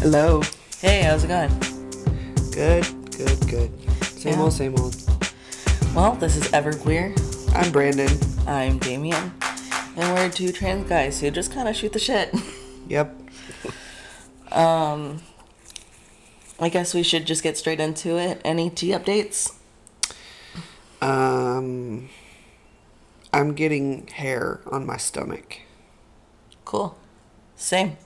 Hello. 0.00 0.40
Hey, 0.80 1.02
how's 1.02 1.24
it 1.24 1.28
going? 1.28 1.50
Good, 2.52 2.86
good, 3.16 3.48
good. 3.48 3.70
Same 4.18 4.34
Yeah. 4.34 4.42
old, 4.42 4.52
same 4.52 4.74
old. 4.78 4.96
Well, 5.94 6.14
this 6.14 6.36
is 6.36 6.44
Everqueer. 6.48 7.14
I'm 7.54 7.70
Brandon. 7.70 8.08
I'm 8.46 8.78
Damien. 8.78 9.32
And 9.96 10.14
we're 10.14 10.30
two 10.30 10.52
trans 10.52 10.88
guys 10.88 11.20
who 11.20 11.30
just 11.30 11.52
kind 11.52 11.68
of 11.68 11.76
shoot 11.76 11.92
the 11.92 11.98
shit. 11.98 12.34
Yep. 12.88 13.16
Um, 14.50 15.22
I 16.58 16.68
guess 16.70 16.92
we 16.92 17.04
should 17.04 17.24
just 17.24 17.40
get 17.40 17.56
straight 17.56 17.78
into 17.78 18.18
it. 18.18 18.40
Any 18.44 18.68
T 18.68 18.88
updates? 18.88 19.52
Um, 21.00 22.08
I'm 23.32 23.54
getting 23.54 24.08
hair 24.08 24.60
on 24.66 24.84
my 24.86 24.96
stomach. 24.96 25.60
Cool. 26.64 26.98
Same. 27.54 27.96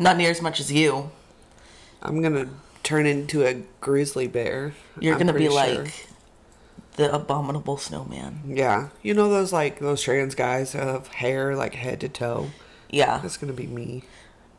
Not 0.00 0.16
near 0.16 0.30
as 0.30 0.40
much 0.42 0.58
as 0.60 0.72
you. 0.72 1.10
I'm 2.02 2.22
gonna 2.22 2.48
turn 2.82 3.04
into 3.06 3.44
a 3.46 3.62
grizzly 3.82 4.26
bear. 4.26 4.72
You're 4.98 5.12
I'm 5.12 5.18
gonna 5.20 5.34
be 5.34 5.50
like 5.50 5.74
sure. 5.74 5.86
the 6.96 7.14
abominable 7.14 7.76
snowman. 7.76 8.40
Yeah, 8.46 8.88
you 9.02 9.12
know 9.12 9.28
those 9.28 9.52
like 9.52 9.78
those 9.78 10.02
trans 10.02 10.34
guys 10.34 10.72
have 10.72 11.08
hair 11.08 11.54
like 11.54 11.74
head 11.74 12.00
to 12.00 12.08
toe. 12.08 12.48
Yeah. 12.88 13.18
That's 13.18 13.36
gonna 13.36 13.52
be 13.52 13.66
me. 13.66 14.02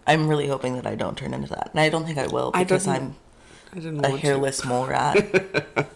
I'm 0.06 0.28
really 0.28 0.48
hoping 0.48 0.76
that 0.76 0.86
I 0.86 0.94
don't 0.96 1.18
turn 1.18 1.34
into 1.34 1.50
that. 1.50 1.72
And 1.72 1.80
I 1.80 1.90
don't 1.90 2.06
think 2.06 2.18
I 2.20 2.28
will 2.28 2.52
because 2.52 2.86
don't- 2.86 2.96
I'm 2.96 3.16
I 3.74 3.76
didn't 3.80 4.06
a 4.06 4.18
hairless 4.18 4.64
mole 4.66 4.86
rat. 4.86 5.88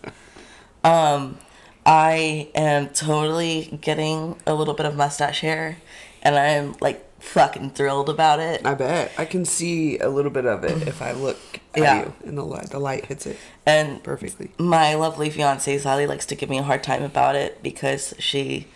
um, 0.83 1.37
I 1.85 2.49
am 2.55 2.89
totally 2.89 3.77
getting 3.81 4.37
a 4.47 4.55
little 4.55 4.73
bit 4.73 4.85
of 4.87 4.95
mustache 4.95 5.41
hair, 5.41 5.77
and 6.23 6.35
I'm 6.35 6.75
like 6.81 7.03
fucking 7.25 7.71
thrilled 7.71 8.09
about 8.09 8.39
it. 8.39 8.65
I 8.65 8.73
bet 8.75 9.11
I 9.17 9.25
can 9.25 9.45
see 9.45 9.97
a 9.99 10.07
little 10.09 10.31
bit 10.31 10.45
of 10.45 10.63
it 10.63 10.87
if 10.87 11.01
I 11.01 11.11
look 11.11 11.37
at 11.73 11.81
Yeah. 11.81 11.99
you 12.01 12.13
and 12.25 12.37
the 12.37 12.43
light. 12.43 12.69
The 12.69 12.79
light 12.79 13.05
hits 13.05 13.25
it 13.25 13.37
And 13.65 14.01
perfectly. 14.03 14.51
my 14.57 14.93
lovely 14.95 15.29
fiance 15.29 15.77
Sally 15.79 16.07
likes 16.07 16.25
to 16.27 16.35
give 16.35 16.49
me 16.49 16.57
a 16.59 16.63
hard 16.63 16.83
time 16.83 17.03
about 17.03 17.35
it 17.35 17.61
because 17.63 18.13
she 18.19 18.67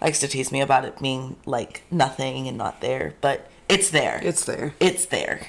likes 0.00 0.20
to 0.20 0.28
tease 0.28 0.50
me 0.52 0.60
about 0.60 0.84
it 0.84 0.98
being 1.00 1.36
like 1.46 1.82
nothing 1.90 2.48
and 2.48 2.56
not 2.56 2.80
there, 2.80 3.14
but 3.20 3.50
it's 3.68 3.90
there. 3.90 4.20
It's 4.22 4.44
there. 4.44 4.74
it's 4.80 5.06
there. 5.06 5.48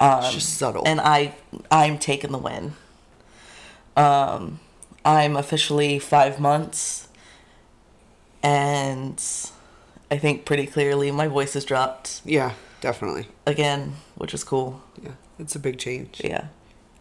Um, 0.00 0.24
It's 0.24 0.34
just 0.34 0.54
subtle. 0.58 0.82
and 0.86 1.00
I 1.00 1.34
I'm 1.70 1.98
taking 1.98 2.32
the 2.32 2.38
win. 2.38 2.74
Um, 3.96 4.60
I'm 5.04 5.36
officially 5.36 5.98
five 5.98 6.38
months, 6.38 7.08
and 8.42 9.22
I 10.10 10.18
think 10.18 10.44
pretty 10.44 10.66
clearly 10.66 11.10
my 11.10 11.28
voice 11.28 11.54
has 11.54 11.64
dropped 11.64 12.22
yeah, 12.24 12.52
definitely. 12.80 13.26
again, 13.46 13.96
which 14.16 14.32
is 14.34 14.42
cool. 14.44 14.82
Yeah, 15.02 15.12
it's 15.38 15.54
a 15.54 15.58
big 15.58 15.78
change. 15.78 16.20
Yeah, 16.24 16.46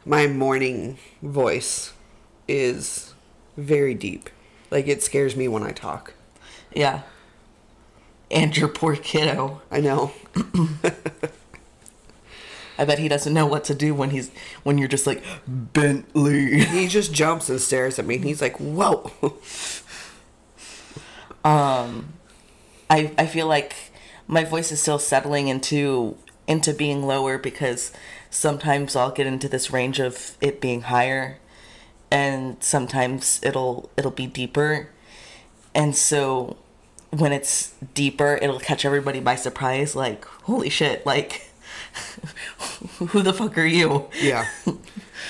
my 0.06 0.28
morning 0.28 0.98
voice 1.22 1.94
is 2.48 3.14
very 3.56 3.94
deep. 3.94 4.30
Like 4.72 4.88
it 4.88 5.02
scares 5.04 5.36
me 5.36 5.48
when 5.48 5.64
I 5.64 5.72
talk. 5.72 6.14
yeah. 6.74 7.02
And 8.30 8.58
your 8.58 8.68
poor 8.68 8.98
kiddo. 8.98 9.62
I 9.72 9.80
know. 9.80 10.12
I 12.78 12.84
bet 12.86 13.00
he 13.00 13.08
doesn't 13.08 13.34
know 13.34 13.48
what 13.48 13.64
to 13.66 13.74
do 13.74 13.96
when 13.96 14.10
he's 14.10 14.30
when 14.64 14.78
you're 14.78 14.90
just 14.90 15.08
like 15.08 15.24
Bentley. 15.48 16.60
He 16.66 16.88
just 16.90 17.14
jumps 17.14 17.50
and 17.50 17.60
stares 17.62 17.98
at 17.98 18.06
me 18.06 18.16
and 18.16 18.26
he's 18.26 18.42
like, 18.42 18.58
"Whoa." 18.58 19.12
um 21.44 22.14
i 22.90 23.12
i 23.18 23.26
feel 23.26 23.48
like 23.48 23.76
my 24.28 24.44
voice 24.44 24.72
is 24.72 24.82
still 24.82 25.00
settling 25.00 25.48
into 25.48 26.18
into 26.48 26.74
being 26.74 27.06
lower 27.06 27.38
because 27.38 27.92
sometimes 28.30 28.96
i'll 28.96 29.12
get 29.12 29.28
into 29.28 29.48
this 29.50 29.72
range 29.72 30.00
of 30.00 30.38
it 30.42 30.60
being 30.62 30.82
higher 30.82 31.40
and 32.12 32.58
sometimes 32.62 33.40
it'll 33.44 33.90
it'll 33.98 34.12
be 34.12 34.28
deeper 34.28 34.90
and 35.76 35.96
so 35.96 36.58
when 37.12 37.32
it's 37.32 37.74
deeper 37.94 38.38
it'll 38.42 38.60
catch 38.60 38.86
everybody 38.86 39.20
by 39.20 39.36
surprise 39.36 39.96
like 39.96 40.26
holy 40.26 40.70
shit 40.70 41.06
like 41.06 41.50
who 43.00 43.22
the 43.22 43.34
fuck 43.34 43.58
are 43.58 43.66
you 43.66 44.08
yeah. 44.22 44.48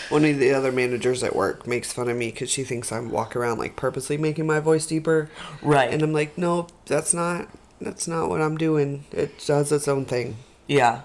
One 0.10 0.24
of 0.26 0.40
the 0.40 0.54
other 0.54 0.72
managers 0.72 1.24
at 1.24 1.36
work 1.36 1.68
makes 1.68 1.92
fun 1.94 2.10
of 2.10 2.16
me 2.18 2.32
because 2.32 2.50
she 2.50 2.64
thinks 2.64 2.92
I'm 2.92 3.10
walking 3.12 3.42
around 3.42 3.58
like 3.60 3.76
purposely 3.76 4.18
making 4.18 4.48
my 4.48 4.60
voice 4.60 4.86
deeper. 4.88 5.30
right 5.62 5.92
And 5.94 6.02
I'm 6.02 6.14
like, 6.14 6.38
no, 6.38 6.68
that's 6.86 7.14
not. 7.14 7.48
That's 7.82 8.08
not 8.08 8.30
what 8.30 8.42
I'm 8.42 8.58
doing. 8.58 9.06
It 9.12 9.44
does 9.46 9.72
its 9.72 9.88
own 9.88 10.06
thing. 10.06 10.38
yeah 10.68 11.02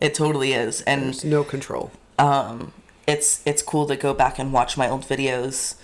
it 0.00 0.14
totally 0.14 0.52
is 0.52 0.80
and 0.82 1.02
There's 1.06 1.24
no 1.24 1.42
control. 1.42 1.90
um, 2.20 2.72
it's 3.06 3.42
it's 3.44 3.62
cool 3.62 3.86
to 3.86 3.96
go 3.96 4.14
back 4.14 4.38
and 4.38 4.52
watch 4.52 4.76
my 4.76 4.88
old 4.88 5.02
videos 5.02 5.74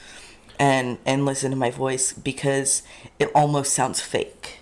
and 0.58 0.98
and 1.04 1.24
listen 1.26 1.50
to 1.50 1.56
my 1.56 1.70
voice 1.70 2.12
because 2.12 2.82
it 3.18 3.28
almost 3.34 3.72
sounds 3.72 4.00
fake 4.00 4.60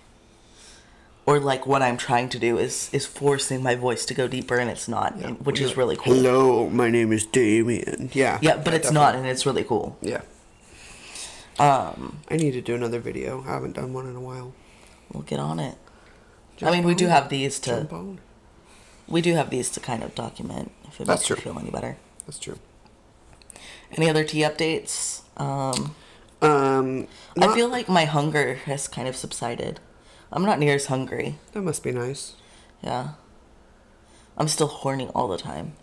or 1.25 1.39
like 1.39 1.65
what 1.65 1.81
i'm 1.81 1.97
trying 1.97 2.27
to 2.29 2.37
do 2.39 2.57
is 2.57 2.89
is 2.93 3.05
forcing 3.05 3.61
my 3.63 3.75
voice 3.75 4.05
to 4.05 4.13
go 4.13 4.27
deeper 4.27 4.57
and 4.57 4.69
it's 4.69 4.87
not 4.87 5.15
and- 5.15 5.39
which 5.45 5.59
is 5.61 5.77
really 5.77 5.95
cool 5.95 6.13
Hello, 6.13 6.69
my 6.69 6.89
name 6.89 7.11
is 7.13 7.25
Damien. 7.25 8.09
Yeah. 8.13 8.39
yeah 8.41 8.57
but 8.57 8.73
it's 8.73 8.91
not 8.91 9.15
and 9.15 9.25
it's 9.25 9.45
really 9.45 9.63
cool 9.63 9.97
Yeah. 10.01 10.21
um 11.59 12.19
I 12.29 12.35
need 12.37 12.51
to 12.51 12.61
do 12.61 12.73
another 12.75 12.99
video. 12.99 13.41
I 13.47 13.51
haven't 13.53 13.73
done 13.75 13.93
one 13.93 14.07
in 14.07 14.15
a 14.15 14.21
while. 14.21 14.53
we'll 15.11 15.23
get 15.23 15.39
on 15.39 15.59
it 15.59 15.75
i 16.57 16.59
Jump 16.59 16.71
mean 16.73 16.83
we 16.83 16.95
do 16.95 17.07
have 17.07 17.29
these 17.29 17.59
to 17.61 17.69
Jump 17.71 17.93
on. 17.93 18.19
we 19.07 19.21
do 19.21 19.33
have 19.33 19.49
these 19.49 19.69
to 19.71 19.79
kind 19.79 20.03
of 20.03 20.13
document 20.15 20.71
if 20.87 20.99
it 21.01 21.05
That's 21.07 21.21
makes 21.21 21.29
you 21.29 21.35
true. 21.35 21.51
feel 21.53 21.59
any 21.59 21.71
better 21.71 21.97
That's 22.25 22.39
true. 22.39 22.57
any 23.97 24.09
other 24.09 24.23
T 24.23 24.39
updates 24.41 25.21
um 25.37 25.95
Um, 26.41 27.07
i 27.39 27.47
feel 27.55 27.69
like 27.69 27.87
my 27.87 28.03
hunger 28.05 28.55
has 28.65 28.87
kind 28.89 29.07
of 29.07 29.15
subsided 29.15 29.79
i'm 30.33 30.43
not 30.43 30.59
near 30.59 30.75
as 30.75 30.87
hungry 30.87 31.35
that 31.53 31.61
must 31.61 31.83
be 31.83 31.91
nice. 31.91 32.35
Yeah. 32.81 33.09
I'm 34.37 34.47
still 34.49 34.67
horny 34.67 35.07
all 35.15 35.27
the 35.29 35.37
time. 35.37 35.73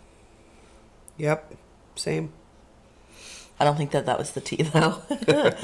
Yep, 1.17 1.55
same. 1.95 2.31
I 3.59 3.63
don't 3.63 3.77
think 3.77 3.91
that 3.91 4.05
that 4.05 4.17
was 4.19 4.31
the 4.31 4.41
T 4.41 4.57
though. 4.63 5.01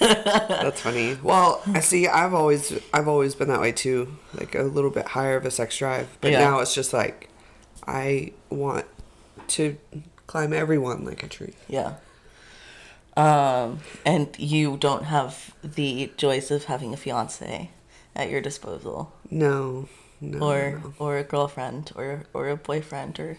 That's 0.00 0.80
funny. 0.80 1.16
Well, 1.22 1.62
I 1.66 1.80
see. 1.80 2.06
I've 2.06 2.32
always, 2.34 2.78
I've 2.92 3.08
always 3.08 3.34
been 3.34 3.48
that 3.48 3.60
way 3.60 3.72
too. 3.72 4.16
Like 4.34 4.54
a 4.54 4.62
little 4.62 4.90
bit 4.90 5.08
higher 5.08 5.36
of 5.36 5.44
a 5.46 5.50
sex 5.50 5.76
drive, 5.78 6.08
but 6.20 6.32
Yeah. 6.32 6.40
now 6.40 6.60
it's 6.60 6.74
just 6.74 6.92
like, 6.92 7.28
I 7.86 8.32
want 8.50 8.86
to 9.48 9.76
climb 10.26 10.52
everyone 10.52 11.04
like 11.04 11.22
a 11.22 11.28
tree. 11.28 11.54
yeah. 11.68 11.94
Um, 13.16 13.80
and 14.04 14.28
you 14.38 14.76
don't 14.76 15.04
have 15.04 15.54
the 15.64 16.12
joys 16.18 16.50
of 16.50 16.64
having 16.64 16.92
a 16.92 16.98
fiance 16.98 17.70
at 18.16 18.30
your 18.30 18.40
disposal, 18.40 19.12
No, 19.30 19.88
no. 20.20 20.38
or 20.40 20.80
no. 20.82 20.94
or 20.98 21.18
a 21.18 21.22
girlfriend, 21.22 21.92
or 21.94 22.24
or 22.34 22.48
a 22.48 22.56
boyfriend, 22.56 23.20
or 23.20 23.38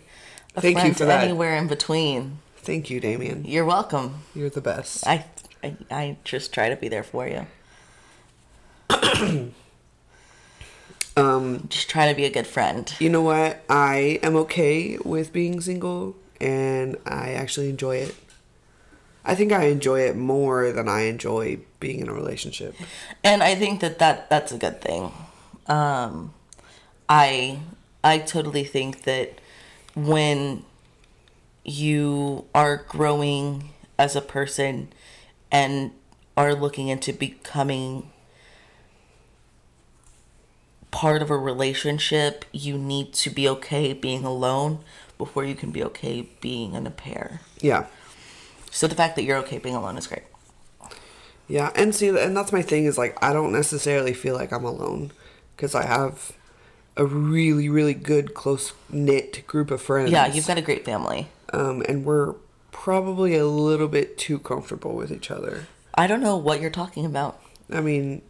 a 0.55 0.61
Thank 0.61 0.75
you 0.77 0.81
friend 0.81 0.97
for 0.97 1.05
that. 1.05 1.23
anywhere 1.23 1.55
in 1.57 1.67
between. 1.67 2.39
Thank 2.57 2.89
you, 2.89 2.99
Damien. 2.99 3.43
You're 3.45 3.65
welcome. 3.65 4.23
You're 4.35 4.49
the 4.49 4.61
best. 4.61 5.05
I 5.07 5.25
I, 5.63 5.75
I 5.91 6.17
just 6.23 6.53
try 6.53 6.69
to 6.69 6.75
be 6.75 6.87
there 6.87 7.03
for 7.03 7.27
you. 7.27 7.47
Um, 11.15 11.65
Just 11.69 11.89
try 11.89 12.07
to 12.09 12.15
be 12.15 12.25
a 12.25 12.29
good 12.29 12.45
friend. 12.45 12.93
you 12.99 13.09
know 13.09 13.23
what? 13.23 13.63
I 13.67 14.19
am 14.21 14.35
okay 14.35 14.99
with 15.03 15.33
being 15.33 15.59
single, 15.61 16.15
and 16.39 16.95
I 17.07 17.31
actually 17.33 17.69
enjoy 17.71 17.95
it. 17.97 18.15
I 19.27 19.35
think 19.35 19.51
I 19.51 19.65
enjoy 19.65 19.99
it 19.99 20.15
more 20.15 20.71
than 20.71 20.87
I 20.87 21.01
enjoy 21.01 21.59
being 21.81 21.99
in 21.99 22.07
a 22.07 22.13
relationship. 22.13 22.75
and 23.23 23.43
I 23.43 23.55
think 23.55 23.81
that, 23.81 23.99
that 23.99 24.29
that's 24.29 24.53
a 24.53 24.57
good 24.57 24.81
thing. 24.81 25.11
Um, 25.67 26.33
I 27.09 27.59
I 28.03 28.19
totally 28.19 28.63
think 28.63 29.03
that 29.03 29.39
when 29.95 30.63
you 31.65 32.45
are 32.55 32.77
growing 32.77 33.71
as 33.99 34.15
a 34.15 34.21
person 34.21 34.93
and 35.51 35.91
are 36.37 36.53
looking 36.53 36.87
into 36.87 37.11
becoming 37.11 38.09
part 40.91 41.21
of 41.21 41.29
a 41.29 41.37
relationship, 41.37 42.45
you 42.53 42.77
need 42.77 43.13
to 43.13 43.29
be 43.29 43.49
okay 43.49 43.91
being 43.91 44.23
alone 44.23 44.79
before 45.17 45.43
you 45.43 45.55
can 45.55 45.71
be 45.71 45.83
okay 45.83 46.29
being 46.39 46.75
in 46.75 46.87
a 46.87 46.91
pair. 46.91 47.41
Yeah. 47.59 47.87
So 48.71 48.87
the 48.87 48.95
fact 48.95 49.15
that 49.15 49.23
you're 49.23 49.37
okay 49.37 49.57
being 49.57 49.75
alone 49.75 49.97
is 49.97 50.07
great. 50.07 50.23
Yeah, 51.47 51.71
and 51.75 51.95
see, 51.95 52.09
and 52.09 52.35
that's 52.35 52.51
my 52.51 52.61
thing 52.61 52.85
is 52.85 52.97
like 52.97 53.17
I 53.23 53.31
don't 53.33 53.51
necessarily 53.53 54.13
feel 54.13 54.35
like 54.35 54.51
I'm 54.51 54.65
alone 54.65 55.11
because 55.55 55.73
I 55.73 55.85
have 55.85 56.33
a 56.97 57.05
really, 57.05 57.69
really 57.69 57.93
good, 57.93 58.33
close 58.33 58.73
knit 58.89 59.45
group 59.47 59.71
of 59.71 59.81
friends. 59.81 60.11
Yeah, 60.11 60.27
you've 60.27 60.47
got 60.47 60.57
a 60.57 60.61
great 60.61 60.83
family. 60.83 61.27
um, 61.53 61.81
and 61.87 62.03
we're 62.03 62.33
probably 62.71 63.35
a 63.35 63.45
little 63.45 63.87
bit 63.87 64.17
too 64.17 64.39
comfortable 64.39 64.93
with 64.95 65.11
each 65.11 65.31
other. 65.31 65.67
I 65.95 66.05
don't 66.07 66.21
know 66.21 66.35
what 66.37 66.59
you're 66.61 66.69
talking 66.69 67.05
about. 67.05 67.39
I 67.71 67.81
mean, 67.81 68.21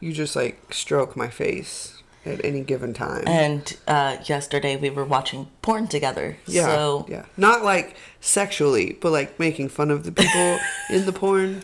you 0.00 0.12
just 0.12 0.34
like 0.34 0.72
stroke 0.72 1.16
my 1.16 1.28
face. 1.28 2.02
At 2.24 2.44
any 2.44 2.62
given 2.62 2.94
time. 2.94 3.24
And 3.26 3.76
uh, 3.86 4.18
yesterday 4.24 4.76
we 4.76 4.90
were 4.90 5.04
watching 5.04 5.48
porn 5.62 5.88
together. 5.88 6.36
yeah, 6.46 6.66
So 6.66 7.06
yeah, 7.08 7.26
not 7.36 7.64
like 7.64 7.96
sexually, 8.20 8.96
but 9.00 9.12
like 9.12 9.38
making 9.38 9.68
fun 9.68 9.90
of 9.90 10.04
the 10.04 10.12
people 10.12 10.58
in 10.90 11.06
the 11.06 11.12
porn. 11.12 11.62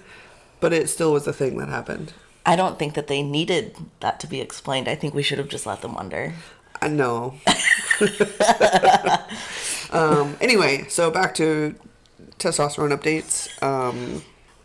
But 0.61 0.73
it 0.73 0.89
still 0.89 1.13
was 1.13 1.27
a 1.27 1.33
thing 1.33 1.57
that 1.59 1.69
happened. 1.69 2.13
I 2.45 2.57
don't 2.57 2.79
think 2.79 2.95
that 2.95 3.07
they 3.07 3.23
needed 3.23 3.77
that 4.01 4.21
to 4.21 4.27
be 4.27 4.41
explained. 4.41 4.89
I 4.89 4.95
think 4.95 5.15
we 5.15 5.23
should 5.23 5.39
have 5.39 5.49
just 5.49 5.67
let 5.67 5.81
them 5.83 5.95
wonder. 5.95 6.35
I 6.83 6.89
know. 6.89 7.35
um, 9.91 10.37
anyway, 10.41 10.87
so 10.89 11.11
back 11.11 11.35
to 11.37 11.75
testosterone 12.39 12.97
updates. 12.97 13.63
Um, 13.63 14.23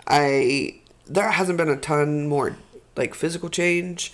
I 0.07 0.81
there 1.07 1.29
hasn't 1.29 1.57
been 1.57 1.69
a 1.69 1.77
ton 1.77 2.27
more 2.27 2.57
like 2.95 3.13
physical 3.13 3.49
change, 3.49 4.13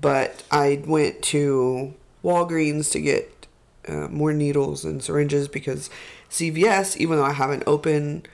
but 0.00 0.44
I 0.50 0.82
went 0.86 1.22
to 1.24 1.94
Walgreens 2.24 2.90
to 2.92 3.00
get 3.00 3.46
uh, 3.86 4.08
more 4.08 4.32
needles 4.32 4.84
and 4.84 5.02
syringes 5.02 5.48
because 5.48 5.90
CVS, 6.30 6.96
even 6.96 7.16
though 7.16 7.24
I 7.24 7.32
have 7.32 7.50
an 7.50 7.62
open 7.66 8.24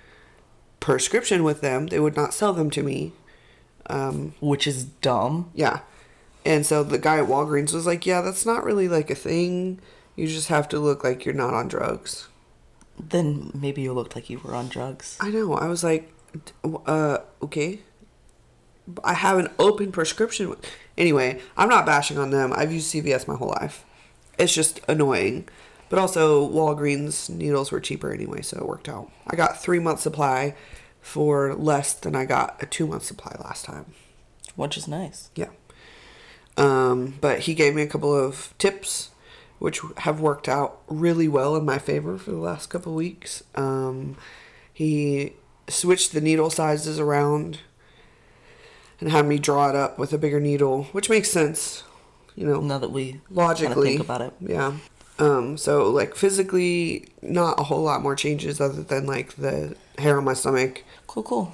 prescription 0.80 1.44
with 1.44 1.60
them, 1.60 1.86
they 1.86 2.00
would 2.00 2.16
not 2.16 2.34
sell 2.34 2.52
them 2.52 2.70
to 2.70 2.82
me. 2.82 3.12
Which 4.40 4.66
is 4.66 4.84
dumb. 4.84 5.50
Yeah. 5.54 5.80
And 6.44 6.66
so 6.66 6.82
the 6.82 6.98
guy 6.98 7.18
at 7.18 7.26
Walgreens 7.26 7.72
was 7.72 7.86
like, 7.86 8.06
Yeah, 8.06 8.20
that's 8.20 8.46
not 8.46 8.64
really 8.64 8.88
like 8.88 9.10
a 9.10 9.14
thing. 9.14 9.80
You 10.16 10.26
just 10.26 10.48
have 10.48 10.68
to 10.70 10.78
look 10.78 11.02
like 11.02 11.24
you're 11.24 11.34
not 11.34 11.54
on 11.54 11.68
drugs. 11.68 12.28
Then 12.98 13.50
maybe 13.54 13.82
you 13.82 13.92
looked 13.92 14.14
like 14.14 14.30
you 14.30 14.38
were 14.38 14.54
on 14.54 14.68
drugs. 14.68 15.18
I 15.20 15.30
know. 15.30 15.54
I 15.54 15.66
was 15.66 15.82
like, 15.82 16.12
uh, 16.86 17.18
okay. 17.42 17.80
I 19.02 19.14
have 19.14 19.38
an 19.38 19.48
open 19.58 19.90
prescription. 19.90 20.54
Anyway, 20.96 21.40
I'm 21.56 21.68
not 21.68 21.86
bashing 21.86 22.18
on 22.18 22.30
them. 22.30 22.52
I've 22.54 22.72
used 22.72 22.92
CVS 22.92 23.26
my 23.26 23.34
whole 23.34 23.54
life. 23.60 23.84
It's 24.38 24.54
just 24.54 24.80
annoying. 24.88 25.48
But 25.88 25.98
also, 25.98 26.48
Walgreens 26.48 27.28
needles 27.28 27.70
were 27.70 27.80
cheaper 27.80 28.12
anyway, 28.12 28.42
so 28.42 28.58
it 28.58 28.66
worked 28.66 28.88
out. 28.88 29.10
I 29.26 29.36
got 29.36 29.62
three 29.62 29.78
months 29.78 30.02
supply 30.02 30.54
for 31.00 31.54
less 31.54 31.92
than 31.92 32.16
I 32.16 32.24
got 32.24 32.60
a 32.62 32.66
two 32.66 32.86
month 32.86 33.04
supply 33.04 33.36
last 33.40 33.64
time. 33.64 33.92
Which 34.56 34.76
is 34.76 34.88
nice. 34.88 35.30
Yeah. 35.34 35.50
Um, 36.56 37.18
but 37.20 37.40
he 37.40 37.54
gave 37.54 37.74
me 37.74 37.82
a 37.82 37.86
couple 37.86 38.14
of 38.14 38.54
tips, 38.58 39.10
which 39.58 39.80
have 39.98 40.20
worked 40.20 40.48
out 40.48 40.80
really 40.88 41.28
well 41.28 41.56
in 41.56 41.64
my 41.64 41.78
favor 41.78 42.16
for 42.16 42.30
the 42.30 42.38
last 42.38 42.68
couple 42.70 42.92
of 42.92 42.96
weeks. 42.96 43.42
Um, 43.54 44.16
he 44.72 45.34
switched 45.68 46.12
the 46.12 46.20
needle 46.20 46.50
sizes 46.50 46.98
around 46.98 47.60
and 49.00 49.10
had 49.10 49.26
me 49.26 49.38
draw 49.38 49.68
it 49.70 49.76
up 49.76 49.98
with 49.98 50.12
a 50.12 50.18
bigger 50.18 50.40
needle, 50.40 50.84
which 50.92 51.10
makes 51.10 51.30
sense, 51.30 51.82
you 52.36 52.46
know, 52.46 52.60
Now 52.60 52.78
that 52.78 52.90
we 52.90 53.20
logically. 53.30 53.88
think 53.90 54.00
about 54.00 54.20
it. 54.22 54.32
Yeah. 54.40 54.74
Um, 55.18 55.56
so 55.56 55.88
like 55.90 56.14
physically, 56.16 57.08
not 57.22 57.60
a 57.60 57.64
whole 57.64 57.82
lot 57.82 58.02
more 58.02 58.16
changes 58.16 58.60
other 58.60 58.82
than 58.82 59.06
like 59.06 59.34
the 59.36 59.76
hair 59.98 60.18
on 60.18 60.24
my 60.24 60.34
stomach. 60.34 60.82
Cool, 61.06 61.22
cool. 61.22 61.52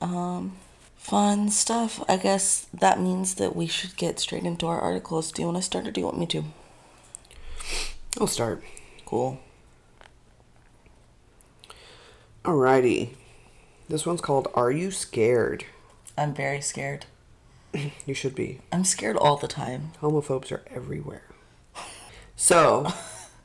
Um, 0.00 0.56
fun 0.96 1.48
stuff. 1.48 2.02
I 2.08 2.16
guess 2.18 2.66
that 2.74 3.00
means 3.00 3.34
that 3.36 3.56
we 3.56 3.66
should 3.66 3.96
get 3.96 4.18
straight 4.20 4.44
into 4.44 4.66
our 4.66 4.78
articles. 4.80 5.32
Do 5.32 5.40
you 5.40 5.46
want 5.46 5.56
to 5.58 5.62
start 5.62 5.86
or 5.86 5.90
do 5.90 6.00
you 6.00 6.06
want 6.06 6.18
me 6.18 6.26
to? 6.26 6.44
I'll 8.20 8.26
start. 8.26 8.62
Cool. 9.06 9.40
Alrighty. 12.44 13.14
This 13.88 14.04
one's 14.04 14.20
called 14.20 14.48
Are 14.54 14.70
You 14.70 14.90
Scared? 14.90 15.64
I'm 16.16 16.34
very 16.34 16.60
scared. 16.60 17.06
You 18.04 18.12
should 18.12 18.34
be. 18.34 18.60
I'm 18.70 18.84
scared 18.84 19.16
all 19.16 19.36
the 19.36 19.48
time. 19.48 19.92
Homophobes 20.02 20.52
are 20.52 20.62
everywhere. 20.70 21.22
So, 22.36 22.92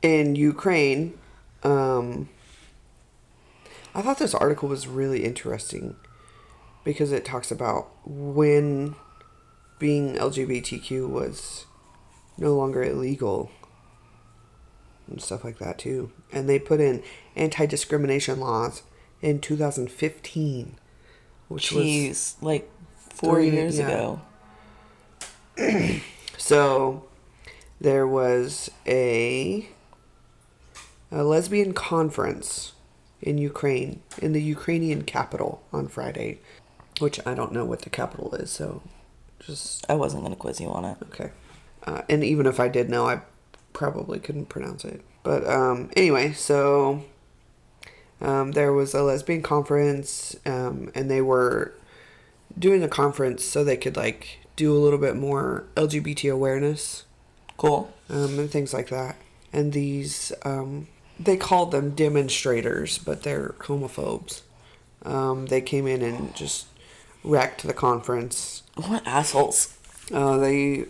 in 0.02 0.36
Ukraine, 0.36 1.18
um, 1.62 2.28
I 3.94 4.02
thought 4.02 4.18
this 4.18 4.34
article 4.34 4.68
was 4.68 4.86
really 4.86 5.24
interesting 5.24 5.96
because 6.84 7.10
it 7.10 7.24
talks 7.24 7.50
about 7.50 7.88
when 8.04 8.96
being 9.78 10.14
LGBTQ 10.14 11.08
was 11.08 11.66
no 12.36 12.54
longer 12.54 12.82
illegal 12.82 13.50
and 15.06 15.22
stuff 15.22 15.44
like 15.44 15.58
that 15.58 15.78
too. 15.78 16.12
And 16.32 16.48
they 16.48 16.58
put 16.58 16.80
in 16.80 17.02
anti-discrimination 17.36 18.40
laws 18.40 18.82
in 19.22 19.40
2015, 19.40 20.76
which 21.48 21.72
was 21.72 22.36
like 22.40 22.70
four 22.98 23.36
Three- 23.36 23.50
years 23.50 23.78
yeah. 23.78 23.88
ago. 23.88 24.20
So 26.40 27.04
there 27.80 28.06
was 28.06 28.70
a 28.86 29.68
a 31.10 31.24
lesbian 31.24 31.72
conference 31.74 32.72
in 33.20 33.38
Ukraine 33.38 34.00
in 34.22 34.32
the 34.32 34.42
Ukrainian 34.42 35.02
capital 35.02 35.62
on 35.72 35.88
Friday, 35.88 36.38
which 37.00 37.18
I 37.26 37.34
don't 37.34 37.52
know 37.52 37.64
what 37.64 37.82
the 37.82 37.90
capital 37.90 38.34
is, 38.36 38.50
so 38.50 38.82
just 39.40 39.84
I 39.90 39.94
wasn't 39.94 40.22
gonna 40.22 40.36
quiz 40.36 40.60
you 40.60 40.70
on 40.70 40.84
it. 40.84 40.96
okay. 41.08 41.30
Uh, 41.86 42.02
and 42.08 42.22
even 42.24 42.46
if 42.46 42.60
I 42.60 42.68
did 42.68 42.88
know, 42.88 43.06
I 43.08 43.20
probably 43.72 44.18
couldn't 44.20 44.46
pronounce 44.46 44.84
it. 44.84 45.02
But 45.22 45.46
um, 45.48 45.90
anyway, 45.96 46.32
so 46.32 47.02
um, 48.20 48.52
there 48.52 48.72
was 48.72 48.94
a 48.94 49.02
lesbian 49.02 49.42
conference, 49.42 50.36
um, 50.44 50.90
and 50.94 51.10
they 51.10 51.20
were 51.20 51.72
doing 52.58 52.82
a 52.82 52.88
conference 52.88 53.44
so 53.44 53.62
they 53.62 53.76
could 53.76 53.96
like 53.96 54.40
do 54.56 54.76
a 54.76 54.78
little 54.80 54.98
bit 54.98 55.14
more 55.16 55.64
LGBT 55.76 56.32
awareness 56.32 57.04
Cool. 57.56 57.92
um, 58.10 58.38
and 58.38 58.50
things 58.50 58.74
like 58.74 58.88
that. 58.88 59.16
And 59.52 59.72
these, 59.72 60.32
um, 60.42 60.88
they 61.18 61.36
called 61.36 61.70
them 61.70 61.90
demonstrators, 61.94 62.98
but 62.98 63.22
they're 63.22 63.54
homophobes. 63.60 64.42
Um, 65.04 65.46
they 65.46 65.60
came 65.60 65.86
in 65.86 66.02
and 66.02 66.34
just 66.34 66.66
wrecked 67.22 67.64
the 67.66 67.72
conference. 67.72 68.62
What 68.74 69.06
assholes? 69.06 69.76
Uh, 70.12 70.38
they 70.38 70.86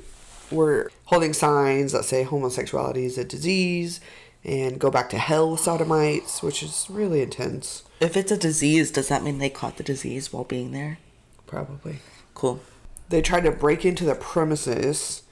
were 0.51 0.91
holding 1.07 1.35
signs 1.35 1.93
that 1.93 2.05
say 2.05 2.23
homosexuality 2.23 3.05
is 3.05 3.19
a 3.19 3.25
disease 3.25 4.01
and 4.45 4.79
go 4.79 4.91
back 4.91 5.11
to 5.11 5.19
hell, 5.19 5.51
with 5.53 5.61
sodomites, 5.61 6.43
which 6.43 6.63
is 6.63 6.87
really 6.89 7.21
intense, 7.23 7.83
If 8.01 8.17
it's 8.17 8.31
a 8.33 8.37
disease, 8.37 8.91
does 8.91 9.09
that 9.09 9.23
mean 9.25 9.39
they 9.39 9.51
caught 9.51 9.77
the 9.77 9.83
disease 9.83 10.33
while 10.33 10.45
being 10.45 10.73
there? 10.73 10.99
probably. 11.47 11.99
Cool. 12.35 12.61
They 13.09 13.23
tried 13.23 13.45
to 13.45 13.51
break 13.51 13.85
into 13.85 14.05
the 14.05 14.15
premises. 14.15 15.23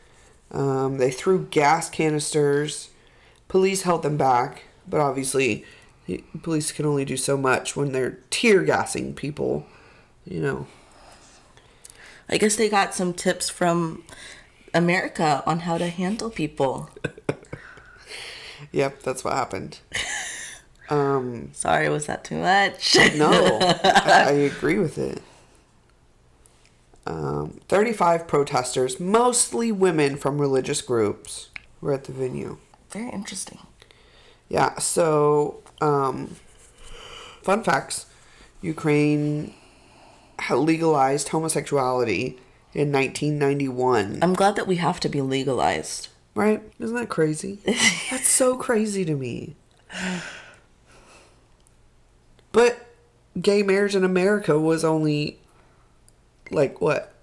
Um, 0.51 0.97
they 0.99 1.11
threw 1.11 1.47
gas 1.51 1.91
canisters. 1.91 2.89
Police 3.49 3.83
held 3.83 4.03
them 4.03 4.17
back, 4.17 4.63
but 4.89 4.99
obviously, 5.01 5.65
police 6.43 6.73
can 6.73 6.87
only 6.87 7.05
do 7.05 7.17
so 7.19 7.37
much 7.37 7.77
when 7.77 7.93
they're 7.93 8.19
tear 8.31 8.63
gassing 8.63 9.13
people. 9.15 9.67
You 10.25 10.41
know, 10.41 10.67
I 12.29 12.39
guess 12.39 12.57
they 12.57 12.69
got 12.71 12.95
some 12.95 13.13
tips 13.13 13.49
from 13.51 14.03
America 14.75 15.43
on 15.47 15.61
how 15.61 15.77
to 15.79 15.89
handle 15.89 16.31
people. 16.31 16.91
yep, 18.73 19.03
that's 19.03 19.25
what 19.25 19.35
happened. 19.35 19.79
Um, 20.89 21.51
Sorry, 21.53 21.89
was 21.89 22.07
that 22.07 22.23
too 22.23 22.39
much? 22.39 22.97
no, 23.17 23.59
I, 23.61 24.25
I 24.29 24.31
agree 24.31 24.79
with 24.79 24.99
it. 24.99 25.21
Um, 27.07 27.61
35 27.69 28.27
protesters, 28.27 28.99
mostly 29.01 29.73
women 29.73 30.17
from 30.17 30.41
religious 30.41 30.83
groups, 30.83 31.51
were 31.81 31.93
at 31.93 32.05
the 32.05 32.13
venue. 32.13 32.59
Very 32.91 33.11
interesting. 33.11 33.59
Yeah, 34.49 34.79
so 34.79 35.63
um, 35.81 36.37
fun 37.43 37.63
facts 37.65 38.07
Ukraine 38.63 39.55
legalized 40.51 41.29
homosexuality 41.29 42.39
in 42.75 42.93
1991. 42.93 44.19
I'm 44.23 44.35
glad 44.35 44.57
that 44.57 44.67
we 44.67 44.77
have 44.77 45.01
to 45.01 45.09
be 45.09 45.21
legalized. 45.21 46.09
Right? 46.37 46.63
Isn't 46.79 46.95
that 46.95 47.09
crazy? 47.09 47.59
That's 48.11 48.29
so 48.29 48.57
crazy 48.57 49.05
to 49.07 49.15
me. 49.15 49.57
But 52.53 52.87
gay 53.41 53.63
marriage 53.63 53.97
in 53.97 54.05
America 54.05 54.59
was 54.59 54.85
only 54.85 55.39
like 56.51 56.81
what? 56.81 57.15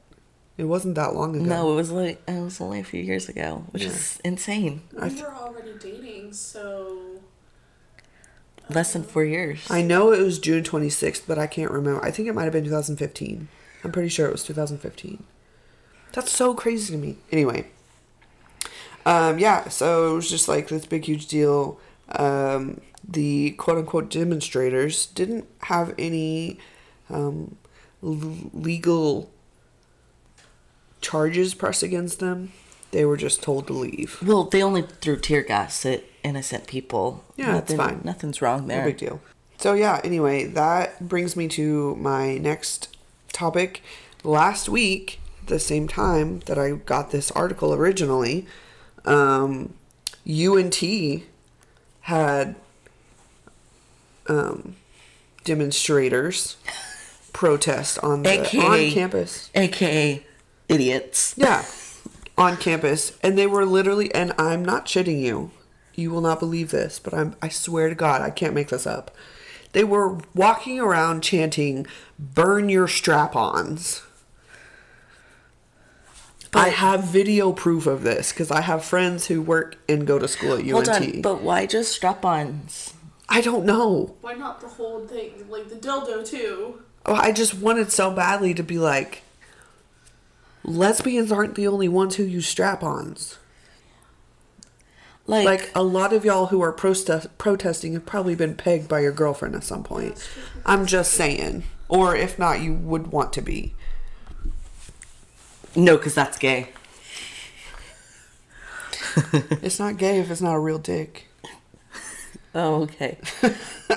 It 0.58 0.66
wasn't 0.66 0.96
that 0.96 1.14
long 1.16 1.36
ago. 1.36 1.46
No, 1.46 1.74
it 1.74 1.76
was 1.76 1.92
like 1.92 2.22
it 2.28 2.42
was 2.42 2.60
only 2.60 2.80
a 2.80 2.84
few 2.84 3.02
years 3.02 3.30
ago, 3.30 3.66
which 3.70 3.84
is 3.84 4.20
insane. 4.24 4.82
We 4.92 5.10
th- 5.10 5.22
were 5.22 5.34
already 5.34 5.74
dating, 5.80 6.34
so 6.34 7.20
Less 8.70 8.94
than 8.94 9.04
four 9.04 9.26
years. 9.26 9.70
I 9.70 9.84
know 9.84 10.12
it 10.12 10.22
was 10.22 10.40
June 10.40 10.64
26th, 10.64 11.24
but 11.28 11.38
I 11.38 11.48
can't 11.48 11.70
remember. 11.70 12.04
I 12.04 12.10
think 12.12 12.28
it 12.28 12.34
might 12.34 12.46
have 12.46 12.54
been 12.54 12.64
2015. 12.64 13.48
I'm 13.84 13.92
pretty 13.92 14.10
sure 14.10 14.28
it 14.28 14.32
was 14.32 14.44
2015. 14.44 15.24
That's 16.14 16.32
so 16.32 16.54
crazy 16.56 16.94
to 16.94 16.98
me. 16.98 17.18
Anyway, 17.32 17.68
um, 19.06 19.40
yeah, 19.40 19.68
so 19.70 20.12
it 20.12 20.16
was 20.16 20.30
just 20.30 20.48
like 20.48 20.68
this 20.68 20.86
big, 20.86 21.06
huge 21.06 21.28
deal. 21.28 21.80
Um, 22.10 22.82
the 23.08 23.52
quote 23.52 23.78
unquote 23.78 24.10
demonstrators 24.10 25.08
didn't 25.08 25.46
have 25.64 25.94
any 25.98 26.58
um, 27.10 27.58
l- 28.02 28.36
legal 28.54 29.30
charges 31.02 31.54
pressed 31.54 31.84
against 31.84 32.20
them. 32.20 32.52
They 32.92 33.06
were 33.06 33.18
just 33.18 33.42
told 33.42 33.68
to 33.68 33.74
leave. 33.74 34.22
Well, 34.26 34.44
they 34.46 34.62
only 34.62 34.84
threw 34.84 35.18
tear 35.18 35.42
gas 35.42 35.86
at 35.86 36.04
innocent 36.24 36.68
people. 36.68 37.24
Yeah, 37.36 37.54
Nothing- 37.54 37.78
fine. 37.78 38.02
Nothing's 38.04 38.42
wrong 38.42 38.68
there. 38.68 38.80
No 38.82 38.86
big 38.86 38.98
deal. 38.98 39.20
So 39.58 39.74
yeah, 39.74 40.00
anyway, 40.04 40.46
that 40.46 41.08
brings 41.08 41.36
me 41.36 41.48
to 41.50 41.96
my 41.96 42.38
next 42.38 42.96
topic. 43.32 43.82
Last 44.24 44.70
week, 44.70 45.20
the 45.48 45.60
same 45.60 45.88
time 45.88 46.40
that 46.46 46.58
I 46.60 46.72
got 46.72 47.12
this 47.12 47.32
article 47.32 47.74
originally, 47.74 48.46
um, 49.06 49.74
UNT 50.28 50.84
had 52.02 52.56
um, 54.28 54.76
demonstrators 55.44 56.58
protest 57.34 58.00
on 58.00 58.24
the 58.24 58.42
AKA 58.42 58.88
on 58.88 58.94
campus. 58.94 59.50
AKA 59.56 60.26
idiots. 60.70 61.34
Yeah, 61.38 61.66
on 62.38 62.58
campus, 62.58 63.18
and 63.22 63.38
they 63.38 63.48
were 63.48 63.66
literally, 63.66 64.14
and 64.14 64.34
I'm 64.38 64.64
not 64.64 64.86
shitting 64.86 65.20
you. 65.20 65.52
You 65.96 66.12
will 66.12 66.22
not 66.22 66.40
believe 66.40 66.72
this, 66.72 67.00
but 67.00 67.14
I'm. 67.14 67.36
I 67.42 67.50
swear 67.50 67.90
to 67.90 67.96
God, 67.96 68.22
I 68.22 68.30
can't 68.30 68.54
make 68.54 68.70
this 68.70 68.88
up. 68.88 69.12
They 69.74 69.84
were 69.84 70.20
walking 70.34 70.80
around 70.80 71.22
chanting, 71.22 71.86
"Burn 72.18 72.70
your 72.70 72.88
strap-ons." 72.88 74.02
I 76.56 76.70
have 76.70 77.04
video 77.06 77.52
proof 77.52 77.88
of 77.88 78.04
this 78.04 78.32
because 78.32 78.52
I 78.52 78.62
have 78.62 78.84
friends 78.86 79.28
who 79.28 79.42
work 79.42 79.78
and 79.90 80.06
go 80.06 80.20
to 80.20 80.28
school 80.28 80.54
at 80.54 80.60
UNT. 80.60 80.72
Hold 80.72 80.90
on, 80.90 81.22
but 81.22 81.42
why 81.42 81.66
just 81.66 81.92
strap-ons? 81.92 82.94
I 83.30 83.42
don't 83.42 83.66
know. 83.66 84.16
Why 84.22 84.34
not 84.34 84.62
the 84.62 84.68
whole 84.68 85.06
thing? 85.08 85.46
Like 85.50 85.70
the 85.70 85.76
dildo 85.76 86.28
too. 86.28 86.82
Oh, 87.06 87.16
I 87.16 87.32
just 87.32 87.54
wanted 87.56 87.92
so 87.92 88.12
badly 88.12 88.54
to 88.54 88.64
be 88.64 88.78
like, 88.78 89.24
lesbians 90.64 91.32
aren't 91.32 91.56
the 91.56 91.68
only 91.68 91.88
ones 91.88 92.16
who 92.16 92.24
use 92.24 92.48
strap-ons. 92.48 93.40
Like, 95.26 95.46
like 95.46 95.72
a 95.74 95.84
lot 95.84 96.12
of 96.12 96.26
y'all 96.26 96.48
who 96.48 96.62
are 96.62 96.74
protest- 96.74 97.38
protesting 97.38 97.94
have 97.94 98.06
probably 98.06 98.36
been 98.36 98.56
pegged 98.56 98.90
by 98.90 99.00
your 99.00 99.14
girlfriend 99.14 99.56
at 99.56 99.64
some 99.64 99.84
point. 99.84 100.30
I'm 100.66 100.86
just 100.86 101.14
saying, 101.14 101.64
or 101.88 102.16
if 102.16 102.38
not, 102.38 102.62
you 102.62 102.74
would 102.74 103.08
want 103.08 103.32
to 103.34 103.42
be. 103.42 103.74
No, 105.76 105.98
because 105.98 106.16
that's 106.16 106.38
gay. 106.38 106.70
It's 109.62 109.80
not 109.80 109.98
gay 109.98 110.20
if 110.20 110.32
it's 110.32 110.42
not 110.42 110.56
a 110.56 110.60
real 110.60 110.80
dick. 110.80 111.28
Oh, 112.56 112.84
okay. 112.84 113.18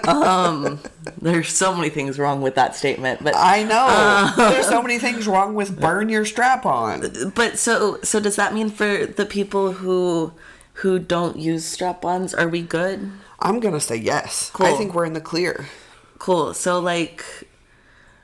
um, 0.09 0.81
there's 1.21 1.49
so 1.51 1.75
many 1.75 1.89
things 1.91 2.19
wrong 2.19 2.41
with 2.43 2.55
that 2.55 2.75
statement, 2.75 3.23
but 3.23 3.35
I 3.37 3.63
know. 3.63 4.33
There's 4.51 4.67
so 4.67 4.81
many 4.83 4.99
things 4.99 5.27
wrong 5.27 5.55
with 5.55 5.79
burn 5.79 6.09
your 6.09 6.25
strap 6.25 6.65
on. 6.65 7.33
but 7.35 7.59
so 7.59 7.99
so 8.03 8.19
does 8.19 8.37
that 8.37 8.55
mean 8.55 8.71
for 8.71 9.05
the 9.07 9.27
people 9.27 9.73
who 9.73 10.33
who 10.81 10.99
don't 10.99 11.37
use 11.39 11.65
strap-ons, 11.67 12.33
are 12.35 12.49
we 12.49 12.63
good? 12.63 13.11
I'm 13.41 13.61
gonna 13.61 13.81
say 13.81 13.97
yes. 13.97 14.51
I 14.59 14.73
think 14.73 14.95
we're 14.95 15.05
in 15.07 15.13
the 15.13 15.21
clear. 15.21 15.67
Cool. 16.19 16.55
So 16.55 16.79
like, 16.81 17.25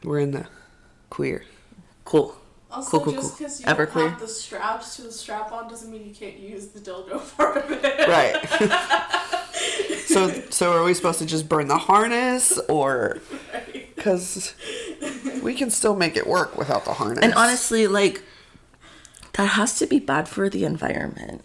We're 0.02 0.20
in 0.20 0.30
the 0.30 0.46
queer. 1.10 1.44
cool. 2.06 2.36
Also, 2.72 2.90
cool, 2.90 3.00
cool, 3.00 3.12
just 3.12 3.28
cool. 3.28 3.36
because 3.38 3.60
you 3.60 3.66
Everclear. 3.66 3.94
don't 3.94 4.10
have 4.12 4.20
the 4.20 4.28
straps 4.28 4.96
to 4.96 5.02
the 5.02 5.12
strap 5.12 5.52
on 5.52 5.68
doesn't 5.68 5.90
mean 5.90 6.06
you 6.06 6.14
can't 6.14 6.38
use 6.38 6.68
the 6.68 6.80
dildo 6.80 7.20
part 7.36 7.58
of 7.58 7.70
it. 7.70 8.08
Right. 8.08 8.36
so 10.06 10.28
so 10.50 10.72
are 10.72 10.82
we 10.82 10.94
supposed 10.94 11.18
to 11.18 11.26
just 11.26 11.48
burn 11.48 11.68
the 11.68 11.76
harness 11.78 12.58
or 12.68 13.18
cuz 13.98 14.54
we 15.42 15.54
can 15.54 15.70
still 15.70 15.94
make 15.96 16.16
it 16.16 16.26
work 16.26 16.56
without 16.56 16.84
the 16.84 16.94
harness. 16.94 17.22
And 17.22 17.34
honestly, 17.34 17.86
like, 17.86 18.22
that 19.34 19.46
has 19.50 19.78
to 19.78 19.86
be 19.86 19.98
bad 19.98 20.28
for 20.28 20.48
the 20.48 20.64
environment. 20.64 21.42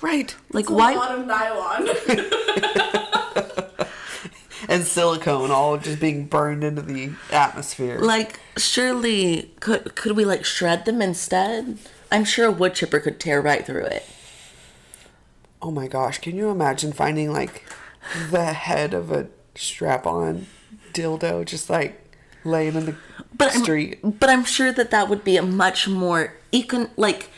right. 0.00 0.34
Like, 0.52 0.64
It's 0.64 0.70
a 0.70 0.74
why? 0.74 0.94
lot 0.94 1.18
of 1.18 1.26
nylon. 1.26 1.88
and 4.68 4.84
silicone 4.84 5.50
all 5.50 5.76
just 5.78 6.00
being 6.00 6.26
burned 6.26 6.62
into 6.64 6.82
the 6.82 7.10
atmosphere. 7.30 7.98
Like, 7.98 8.40
surely 8.56 9.50
could 9.60 9.94
could 9.94 10.12
we 10.16 10.24
like 10.24 10.44
shred 10.44 10.84
them 10.84 11.00
instead? 11.02 11.78
I'm 12.10 12.24
sure 12.24 12.46
a 12.46 12.50
wood 12.52 12.74
chipper 12.74 13.00
could 13.00 13.18
tear 13.18 13.40
right 13.40 13.64
through 13.64 13.84
it. 13.86 14.04
oh 15.60 15.70
my 15.70 15.86
gosh, 15.86 16.18
can 16.18 16.36
you 16.36 16.50
imagine 16.50 16.92
finding 16.92 17.32
like 17.32 17.64
the 18.30 18.52
head 18.52 18.94
of 18.94 19.10
a 19.12 19.28
strap-on 19.54 20.46
dildo 20.92 21.44
just 21.44 21.70
like 21.70 22.00
laying 22.44 22.74
in 22.74 22.86
the 22.86 22.96
But 23.36 23.52
street? 23.52 24.00
I'm, 24.02 24.10
but 24.10 24.28
I'm 24.28 24.44
sure 24.44 24.72
that 24.72 24.90
that 24.90 25.08
would 25.08 25.22
be 25.24 25.36
a 25.36 25.42
much 25.42 25.86
more 25.88 26.34
econ 26.52 26.90
like 26.96 27.30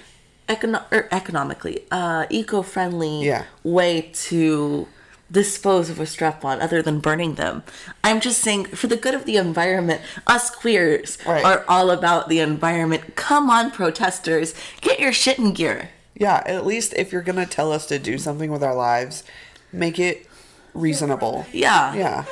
econo- 0.48 0.84
or 0.90 1.08
economically 1.12 1.84
uh 1.90 2.26
eco-friendly 2.30 3.24
Yeah. 3.24 3.44
way 3.62 4.10
to 4.28 4.88
dispose 5.30 5.90
of 5.90 5.98
a 5.98 6.06
strap-on 6.06 6.60
other 6.60 6.82
than 6.82 7.00
burning 7.00 7.34
them. 7.34 7.62
I'm 8.02 8.20
just 8.20 8.40
saying 8.40 8.66
for 8.66 8.86
the 8.86 8.96
good 8.96 9.14
of 9.14 9.24
the 9.24 9.36
environment, 9.36 10.00
us 10.26 10.50
queers 10.50 11.18
Right. 11.26 11.44
are 11.44 11.64
all 11.68 11.90
about 11.90 12.28
the 12.28 12.40
environment. 12.40 13.16
Come 13.16 13.50
on 13.50 13.70
protesters, 13.70 14.54
get 14.80 15.00
your 15.00 15.12
shit 15.12 15.38
in 15.38 15.52
gear. 15.52 15.90
Yeah, 16.14 16.42
at 16.46 16.64
least 16.64 16.94
if 16.96 17.10
you're 17.12 17.22
to 17.22 17.46
tell 17.46 17.72
us 17.72 17.86
to 17.86 17.98
do 17.98 18.18
something 18.18 18.50
with 18.50 18.62
our 18.62 18.74
lives, 18.74 19.24
make 19.72 19.98
it 19.98 20.26
reasonable. 20.74 21.46
Yeah. 21.52 21.94
Yeah. 21.94 22.24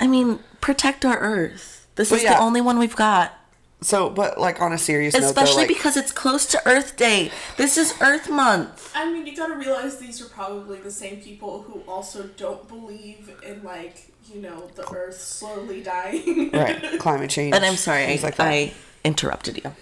I 0.00 0.06
mean, 0.06 0.40
protect 0.60 1.04
our 1.04 1.18
earth. 1.18 1.86
This 1.94 2.10
But 2.10 2.16
is 2.16 2.22
yeah. 2.24 2.34
the 2.34 2.40
only 2.40 2.60
one 2.60 2.78
we've 2.78 2.96
got. 2.96 3.38
So, 3.82 4.10
but 4.10 4.38
like 4.38 4.60
on 4.60 4.72
a 4.72 4.78
serious 4.78 5.14
note, 5.14 5.24
Especially 5.24 5.52
though, 5.52 5.58
like, 5.60 5.68
because 5.68 5.96
it's 5.96 6.12
close 6.12 6.46
to 6.46 6.62
Earth 6.66 6.96
Day. 6.96 7.30
This 7.56 7.76
is 7.76 7.94
Earth 8.00 8.30
Month. 8.30 8.92
I 8.94 9.10
mean, 9.10 9.26
you 9.26 9.36
gotta 9.36 9.56
realize 9.56 9.98
these 9.98 10.20
are 10.20 10.28
probably 10.28 10.78
the 10.78 10.90
same 10.90 11.20
people 11.20 11.62
who 11.62 11.80
also 11.90 12.24
don't 12.36 12.66
believe 12.68 13.30
in, 13.44 13.62
like, 13.62 14.12
you 14.32 14.40
know, 14.40 14.68
the 14.74 14.88
earth 14.90 15.20
slowly 15.20 15.82
dying. 15.82 16.50
right, 16.52 16.80
climate 16.98 17.30
change. 17.30 17.54
And 17.54 17.64
I'm 17.64 17.76
sorry, 17.76 18.04
I, 18.04 18.16
like. 18.22 18.40
I 18.40 18.72
interrupted 19.04 19.60
you. 19.64 19.74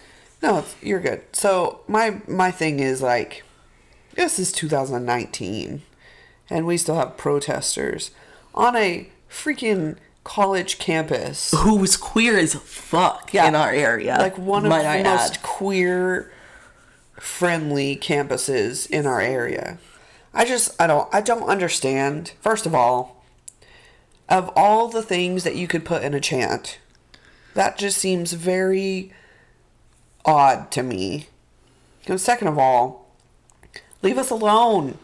No, 0.42 0.64
you're 0.80 1.00
good. 1.00 1.22
So 1.32 1.80
my 1.86 2.22
my 2.26 2.50
thing 2.50 2.80
is 2.80 3.02
like, 3.02 3.42
this 4.14 4.38
is 4.38 4.52
2019, 4.52 5.82
and 6.48 6.66
we 6.66 6.76
still 6.76 6.96
have 6.96 7.16
protesters 7.16 8.12
on 8.54 8.76
a 8.76 9.10
freaking 9.30 9.96
college 10.24 10.78
campus, 10.78 11.52
Who 11.56 11.82
is 11.82 11.96
queer 11.96 12.38
as 12.38 12.54
fuck 12.54 13.32
Yeah. 13.32 13.46
in 13.48 13.54
our 13.54 13.70
area? 13.70 14.16
like 14.18 14.36
one 14.38 14.64
of 14.66 14.70
the 14.72 14.86
I 14.86 15.02
most 15.02 15.36
add. 15.36 15.42
queer 15.42 16.32
friendly 17.18 17.96
campuses 17.96 18.88
in 18.88 19.06
our 19.06 19.20
area. 19.20 19.78
I 20.32 20.44
just 20.44 20.80
I 20.80 20.86
don't 20.86 21.08
I 21.12 21.20
don't 21.20 21.44
understand. 21.48 22.32
First 22.40 22.66
of 22.66 22.74
all, 22.74 23.24
of 24.28 24.50
all 24.54 24.88
the 24.88 25.02
things 25.02 25.42
that 25.44 25.56
you 25.56 25.66
could 25.66 25.84
put 25.84 26.02
in 26.02 26.14
a 26.14 26.20
chant, 26.20 26.78
that 27.54 27.76
just 27.78 27.98
seems 27.98 28.32
very 28.34 29.12
odd 30.24 30.70
to 30.72 30.82
me. 30.82 31.28
And 32.06 32.20
second 32.20 32.48
of 32.48 32.58
all, 32.58 33.08
leave 34.02 34.18
us 34.18 34.30
alone. 34.30 34.98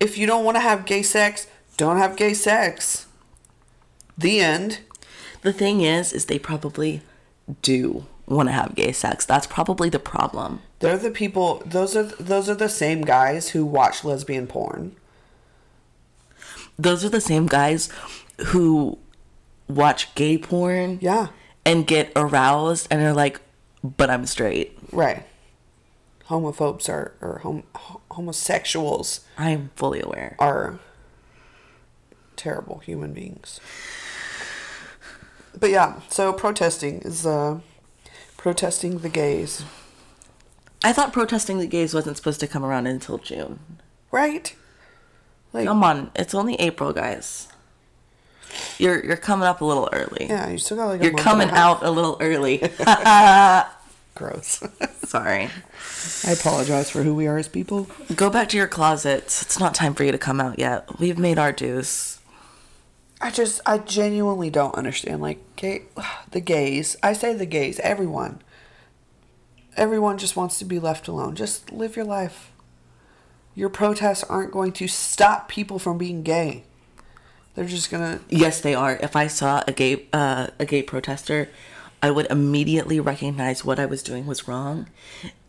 If 0.00 0.16
you 0.18 0.26
don't 0.26 0.44
want 0.44 0.56
to 0.56 0.60
have 0.60 0.86
gay 0.86 1.02
sex, 1.02 1.46
don't 1.76 1.98
have 1.98 2.16
gay 2.16 2.34
sex. 2.34 3.06
The 4.16 4.40
end. 4.40 4.80
The 5.42 5.52
thing 5.52 5.80
is, 5.82 6.12
is 6.12 6.26
they 6.26 6.38
probably 6.38 7.02
do 7.62 8.06
want 8.26 8.48
to 8.48 8.52
have 8.52 8.74
gay 8.74 8.92
sex. 8.92 9.26
That's 9.26 9.46
probably 9.46 9.88
the 9.90 9.98
problem. 9.98 10.62
They're 10.78 10.96
the 10.98 11.10
people. 11.10 11.62
Those 11.66 11.94
are 11.96 12.02
those 12.04 12.48
are 12.48 12.54
the 12.54 12.68
same 12.68 13.02
guys 13.02 13.50
who 13.50 13.64
watch 13.66 14.04
lesbian 14.04 14.46
porn. 14.46 14.96
Those 16.78 17.04
are 17.04 17.08
the 17.08 17.20
same 17.20 17.46
guys 17.46 17.88
who 18.46 18.98
watch 19.68 20.14
gay 20.14 20.38
porn 20.38 20.98
Yeah, 21.00 21.28
and 21.64 21.86
get 21.86 22.10
aroused 22.16 22.88
and 22.90 23.00
are 23.02 23.12
like, 23.12 23.40
but 23.82 24.10
I'm 24.10 24.26
straight. 24.26 24.76
right. 24.92 25.24
Homophobes 26.28 26.88
are 26.88 27.12
or 27.20 27.40
hom- 27.40 27.64
homosexuals 28.10 29.20
I'm 29.36 29.70
fully 29.76 30.00
aware. 30.00 30.36
are 30.38 30.78
terrible 32.34 32.78
human 32.78 33.12
beings. 33.12 33.60
But 35.58 35.70
yeah, 35.70 36.00
so 36.08 36.32
protesting 36.32 37.00
is 37.02 37.24
uh 37.26 37.60
protesting 38.36 38.98
the 38.98 39.08
gays, 39.08 39.64
I 40.82 40.92
thought 40.92 41.12
protesting 41.12 41.58
the 41.58 41.66
gays 41.66 41.94
wasn't 41.94 42.16
supposed 42.16 42.40
to 42.40 42.46
come 42.46 42.64
around 42.64 42.86
until 42.86 43.18
June. 43.18 43.58
right? 44.10 44.54
Like 45.52 45.66
Come 45.66 45.84
on, 45.84 46.10
it's 46.16 46.34
only 46.34 46.56
April, 46.56 46.92
guys. 46.92 47.48
You're 48.78 49.04
you're 49.04 49.16
coming 49.16 49.46
up 49.48 49.60
a 49.60 49.64
little 49.64 49.88
early. 49.92 50.26
yeah, 50.28 50.48
you 50.50 50.58
still 50.58 50.76
got 50.76 50.86
like 50.86 51.00
a 51.00 51.04
You're 51.04 51.14
coming 51.14 51.48
a 51.48 51.54
out 51.54 51.82
a 51.82 51.90
little 51.90 52.16
early. 52.20 52.58
Gross. 54.14 54.62
Sorry. 55.04 55.48
I 56.24 56.30
apologize 56.32 56.88
for 56.90 57.02
who 57.02 57.14
we 57.14 57.26
are 57.26 57.36
as 57.38 57.48
people. 57.48 57.88
Go 58.14 58.30
back 58.30 58.48
to 58.50 58.56
your 58.56 58.68
closets. 58.68 59.42
It's 59.42 59.58
not 59.58 59.74
time 59.74 59.94
for 59.94 60.04
you 60.04 60.12
to 60.12 60.18
come 60.18 60.40
out 60.40 60.58
yet. 60.58 61.00
We've 61.00 61.18
made 61.18 61.38
our 61.38 61.50
dues. 61.52 62.20
I 63.24 63.30
just, 63.30 63.62
I 63.64 63.78
genuinely 63.78 64.50
don't 64.50 64.74
understand. 64.74 65.22
Like, 65.22 65.56
gay, 65.56 65.84
the 66.30 66.40
gays. 66.40 66.94
I 67.02 67.14
say 67.14 67.32
the 67.32 67.46
gays. 67.46 67.80
Everyone. 67.80 68.42
everyone 69.78 70.18
just 70.18 70.36
wants 70.36 70.58
to 70.58 70.66
be 70.66 70.78
left 70.78 71.08
alone. 71.08 71.34
Just 71.34 71.72
live 71.72 71.96
your 71.96 72.04
life. 72.04 72.52
Your 73.54 73.70
protests 73.70 74.24
aren't 74.24 74.52
going 74.52 74.72
to 74.72 74.86
stop 74.86 75.48
people 75.48 75.78
from 75.78 75.96
being 75.96 76.22
gay. 76.22 76.64
They're 77.54 77.64
just 77.64 77.90
gonna. 77.90 78.20
Yes, 78.28 78.60
they 78.60 78.74
are. 78.74 78.96
If 78.96 79.16
I 79.16 79.26
saw 79.28 79.62
a 79.66 79.72
gay 79.72 80.06
uh, 80.12 80.48
a 80.58 80.66
gay 80.66 80.82
protester, 80.82 81.48
I 82.02 82.10
would 82.10 82.26
immediately 82.26 83.00
recognize 83.00 83.64
what 83.64 83.78
I 83.78 83.86
was 83.86 84.02
doing 84.02 84.26
was 84.26 84.48
wrong, 84.48 84.88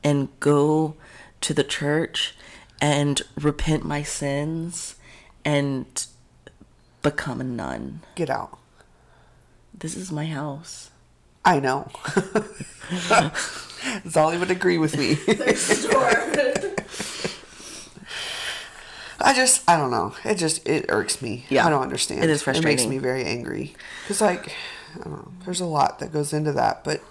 and 0.04 0.30
go 0.40 0.96
to 1.42 1.54
the 1.54 1.64
church 1.64 2.36
and 2.80 3.22
repent 3.36 3.84
my 3.84 4.04
sins 4.04 4.96
and 5.44 6.06
become 7.06 7.40
a 7.40 7.44
nun. 7.44 8.02
Get 8.16 8.32
out. 8.32 8.58
This 9.78 9.96
is 9.96 10.12
my 10.12 10.26
house. 10.26 10.90
I 11.46 11.60
know. 11.60 11.92
Zolly 14.08 14.40
would 14.40 14.50
agree 14.50 14.80
with 14.80 14.98
me. 14.98 15.14
There's 15.34 15.68
the 15.68 15.88
door. 15.92 16.10
I 19.22 19.34
just, 19.36 19.70
I 19.70 19.78
don't 19.78 19.92
know. 19.92 20.16
It 20.24 20.36
just, 20.36 20.68
it 20.68 20.86
irks 20.90 21.22
me. 21.22 21.46
Yeah. 21.50 21.68
I 21.68 21.70
don't 21.70 21.84
understand. 21.84 22.24
It 22.24 22.30
is 22.32 22.46
It 22.48 22.64
makes 22.64 22.88
me 22.88 22.98
very 22.98 23.24
angry. 23.24 23.76
Because, 24.04 24.22
like, 24.22 24.56
I 24.96 25.04
don't 25.04 25.12
know. 25.12 25.32
There's 25.46 25.62
a 25.62 25.66
lot 25.66 26.00
that 26.00 26.12
goes 26.12 26.34
into 26.34 26.54
that. 26.54 26.84
But, 26.84 27.02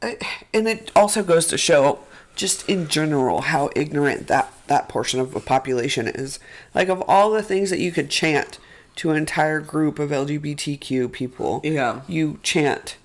it, 0.00 0.22
and 0.54 0.68
it 0.68 0.92
also 0.94 1.24
goes 1.24 1.48
to 1.48 1.58
show, 1.58 1.98
just 2.36 2.68
in 2.68 2.86
general, 2.86 3.40
how 3.40 3.70
ignorant 3.74 4.28
that, 4.28 4.52
that 4.70 4.88
portion 4.88 5.20
of 5.20 5.32
the 5.34 5.40
population 5.40 6.08
is. 6.08 6.38
Like, 6.74 6.88
of 6.88 7.02
all 7.06 7.30
the 7.30 7.42
things 7.42 7.68
that 7.68 7.78
you 7.80 7.92
could 7.92 8.08
chant 8.08 8.58
to 8.96 9.10
an 9.10 9.16
entire 9.16 9.60
group 9.60 9.98
of 9.98 10.10
LGBTQ 10.10 11.12
people, 11.12 11.60
Yeah. 11.62 12.00
you 12.08 12.38
chant, 12.42 12.96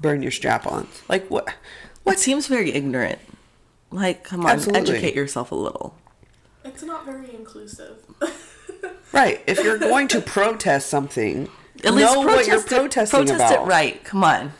burn 0.00 0.20
your 0.22 0.30
strap 0.30 0.66
ons. 0.66 1.00
Like, 1.08 1.26
what? 1.28 1.54
What 2.02 2.18
seems 2.18 2.46
very 2.48 2.72
ignorant. 2.72 3.18
Like, 3.90 4.24
come 4.24 4.44
on, 4.44 4.50
Absolutely. 4.52 4.80
educate 4.96 5.14
yourself 5.14 5.50
a 5.52 5.54
little. 5.54 5.94
It's 6.64 6.82
not 6.82 7.06
very 7.06 7.34
inclusive. 7.34 7.96
Right. 9.12 9.42
If 9.46 9.62
you're 9.62 9.76
going 9.76 10.08
to 10.08 10.22
protest 10.22 10.88
something, 10.88 11.50
At 11.84 11.92
least 11.94 12.14
know 12.14 12.22
protest 12.22 12.36
what 12.38 12.46
you're 12.46 12.60
it, 12.60 12.66
protesting 12.66 13.18
protest 13.26 13.52
about. 13.52 13.66
it 13.66 13.68
right. 13.68 14.02
Come 14.04 14.24
on. 14.24 14.52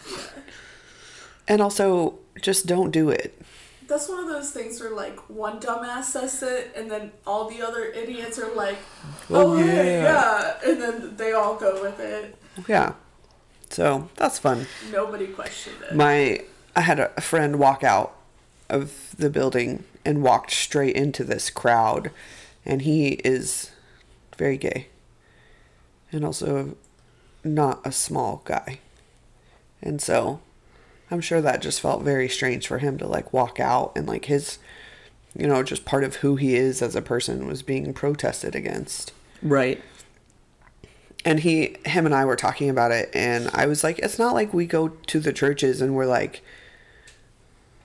And 1.48 1.62
also, 1.62 2.18
just 2.40 2.66
don't 2.66 2.90
do 2.90 3.08
it. 3.08 3.40
That's 3.92 4.08
one 4.08 4.20
of 4.20 4.26
those 4.26 4.50
things 4.50 4.80
where 4.80 4.88
like 4.88 5.18
one 5.28 5.60
dumbass 5.60 6.04
says 6.04 6.42
it, 6.42 6.72
and 6.74 6.90
then 6.90 7.12
all 7.26 7.50
the 7.50 7.60
other 7.60 7.84
idiots 7.84 8.38
are 8.38 8.50
like, 8.54 8.78
Oh, 9.28 9.52
"Oh, 9.52 9.56
hey, 9.58 10.00
yeah." 10.00 10.02
yeah," 10.64 10.70
and 10.70 10.80
then 10.80 11.16
they 11.18 11.32
all 11.32 11.56
go 11.56 11.82
with 11.82 12.00
it. 12.00 12.34
Yeah. 12.66 12.94
So 13.68 14.08
that's 14.16 14.38
fun. 14.38 14.66
Nobody 14.90 15.26
questioned 15.26 15.76
it. 15.82 15.94
My 15.94 16.42
I 16.74 16.80
had 16.80 17.00
a 17.00 17.20
friend 17.20 17.58
walk 17.58 17.84
out 17.84 18.16
of 18.70 19.14
the 19.18 19.28
building 19.28 19.84
and 20.06 20.22
walked 20.22 20.52
straight 20.52 20.96
into 20.96 21.22
this 21.22 21.50
crowd, 21.50 22.12
and 22.64 22.80
he 22.80 23.20
is 23.26 23.72
very 24.38 24.56
gay, 24.56 24.86
and 26.10 26.24
also 26.24 26.76
not 27.44 27.86
a 27.86 27.92
small 27.92 28.40
guy, 28.46 28.78
and 29.82 30.00
so 30.00 30.40
I'm 31.12 31.20
sure 31.20 31.40
that 31.40 31.62
just 31.62 31.80
felt 31.80 32.02
very 32.02 32.28
strange 32.28 32.66
for 32.66 32.78
him 32.78 32.98
to 32.98 33.06
like 33.06 33.32
walk 33.32 33.60
out 33.60 33.92
and 33.94 34.06
like 34.06 34.24
his, 34.24 34.58
you 35.36 35.46
know, 35.46 35.62
just 35.62 35.84
part 35.84 36.04
of 36.04 36.16
who 36.16 36.36
he 36.36 36.56
is 36.56 36.82
as 36.82 36.96
a 36.96 37.02
person 37.02 37.46
was 37.46 37.62
being 37.62 37.92
protested 37.92 38.54
against. 38.54 39.12
Right. 39.42 39.80
and 41.24 41.40
he 41.40 41.76
him 41.84 42.06
and 42.06 42.14
I 42.14 42.24
were 42.24 42.36
talking 42.36 42.68
about 42.70 42.90
it 42.92 43.10
and 43.14 43.48
I 43.52 43.66
was 43.66 43.84
like 43.84 43.98
it's 44.00 44.18
not 44.18 44.34
like 44.34 44.52
we 44.54 44.66
go 44.66 44.88
to 44.88 45.20
the 45.20 45.32
churches 45.32 45.80
and 45.80 45.94
we're 45.94 46.06
like 46.06 46.42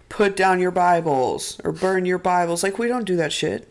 put 0.10 0.36
down 0.36 0.60
your 0.60 0.72
bibles 0.72 1.60
or 1.64 1.72
burn 1.72 2.06
your 2.06 2.18
bibles 2.18 2.64
like 2.64 2.78
we 2.80 2.88
don't 2.88 3.06
do 3.06 3.16
that 3.18 3.34
shit 3.34 3.68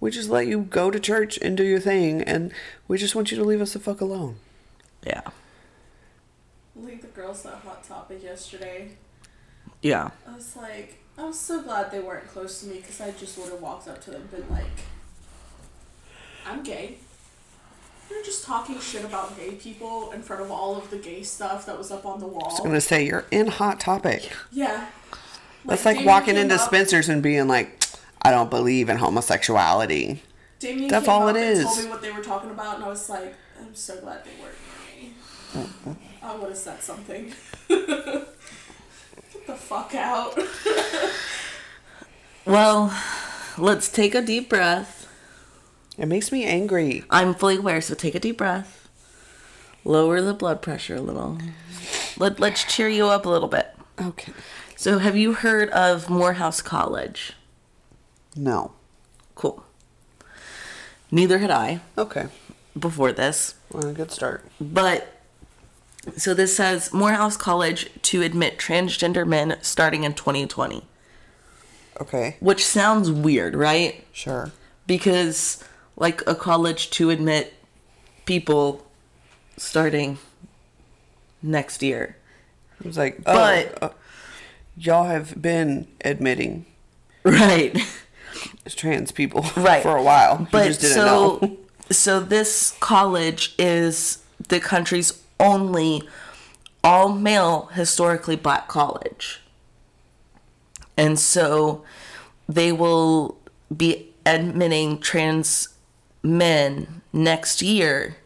we 0.00 0.10
just 0.10 0.28
let 0.28 0.46
you 0.46 0.60
go 0.62 0.90
to 0.90 1.00
church 1.00 1.38
and 1.42 1.56
do 1.56 1.64
your 1.64 1.80
thing 1.80 2.22
and 2.22 2.52
we 2.88 2.98
just 2.98 3.14
want 3.14 3.30
you 3.32 3.38
to 3.38 3.44
leave 3.44 3.60
us 3.60 3.72
the 3.72 3.78
fuck 3.80 4.00
alone 4.00 4.36
Yeah. 5.06 5.22
Like 6.74 7.00
the 7.00 7.08
girls 7.08 7.42
that 7.42 7.54
hot 7.54 7.84
topic 7.84 8.22
yesterday. 8.22 8.90
Yeah. 9.82 10.10
I 10.26 10.34
was 10.34 10.56
like, 10.56 10.98
I 11.18 11.24
was 11.24 11.38
so 11.38 11.62
glad 11.62 11.90
they 11.90 12.00
weren't 12.00 12.28
close 12.28 12.60
to 12.60 12.66
me 12.66 12.76
because 12.76 13.00
I 13.00 13.10
just 13.12 13.38
would 13.38 13.50
have 13.50 13.60
walked 13.60 13.88
up 13.88 14.02
to 14.04 14.10
them 14.10 14.22
and 14.22 14.30
been 14.30 14.50
like, 14.50 14.64
I'm 16.46 16.62
gay. 16.62 16.96
You're 18.10 18.24
just 18.24 18.44
talking 18.44 18.78
shit 18.78 19.04
about 19.04 19.36
gay 19.36 19.52
people 19.52 20.12
in 20.12 20.22
front 20.22 20.42
of 20.42 20.50
all 20.50 20.76
of 20.76 20.90
the 20.90 20.98
gay 20.98 21.22
stuff 21.22 21.66
that 21.66 21.78
was 21.78 21.90
up 21.90 22.04
on 22.04 22.20
the 22.20 22.26
wall. 22.26 22.44
I 22.44 22.52
was 22.52 22.60
gonna 22.60 22.80
say 22.80 23.06
you're 23.06 23.24
in 23.30 23.46
hot 23.46 23.80
topic 23.80 24.30
yeah. 24.50 24.88
that's 25.64 25.86
like 25.86 25.96
Damien 25.96 26.12
walking 26.12 26.36
into 26.36 26.56
up- 26.56 26.60
Spencer's 26.60 27.08
and 27.08 27.22
being 27.22 27.48
like 27.48 27.80
I 28.20 28.30
don't 28.30 28.50
believe 28.50 28.90
in 28.90 28.98
homosexuality 28.98 30.20
Damien 30.62 30.88
That's 30.88 31.08
all 31.08 31.26
it 31.26 31.36
is. 31.36 31.64
told 31.64 31.78
me 31.78 31.90
what 31.90 32.02
they 32.02 32.12
were 32.12 32.22
talking 32.22 32.50
about, 32.50 32.76
and 32.76 32.84
I 32.84 32.88
was 32.88 33.10
like, 33.10 33.34
I'm 33.60 33.74
so 33.74 34.00
glad 34.00 34.24
they 34.24 34.30
weren't 34.40 34.54
near 34.94 35.10
me. 35.10 35.14
Mm, 35.54 35.92
mm. 35.92 35.96
I 36.22 36.36
would 36.36 36.48
have 36.50 36.56
said 36.56 36.82
something. 36.82 37.32
Get 37.68 39.46
the 39.46 39.54
fuck 39.56 39.94
out. 39.94 40.38
Well, 42.44 42.92
let's 43.56 43.88
take 43.88 44.16
a 44.16 44.20
deep 44.22 44.48
breath. 44.48 45.08
it 45.96 46.06
makes 46.06 46.32
me 46.32 46.44
angry 46.44 47.04
I'm 47.08 47.34
fully 47.34 47.56
aware, 47.58 47.80
so 47.80 47.94
take 47.94 48.16
a 48.16 48.20
deep 48.20 48.38
breath. 48.38 48.88
Lower 49.84 50.20
the 50.20 50.34
blood 50.34 50.60
pressure 50.60 50.96
a 50.96 51.00
little. 51.00 51.38
Let, 52.18 52.40
let's 52.40 52.64
cheer 52.64 52.88
you 52.88 53.06
up 53.06 53.26
a 53.26 53.28
little 53.28 53.46
bit. 53.48 53.68
okay 54.00 54.32
So, 54.74 54.98
have 54.98 55.16
you 55.16 55.34
heard 55.34 55.70
of 55.70 56.10
Morehouse 56.10 56.60
College? 56.60 57.34
no 58.34 58.72
Cool. 59.36 59.62
Neither 61.12 61.38
had 61.38 61.50
I 61.52 61.80
okay 61.96 62.26
before 62.76 63.12
this. 63.12 63.54
well, 63.70 63.92
good 63.92 64.10
start 64.10 64.44
But 64.60 65.21
so 66.16 66.34
this 66.34 66.56
says 66.56 66.92
Morehouse 66.92 67.36
College 67.36 67.88
to 68.02 68.22
admit 68.22 68.58
transgender 68.58 69.26
men 69.26 69.56
starting 69.62 70.04
in 70.04 70.14
2020, 70.14 70.84
okay 72.00 72.36
which 72.40 72.64
sounds 72.64 73.10
weird, 73.10 73.54
right? 73.54 74.04
sure 74.12 74.50
Because 74.86 75.62
like 75.96 76.22
a 76.26 76.34
college 76.34 76.90
to 76.90 77.10
admit 77.10 77.54
people 78.24 78.84
starting 79.56 80.18
next 81.42 81.82
year. 81.82 82.16
It 82.80 82.86
was 82.86 82.96
like, 82.98 83.18
oh, 83.26 83.34
But- 83.34 83.82
uh, 83.82 83.90
y'all 84.76 85.04
have 85.04 85.40
been 85.40 85.86
admitting 86.04 86.66
Right. 87.24 87.76
trans 88.68 89.12
people 89.12 89.42
Right. 89.56 89.82
for 89.82 89.96
a 89.96 90.02
while. 90.02 90.40
You 90.40 90.46
But 90.50 90.64
just 90.66 90.80
didn't 90.80 90.94
so 90.96 91.38
know. 91.42 91.56
so 91.90 92.18
this 92.20 92.74
college 92.80 93.54
is 93.58 94.18
the 94.48 94.58
country's 94.58 95.12
only 95.40 96.02
all 96.84 97.10
male 97.10 97.66
historically 97.74 98.36
black 98.36 98.68
college. 98.68 99.40
And 100.96 101.18
so 101.18 101.84
they 102.48 102.72
will 102.72 103.38
be 103.74 104.10
admitting 104.26 104.98
trans 104.98 105.68
men 106.22 107.02
next 107.12 107.62
year 107.62 108.16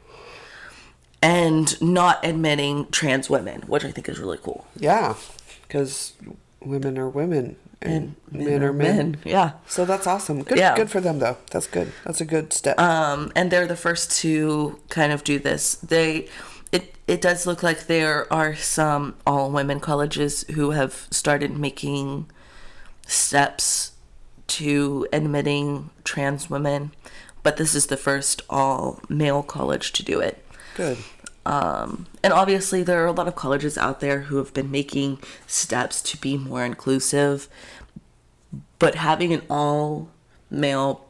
and 1.23 1.81
not 1.81 2.25
admitting 2.25 2.87
trans 2.90 3.31
women, 3.31 3.62
which 3.62 3.85
I 3.85 3.90
think 3.90 4.09
is 4.09 4.19
really 4.19 4.38
cool. 4.38 4.66
Yeah, 4.77 5.14
because 5.62 6.12
women 6.61 6.99
are 6.99 7.09
women 7.09 7.57
and, 7.81 8.16
men, 8.31 8.62
are 8.62 8.73
men. 8.73 9.19
Yeah. 9.25 9.53
So 9.66 9.85
that's 9.85 10.07
awesome. 10.07 10.42
Good, 10.42 10.59
Yeah. 10.59 10.75
good 10.77 10.90
for 10.90 11.01
them 11.01 11.19
though. 11.19 11.37
That's 11.51 11.66
good. 11.66 11.92
That's 12.05 12.21
a 12.21 12.25
good 12.25 12.53
step. 12.53 12.79
um, 12.81 13.33
and 13.37 13.51
they're 13.51 13.66
the 13.66 13.77
first 13.77 14.11
to 14.23 14.79
kind 14.88 15.12
of 15.12 15.25
do 15.25 15.38
this. 15.38 15.75
They, 15.77 16.29
it, 16.72 16.94
it 17.07 17.20
does 17.20 17.46
look 17.46 17.62
like 17.62 17.87
there 17.87 18.33
are 18.33 18.55
some 18.55 19.14
all 19.26 19.50
women 19.50 19.81
colleges 19.81 20.42
who 20.55 20.72
have 20.72 21.07
started 21.11 21.57
making 21.57 22.31
steps 23.07 23.92
to 24.48 25.07
admitting 25.12 25.90
trans 26.05 26.50
women, 26.50 26.92
but 27.42 27.57
this 27.57 27.74
is 27.74 27.87
the 27.87 27.96
first 27.96 28.42
all 28.50 29.00
male 29.09 29.42
college 29.42 29.92
to 29.92 30.02
do 30.02 30.20
it. 30.20 30.44
good. 30.74 30.98
Um, 31.44 32.07
and 32.24 32.33
obviously, 32.33 32.83
there 32.83 33.05
are 33.05 33.07
a 33.07 33.12
lot 33.12 33.29
of 33.29 33.37
colleges 33.37 33.79
out 33.79 34.00
there 34.00 34.22
who 34.22 34.37
have 34.38 34.52
been 34.52 34.68
making 34.68 35.20
steps 35.46 36.02
to 36.02 36.16
be 36.16 36.37
more 36.37 36.64
inclusive. 36.64 37.48
But 38.81 38.96
having 38.96 39.33
an 39.33 39.42
all 39.48 40.11
male, 40.50 41.07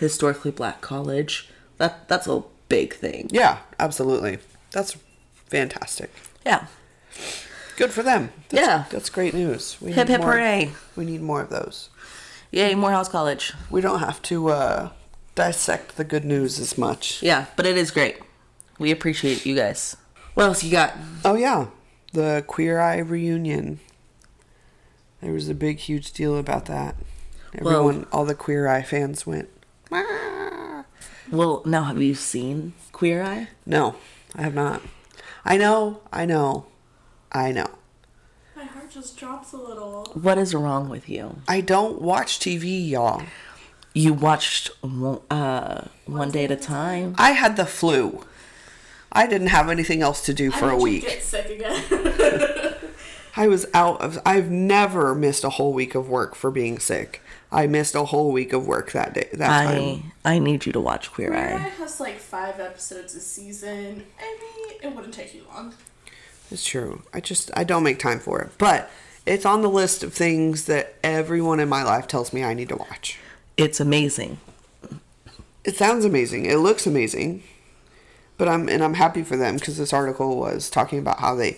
historically 0.00 0.50
black 0.50 0.80
college, 0.80 1.48
that 1.78 2.08
that's 2.08 2.26
a 2.26 2.42
big 2.68 2.94
thing. 2.94 3.28
Yeah, 3.30 3.58
absolutely. 3.78 4.38
That's 4.72 4.96
fantastic. 5.46 6.10
Yeah. 6.44 6.66
Good 7.76 7.92
for 7.92 8.02
them. 8.02 8.32
That's, 8.48 8.62
Yeah. 8.66 8.84
That's 8.90 9.10
great 9.10 9.34
news. 9.34 9.76
We 9.80 9.92
Hip 9.92 10.08
need 10.08 10.12
hip 10.12 10.20
more- 10.22 10.32
hooray. 10.32 10.72
We 10.96 11.04
need 11.04 11.22
more 11.22 11.40
of 11.42 11.50
those. 11.50 11.90
Yay, 12.50 12.74
Morehouse 12.74 13.08
College. 13.08 13.52
We 13.70 13.80
don't 13.80 13.98
have 14.00 14.22
to 14.22 14.48
uh, 14.48 14.90
dissect 15.34 15.96
the 15.96 16.04
good 16.04 16.24
news 16.24 16.58
as 16.58 16.78
much. 16.78 17.22
Yeah, 17.22 17.46
but 17.56 17.66
it 17.66 17.76
is 17.76 17.90
great. 17.90 18.18
We 18.78 18.90
appreciate 18.90 19.44
you 19.44 19.54
guys. 19.56 19.96
What 20.34 20.44
else 20.44 20.62
you 20.62 20.70
got? 20.70 20.94
Oh 21.24 21.34
yeah, 21.34 21.66
the 22.12 22.44
Queer 22.46 22.78
Eye 22.80 22.98
reunion. 22.98 23.80
There 25.20 25.32
was 25.32 25.48
a 25.48 25.54
big, 25.54 25.78
huge 25.78 26.12
deal 26.12 26.38
about 26.38 26.66
that. 26.66 26.94
Well- 27.60 27.74
Everyone, 27.88 28.06
all 28.12 28.24
the 28.24 28.34
Queer 28.34 28.68
Eye 28.68 28.82
fans 28.82 29.26
went. 29.26 29.48
"Ah." 29.90 30.84
Well, 31.30 31.62
now 31.66 31.84
have 31.84 32.00
you 32.00 32.14
seen 32.14 32.74
Queer 32.92 33.22
Eye? 33.22 33.48
No, 33.64 33.96
I 34.34 34.42
have 34.42 34.54
not. 34.54 34.82
I 35.44 35.56
know, 35.56 36.00
I 36.12 36.24
know, 36.26 36.66
I 37.32 37.52
know. 37.52 37.68
My 38.56 38.64
heart 38.64 38.90
just 38.90 39.16
drops 39.16 39.52
a 39.52 39.56
little. 39.56 40.06
What 40.20 40.38
is 40.38 40.54
wrong 40.54 40.88
with 40.88 41.08
you? 41.08 41.36
I 41.46 41.60
don't 41.60 42.00
watch 42.00 42.38
TV, 42.38 42.88
y'all. 42.88 43.22
You 43.94 44.12
watched 44.12 44.70
one- 44.82 45.20
uh, 45.30 45.86
One 46.06 46.30
Day 46.30 46.44
at 46.44 46.50
a 46.50 46.56
Time. 46.56 47.14
I 47.16 47.30
had 47.32 47.56
the 47.56 47.64
flu. 47.66 48.24
I 49.12 49.26
didn't 49.26 49.46
have 49.48 49.70
anything 49.70 50.02
else 50.02 50.20
to 50.26 50.34
do 50.34 50.50
for 50.50 50.66
How 50.66 50.66
a 50.66 50.70
did 50.72 50.78
you 50.78 50.82
week. 50.84 51.02
Get 51.02 51.22
sick 51.22 51.48
again. 51.48 52.74
I 53.36 53.46
was 53.48 53.66
out 53.72 54.00
of. 54.00 54.18
I've 54.26 54.50
never 54.50 55.14
missed 55.14 55.44
a 55.44 55.50
whole 55.50 55.72
week 55.72 55.94
of 55.94 56.08
work 56.08 56.34
for 56.34 56.50
being 56.50 56.78
sick. 56.78 57.22
I 57.52 57.66
missed 57.66 57.94
a 57.94 58.04
whole 58.04 58.32
week 58.32 58.52
of 58.52 58.66
work 58.66 58.92
that 58.92 59.14
day. 59.14 59.28
That 59.32 59.50
I 59.50 59.74
time. 59.74 60.12
I 60.24 60.38
need 60.38 60.66
you 60.66 60.72
to 60.72 60.80
watch 60.80 61.12
Queer 61.12 61.28
Queer 61.28 61.40
Eye 61.40 61.54
Eye. 61.54 61.68
has 61.78 62.00
like 62.00 62.18
five 62.18 62.58
episodes 62.60 63.14
a 63.14 63.20
season. 63.20 64.04
I 64.18 64.38
mean, 64.40 64.78
it 64.82 64.94
wouldn't 64.94 65.14
take 65.14 65.34
you 65.34 65.42
long. 65.54 65.74
It's 66.50 66.64
true. 66.64 67.02
I 67.12 67.20
just 67.20 67.50
I 67.56 67.64
don't 67.64 67.82
make 67.82 67.98
time 67.98 68.18
for 68.20 68.40
it, 68.40 68.50
but 68.58 68.90
it's 69.24 69.44
on 69.44 69.62
the 69.62 69.70
list 69.70 70.02
of 70.02 70.12
things 70.12 70.66
that 70.66 70.94
everyone 71.02 71.60
in 71.60 71.68
my 71.68 71.82
life 71.82 72.06
tells 72.06 72.32
me 72.32 72.44
I 72.44 72.54
need 72.54 72.68
to 72.68 72.76
watch. 72.76 73.18
It's 73.56 73.80
amazing. 73.80 74.38
It 75.64 75.76
sounds 75.76 76.04
amazing. 76.04 76.46
It 76.46 76.56
looks 76.58 76.86
amazing. 76.86 77.42
But 78.38 78.48
I'm 78.48 78.68
and 78.68 78.84
I'm 78.84 78.94
happy 78.94 79.22
for 79.22 79.36
them 79.36 79.56
because 79.56 79.78
this 79.78 79.92
article 79.92 80.36
was 80.36 80.68
talking 80.68 80.98
about 80.98 81.20
how 81.20 81.34
they 81.34 81.56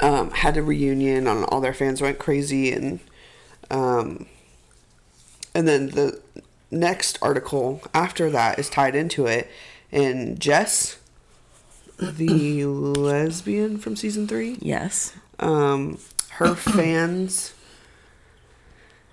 um, 0.00 0.30
had 0.30 0.56
a 0.56 0.62
reunion 0.62 1.26
and 1.26 1.44
all 1.44 1.60
their 1.60 1.74
fans 1.74 2.00
went 2.00 2.18
crazy 2.18 2.72
and 2.72 3.00
um, 3.70 4.26
and 5.54 5.66
then 5.68 5.88
the 5.90 6.20
next 6.70 7.18
article 7.22 7.82
after 7.92 8.30
that 8.30 8.58
is 8.58 8.68
tied 8.70 8.94
into 8.94 9.26
it 9.26 9.48
and 9.90 10.40
Jess 10.40 10.98
the 11.98 12.64
lesbian 12.64 13.78
from 13.78 13.94
season 13.96 14.26
three 14.26 14.56
Yes. 14.60 15.14
um, 15.38 15.98
her 16.30 16.54
fans 16.54 17.52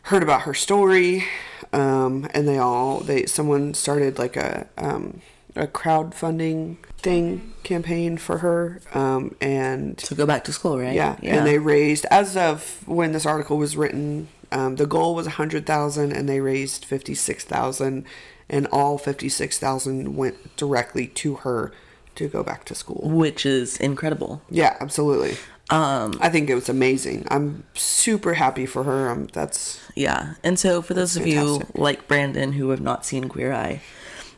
heard 0.03 0.23
about 0.23 0.41
her 0.43 0.53
story, 0.55 1.25
um, 1.71 2.27
and 2.33 2.47
they 2.47 2.57
all 2.57 2.99
they 3.01 3.25
someone 3.25 3.73
started 3.75 4.17
like 4.17 4.35
a 4.37 4.67
um, 4.77 5.21
a 5.55 5.67
crowdfunding 5.67 6.77
thing 6.97 7.53
campaign 7.63 8.17
for 8.17 8.39
her, 8.39 8.81
um, 8.93 9.35
and 9.41 9.97
To 9.99 10.15
go 10.15 10.25
back 10.25 10.43
to 10.45 10.53
school, 10.53 10.79
right? 10.79 10.95
yeah, 10.95 11.17
and 11.21 11.45
they 11.45 11.59
raised 11.59 12.05
as 12.09 12.35
of 12.37 12.81
when 12.87 13.11
this 13.11 13.25
article 13.25 13.57
was 13.57 13.75
written, 13.77 14.29
um, 14.51 14.75
the 14.75 14.85
goal 14.85 15.15
was 15.15 15.27
a 15.27 15.31
hundred 15.31 15.65
thousand, 15.65 16.11
and 16.11 16.27
they 16.27 16.39
raised 16.39 16.85
fifty 16.85 17.15
six 17.15 17.43
thousand, 17.43 18.05
and 18.49 18.67
all 18.67 18.97
fifty 18.97 19.29
six 19.29 19.57
thousand 19.59 20.15
went 20.15 20.55
directly 20.57 21.07
to 21.07 21.35
her 21.35 21.71
to 22.15 22.27
go 22.27 22.43
back 22.43 22.65
to 22.65 22.75
school. 22.75 23.01
which 23.09 23.45
is 23.45 23.77
incredible. 23.77 24.41
Yeah, 24.49 24.75
absolutely. 24.79 25.37
Um, 25.69 26.17
I 26.19 26.29
think 26.29 26.49
it 26.49 26.55
was 26.55 26.67
amazing. 26.67 27.27
I'm 27.29 27.63
super 27.75 28.33
happy 28.33 28.65
for 28.65 28.83
her. 28.83 29.09
Um, 29.09 29.27
that's 29.33 29.79
yeah. 29.95 30.33
And 30.43 30.57
so 30.57 30.81
for 30.81 30.93
those 30.95 31.15
of 31.15 31.27
you 31.27 31.61
like 31.75 32.07
Brandon 32.07 32.53
who 32.53 32.69
have 32.71 32.81
not 32.81 33.05
seen 33.05 33.29
Queer 33.29 33.53
Eye, 33.53 33.81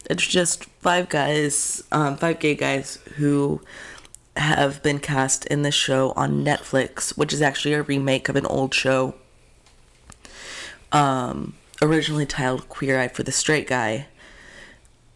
it's 0.09 0.27
just 0.27 0.65
five 0.65 1.07
guys, 1.07 1.83
um, 1.91 2.17
five 2.17 2.39
gay 2.39 2.55
guys 2.55 2.97
who 3.15 3.61
have 4.35 4.83
been 4.83 4.99
cast 4.99 5.45
in 5.45 5.61
this 5.61 5.75
show 5.75 6.11
on 6.15 6.43
Netflix, 6.43 7.17
which 7.17 7.31
is 7.31 7.41
actually 7.41 7.73
a 7.75 7.83
remake 7.83 8.27
of 8.27 8.35
an 8.35 8.45
old 8.45 8.73
show. 8.73 9.15
Um, 10.91 11.55
originally 11.81 12.25
titled 12.25 12.69
Queer 12.69 12.99
Eye 12.99 13.07
for 13.07 13.23
the 13.23 13.31
Straight 13.31 13.67
Guy, 13.67 14.07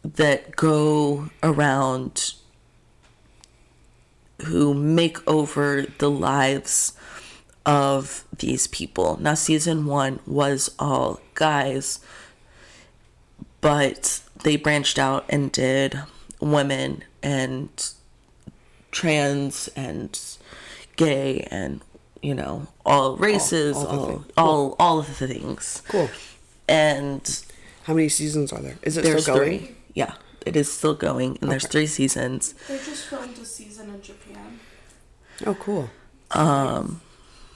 that 0.03 0.55
go 0.55 1.29
around 1.41 2.33
who 4.45 4.73
make 4.73 5.25
over 5.27 5.85
the 5.97 6.09
lives 6.09 6.93
of 7.65 8.25
these 8.37 8.67
people. 8.67 9.17
Now, 9.19 9.33
season 9.33 9.85
one 9.85 10.19
was 10.27 10.69
all 10.77 11.19
guys, 11.33 11.99
but 13.61 14.21
they 14.43 14.55
branched 14.55 14.99
out 14.99 15.25
and 15.29 15.51
did 15.51 15.99
women 16.39 17.03
and 17.23 17.69
trans 18.91 19.67
and 19.75 20.19
gay 20.95 21.47
and 21.49 21.81
you 22.25 22.33
know 22.35 22.67
all 22.85 23.15
races, 23.17 23.75
all 23.77 23.83
the 23.83 23.89
all 23.97 24.07
things. 24.17 24.33
all, 24.37 24.75
all, 24.79 24.99
of 24.99 25.07
the 25.19 25.27
things. 25.27 25.81
cool. 25.87 26.09
And 26.67 27.23
How 27.83 27.93
many 27.93 28.09
seasons 28.09 28.51
are 28.53 28.61
there? 28.61 28.77
Is 28.81 28.97
it 28.97 29.03
there's 29.03 29.23
still 29.23 29.35
going? 29.37 29.59
three. 29.59 29.75
Yeah, 29.93 30.13
it 30.45 30.55
is 30.55 30.71
still 30.71 30.95
going, 30.95 31.37
and 31.41 31.51
there's 31.51 31.67
three 31.67 31.87
seasons. 31.87 32.53
They 32.67 32.77
just 32.77 33.05
filmed 33.05 33.37
a 33.37 33.45
season 33.45 33.89
in 33.93 34.01
Japan. 34.01 34.59
Oh, 35.45 35.53
cool. 35.55 35.89
Um, 36.31 37.01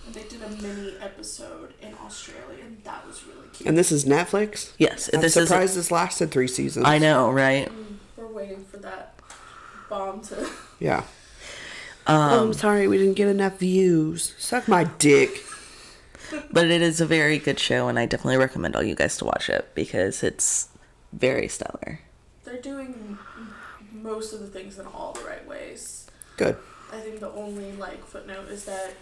And 0.06 0.14
they 0.16 0.24
did 0.24 0.42
a 0.44 0.50
mini 0.62 0.94
episode 1.02 1.74
in 1.82 1.94
Australia, 2.06 2.64
and 2.66 2.84
that 2.84 3.06
was 3.08 3.24
really 3.26 3.48
cute. 3.54 3.68
And 3.68 3.78
this 3.78 3.92
is 3.92 4.06
Netflix. 4.06 4.74
yes, 4.78 5.10
I'm 5.14 5.22
this 5.22 5.36
is. 5.36 5.48
surprised 5.50 5.76
this 5.76 5.92
lasted 5.92 6.32
three 6.32 6.48
seasons. 6.48 6.86
I 6.86 6.98
know, 7.00 7.32
right? 7.32 7.68
Mm, 7.70 7.98
We're 8.18 8.28
waiting 8.28 8.64
for 8.66 8.78
that 8.78 9.16
bomb 9.90 10.22
to. 10.30 10.48
Yeah. 10.80 11.04
Oh, 12.10 12.44
I'm 12.44 12.54
sorry 12.54 12.88
we 12.88 12.98
didn't 12.98 13.16
get 13.16 13.28
enough 13.28 13.60
views. 13.60 14.36
Suck 14.38 14.68
my 14.68 14.84
dick. 14.84 15.44
But 16.52 16.70
it 16.70 16.84
is 16.84 17.02
a 17.02 17.08
very 17.08 17.40
good 17.40 17.60
show, 17.60 17.88
and 17.88 17.98
I 17.98 18.06
definitely 18.06 18.38
recommend 18.38 18.76
all 18.76 18.84
you 18.84 18.94
guys 18.94 19.18
to 19.18 19.26
watch 19.26 19.50
it 19.50 19.68
because 19.74 20.22
it's 20.22 20.70
very 21.12 21.48
stellar. 21.48 22.02
They're 22.44 22.62
doing 22.62 23.18
most 23.92 24.32
of 24.34 24.40
the 24.40 24.46
things 24.46 24.78
in 24.78 24.86
all 24.86 25.14
the 25.14 25.22
right 25.22 25.48
ways. 25.48 26.06
Good. 26.38 26.56
I 26.92 27.00
think 27.00 27.20
the 27.20 27.32
only 27.32 27.72
like 27.74 28.06
footnote 28.06 28.48
is 28.50 28.66
that 28.66 28.94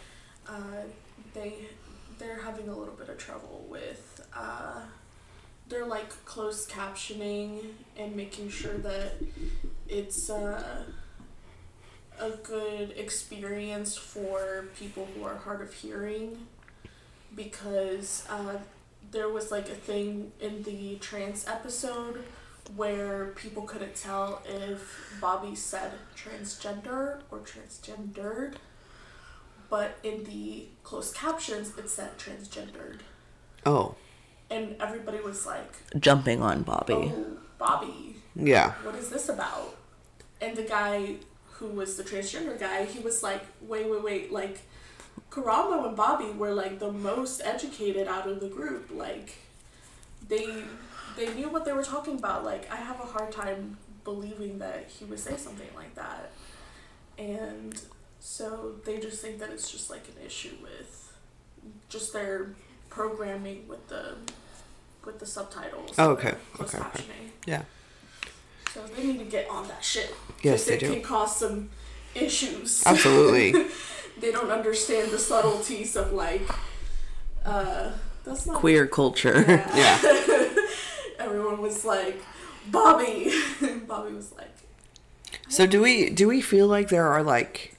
uh, 0.48 0.84
they 1.34 1.56
they're 2.18 2.42
having 2.42 2.70
a 2.70 2.76
little 2.76 2.94
bit 2.96 3.10
of 3.10 3.18
trouble 3.18 3.66
with 3.70 4.26
uh, 4.36 4.82
they're 5.70 5.86
like 5.86 6.10
closed 6.26 6.70
captioning 6.70 7.60
and 7.98 8.16
making 8.16 8.50
sure 8.50 8.78
that 8.78 9.16
it's 9.88 10.30
uh, 10.30 10.84
a 12.20 12.32
good 12.32 12.92
experience 12.98 13.96
for 13.96 14.66
people 14.80 15.08
who 15.16 15.24
are 15.24 15.36
hard 15.38 15.62
of 15.62 15.74
hearing 15.74 16.48
because 17.36 18.26
uh, 18.30 18.58
there 19.12 19.30
was 19.30 19.52
like 19.52 19.70
a 19.70 19.76
thing 19.76 20.32
in 20.40 20.64
the 20.64 20.96
trans 20.96 21.48
episode 21.48 22.24
where 22.76 23.28
people 23.36 23.64
couldn't 23.64 23.96
tell 23.96 24.42
if 24.46 25.18
Bobby 25.22 25.56
said 25.56 25.92
transgender 26.16 27.20
or 27.32 27.40
transgendered, 27.40 28.56
but 29.70 29.98
in 30.04 30.24
the 30.26 30.66
closed 30.84 31.16
captions 31.16 31.78
it 31.78 31.90
said 31.90 32.18
transgendered. 32.18 33.00
Oh, 33.66 33.96
And 34.50 34.76
everybody 34.80 35.20
was 35.20 35.46
like, 35.46 35.72
Jumping 36.00 36.42
on 36.42 36.64
Bobby. 36.64 36.94
Oh, 36.94 37.38
Bobby, 37.58 38.16
yeah. 38.36 38.74
what 38.84 38.96
is 38.96 39.10
this 39.10 39.30
about? 39.30 39.76
And 40.42 40.56
the 40.56 40.64
guy 40.64 41.16
who 41.60 41.68
was 41.68 41.98
the 41.98 42.04
transgender 42.04 42.60
guy, 42.60 42.86
he 42.86 43.00
was 43.00 43.24
like, 43.24 43.44
wait, 43.62 43.90
wait, 43.90 44.04
wait, 44.04 44.32
like, 44.32 44.62
Karamo 45.32 45.88
and 45.88 45.96
Bobby 45.96 46.30
were 46.30 46.54
like 46.54 46.80
the 46.80 46.92
most 46.92 47.42
educated 47.44 48.08
out 48.08 48.28
of 48.28 48.40
the 48.40 48.48
group. 48.48 48.90
Like, 48.92 49.36
they 50.28 50.64
they 51.16 51.34
knew 51.34 51.50
what 51.50 51.66
they 51.66 51.74
were 51.74 51.84
talking 51.84 52.18
about. 52.18 52.46
Like, 52.46 52.72
I 52.72 52.76
have 52.76 53.00
a 53.00 53.06
hard 53.06 53.32
time 53.32 53.78
believing 54.04 54.60
that 54.60 54.88
he 54.88 55.06
would 55.06 55.20
say 55.20 55.36
something 55.36 55.68
like 55.76 55.96
that. 55.96 56.32
And 57.18 57.80
so 58.20 58.76
they 58.86 59.00
just 59.00 59.22
think 59.22 59.40
that 59.40 59.50
it's 59.50 59.72
just 59.72 59.90
like 59.90 60.08
an 60.08 60.26
issue 60.26 60.56
with 60.62 61.14
just 61.90 62.14
their 62.14 62.56
programming 62.90 63.68
with 63.68 63.88
the 63.90 64.16
with 65.06 65.20
the 65.20 65.26
subtitles. 65.26 65.96
Oh, 65.98 66.12
okay. 66.12 66.36
Okay, 66.60 66.78
captioning. 66.78 67.32
Yeah. 67.46 67.64
So 68.78 68.84
they 68.96 69.08
need 69.08 69.18
to 69.18 69.26
get 69.26 69.50
on 69.50 69.68
that 69.70 69.84
shit. 69.84 70.14
Yes, 70.44 70.66
they 70.66 70.76
it 70.76 70.82
do. 70.82 70.94
can 70.94 71.02
cause 71.02 71.36
some 71.38 71.72
issues. 72.14 72.84
Absolutely. 72.86 73.66
they 74.20 74.32
don't 74.32 74.52
understand 74.52 75.10
the 75.10 75.18
subtleties 75.18 75.96
of 75.96 76.14
like, 76.14 76.44
uh, 77.44 77.94
that's 78.24 78.46
not 78.46 78.58
Queer 78.58 78.86
culture. 78.86 79.44
yeah. 79.48 79.98
Everyone 81.20 81.60
was 81.60 81.86
like, 81.86 82.22
Bobby. 82.70 83.34
Bobby 83.88 84.14
was 84.14 84.32
like, 84.38 84.56
So 85.50 85.66
do 85.66 85.82
we 85.82 86.12
do 86.12 86.28
we 86.28 86.40
feel 86.40 86.68
like 86.68 86.90
there 86.90 87.08
are 87.08 87.24
like 87.24 87.74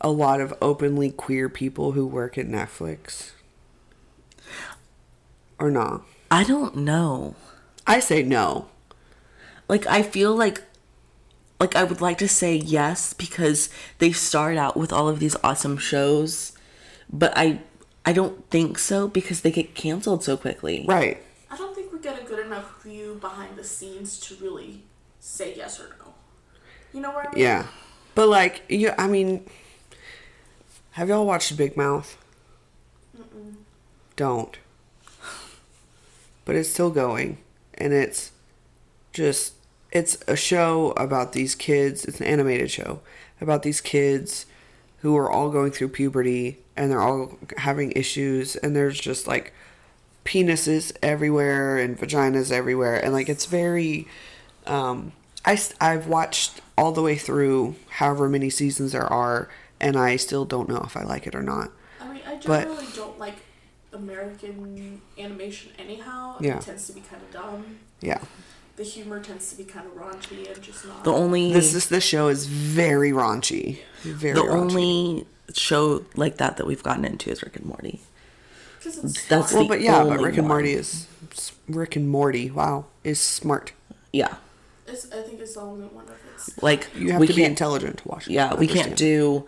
a 0.00 0.10
lot 0.12 0.40
of 0.40 0.54
openly 0.62 1.10
queer 1.10 1.48
people 1.48 1.92
who 1.92 2.06
work 2.06 2.38
at 2.38 2.46
Netflix? 2.46 3.32
Or 5.58 5.72
not? 5.72 6.02
I 6.30 6.44
don't 6.44 6.76
know. 6.76 7.34
I 7.84 7.98
say 7.98 8.22
no. 8.22 8.68
Like 9.68 9.86
I 9.86 10.02
feel 10.02 10.34
like 10.34 10.62
like 11.60 11.76
I 11.76 11.84
would 11.84 12.00
like 12.00 12.18
to 12.18 12.28
say 12.28 12.56
yes 12.56 13.12
because 13.12 13.68
they 13.98 14.12
start 14.12 14.56
out 14.56 14.76
with 14.76 14.92
all 14.92 15.08
of 15.08 15.20
these 15.20 15.36
awesome 15.44 15.78
shows, 15.78 16.52
but 17.10 17.32
I 17.36 17.60
I 18.04 18.12
don't 18.12 18.48
think 18.50 18.78
so 18.78 19.06
because 19.06 19.42
they 19.42 19.52
get 19.52 19.74
canceled 19.74 20.24
so 20.24 20.36
quickly. 20.36 20.84
Right. 20.88 21.22
I 21.50 21.56
don't 21.56 21.74
think 21.74 21.92
we 21.92 22.00
get 22.00 22.20
a 22.20 22.24
good 22.24 22.44
enough 22.44 22.82
view 22.82 23.18
behind 23.20 23.56
the 23.56 23.64
scenes 23.64 24.18
to 24.20 24.34
really 24.36 24.82
say 25.20 25.54
yes 25.56 25.78
or 25.78 25.94
no. 26.00 26.14
You 26.92 27.00
know 27.00 27.12
what 27.12 27.28
I 27.28 27.34
mean? 27.34 27.44
Yeah. 27.44 27.66
But 28.14 28.28
like, 28.28 28.62
you, 28.68 28.92
I 28.98 29.06
mean, 29.06 29.48
have 30.92 31.08
y'all 31.08 31.24
watched 31.24 31.56
Big 31.56 31.76
Mouth? 31.76 32.18
Mm. 33.16 33.54
Don't. 34.16 34.58
But 36.44 36.56
it's 36.56 36.68
still 36.68 36.90
going, 36.90 37.38
and 37.74 37.92
it's 37.92 38.31
just 39.12 39.54
it's 39.90 40.16
a 40.26 40.36
show 40.36 40.92
about 40.92 41.32
these 41.32 41.54
kids. 41.54 42.04
It's 42.04 42.20
an 42.20 42.26
animated 42.26 42.70
show 42.70 43.00
about 43.40 43.62
these 43.62 43.80
kids 43.80 44.46
who 45.00 45.16
are 45.16 45.30
all 45.30 45.50
going 45.50 45.72
through 45.72 45.88
puberty 45.88 46.58
and 46.76 46.90
they're 46.90 47.02
all 47.02 47.38
having 47.58 47.92
issues 47.92 48.56
and 48.56 48.74
there's 48.74 48.98
just 48.98 49.26
like 49.26 49.52
penises 50.24 50.92
everywhere 51.02 51.76
and 51.78 51.98
vaginas 51.98 52.52
everywhere 52.52 52.96
and 53.02 53.12
like 53.12 53.28
it's 53.28 53.46
very 53.46 54.06
um 54.66 55.12
I 55.44 55.60
I've 55.80 56.06
watched 56.06 56.60
all 56.78 56.92
the 56.92 57.02
way 57.02 57.16
through 57.16 57.74
however 57.90 58.28
many 58.28 58.48
seasons 58.48 58.92
there 58.92 59.04
are 59.06 59.48
and 59.80 59.96
I 59.96 60.14
still 60.16 60.44
don't 60.44 60.68
know 60.68 60.80
if 60.84 60.96
I 60.96 61.02
like 61.02 61.26
it 61.26 61.34
or 61.34 61.42
not. 61.42 61.72
I 62.00 62.12
mean, 62.12 62.22
I 62.24 62.36
But- 62.36 62.62
generally 62.68 62.86
don't 62.94 63.18
like 63.18 63.34
American 63.92 65.02
animation 65.18 65.72
anyhow. 65.78 66.36
Yeah. 66.40 66.58
It 66.58 66.62
tends 66.62 66.86
to 66.86 66.92
be 66.92 67.00
kind 67.00 67.20
of 67.20 67.30
dumb. 67.32 67.78
Yeah. 68.00 68.20
The 68.76 68.84
humor 68.84 69.20
tends 69.20 69.50
to 69.50 69.56
be 69.56 69.64
kind 69.64 69.86
of 69.86 69.92
raunchy 69.92 70.50
and 70.52 70.62
just 70.62 70.86
not. 70.86 71.04
The 71.04 71.12
only 71.12 71.52
This 71.52 71.74
is 71.74 71.88
this 71.88 72.04
show 72.04 72.28
is 72.28 72.46
very 72.46 73.10
raunchy. 73.12 73.80
Very 74.02 74.34
the 74.34 74.40
raunchy. 74.40 74.48
only 74.50 75.26
show 75.54 76.04
like 76.16 76.38
that 76.38 76.56
that 76.56 76.66
we've 76.66 76.82
gotten 76.82 77.04
into 77.04 77.30
is 77.30 77.42
Rick 77.42 77.56
and 77.56 77.66
Morty. 77.66 78.00
That's 78.82 78.96
fun. 78.96 79.12
Well, 79.30 79.62
the 79.64 79.68
but 79.68 79.80
yeah, 79.82 80.02
but 80.04 80.20
Rick 80.20 80.34
and 80.38 80.48
one. 80.48 80.56
Morty 80.56 80.72
is 80.72 81.06
Rick 81.68 81.96
and 81.96 82.08
Morty. 82.08 82.50
Wow, 82.50 82.86
is 83.04 83.20
smart. 83.20 83.72
Yeah. 84.12 84.36
It's, 84.86 85.10
I 85.12 85.22
think 85.22 85.40
it's 85.40 85.54
the 85.54 85.60
only 85.60 85.86
one 85.86 86.04
of 86.04 86.16
its. 86.34 86.60
Like 86.62 86.88
You 86.96 87.12
have 87.12 87.20
we 87.20 87.26
to 87.26 87.32
be 87.34 87.44
intelligent 87.44 87.98
to 87.98 88.08
watch 88.08 88.26
it. 88.26 88.32
Yeah, 88.32 88.54
we 88.54 88.66
can't 88.66 88.96
do 88.96 89.46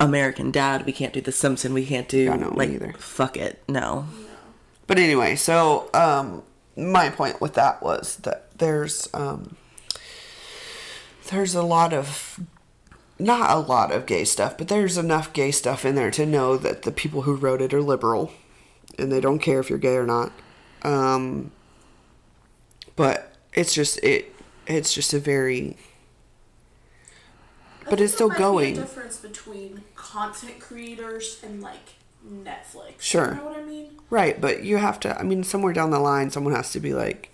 American 0.00 0.50
Dad. 0.50 0.86
We 0.86 0.92
can't 0.92 1.12
do 1.12 1.20
The 1.20 1.32
Simpson. 1.32 1.74
We 1.74 1.84
can't 1.84 2.08
do 2.08 2.18
Yeah, 2.18 2.36
no, 2.36 2.50
me 2.50 2.56
like 2.56 2.70
either. 2.70 2.92
fuck 2.98 3.36
it. 3.36 3.62
No. 3.68 4.06
But 4.86 4.98
anyway, 4.98 5.36
so 5.36 5.90
um, 5.94 6.42
my 6.76 7.10
point 7.10 7.40
with 7.40 7.54
that 7.54 7.82
was 7.82 8.16
that 8.16 8.41
there's 8.62 9.08
um, 9.12 9.56
there's 11.30 11.54
a 11.54 11.62
lot 11.62 11.92
of 11.92 12.38
not 13.18 13.50
a 13.50 13.58
lot 13.58 13.90
of 13.92 14.06
gay 14.06 14.24
stuff, 14.24 14.56
but 14.56 14.68
there's 14.68 14.96
enough 14.96 15.32
gay 15.32 15.50
stuff 15.50 15.84
in 15.84 15.96
there 15.96 16.10
to 16.12 16.24
know 16.24 16.56
that 16.56 16.82
the 16.82 16.92
people 16.92 17.22
who 17.22 17.34
wrote 17.34 17.60
it 17.60 17.74
are 17.74 17.82
liberal, 17.82 18.32
and 18.98 19.10
they 19.10 19.20
don't 19.20 19.40
care 19.40 19.58
if 19.58 19.68
you're 19.68 19.78
gay 19.78 19.96
or 19.96 20.06
not. 20.06 20.32
Um, 20.82 21.50
but 22.94 23.32
it's 23.52 23.74
just 23.74 23.98
it 24.04 24.32
it's 24.66 24.94
just 24.94 25.12
a 25.12 25.18
very 25.18 25.76
But 27.90 28.00
it's 28.00 28.14
still 28.14 28.28
there 28.28 28.38
might 28.38 28.38
be 28.38 28.42
going. 28.42 28.78
a 28.78 28.80
difference 28.82 29.16
between 29.18 29.82
content 29.96 30.60
creators 30.60 31.40
and 31.42 31.60
like 31.60 31.94
Netflix. 32.24 33.00
Sure. 33.00 33.30
You 33.30 33.34
know 33.36 33.44
what 33.44 33.56
I 33.58 33.62
mean? 33.64 33.90
right. 34.08 34.40
But 34.40 34.62
you 34.62 34.76
have 34.76 35.00
to. 35.00 35.18
I 35.18 35.24
mean, 35.24 35.42
somewhere 35.42 35.72
down 35.72 35.90
the 35.90 35.98
line, 35.98 36.30
someone 36.30 36.54
has 36.54 36.70
to 36.72 36.80
be 36.80 36.94
like, 36.94 37.30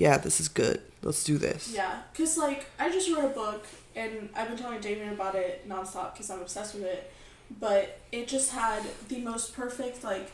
"Yeah, 0.00 0.16
this 0.18 0.40
is 0.40 0.48
good. 0.48 0.80
Let's 1.02 1.22
do 1.24 1.36
this." 1.38 1.72
Yeah, 1.74 2.02
because 2.12 2.36
like 2.38 2.66
I 2.78 2.90
just 2.90 3.10
read 3.10 3.24
a 3.24 3.28
book 3.28 3.66
and 3.94 4.30
I've 4.34 4.48
been 4.48 4.56
telling 4.56 4.80
Damien 4.80 5.12
about 5.12 5.34
it 5.34 5.68
nonstop 5.68 6.12
because 6.14 6.30
I'm 6.30 6.40
obsessed 6.40 6.74
with 6.74 6.84
it. 6.84 7.12
But 7.58 8.00
it 8.12 8.28
just 8.28 8.52
had 8.52 8.82
the 9.08 9.18
most 9.20 9.54
perfect 9.54 10.02
like. 10.04 10.30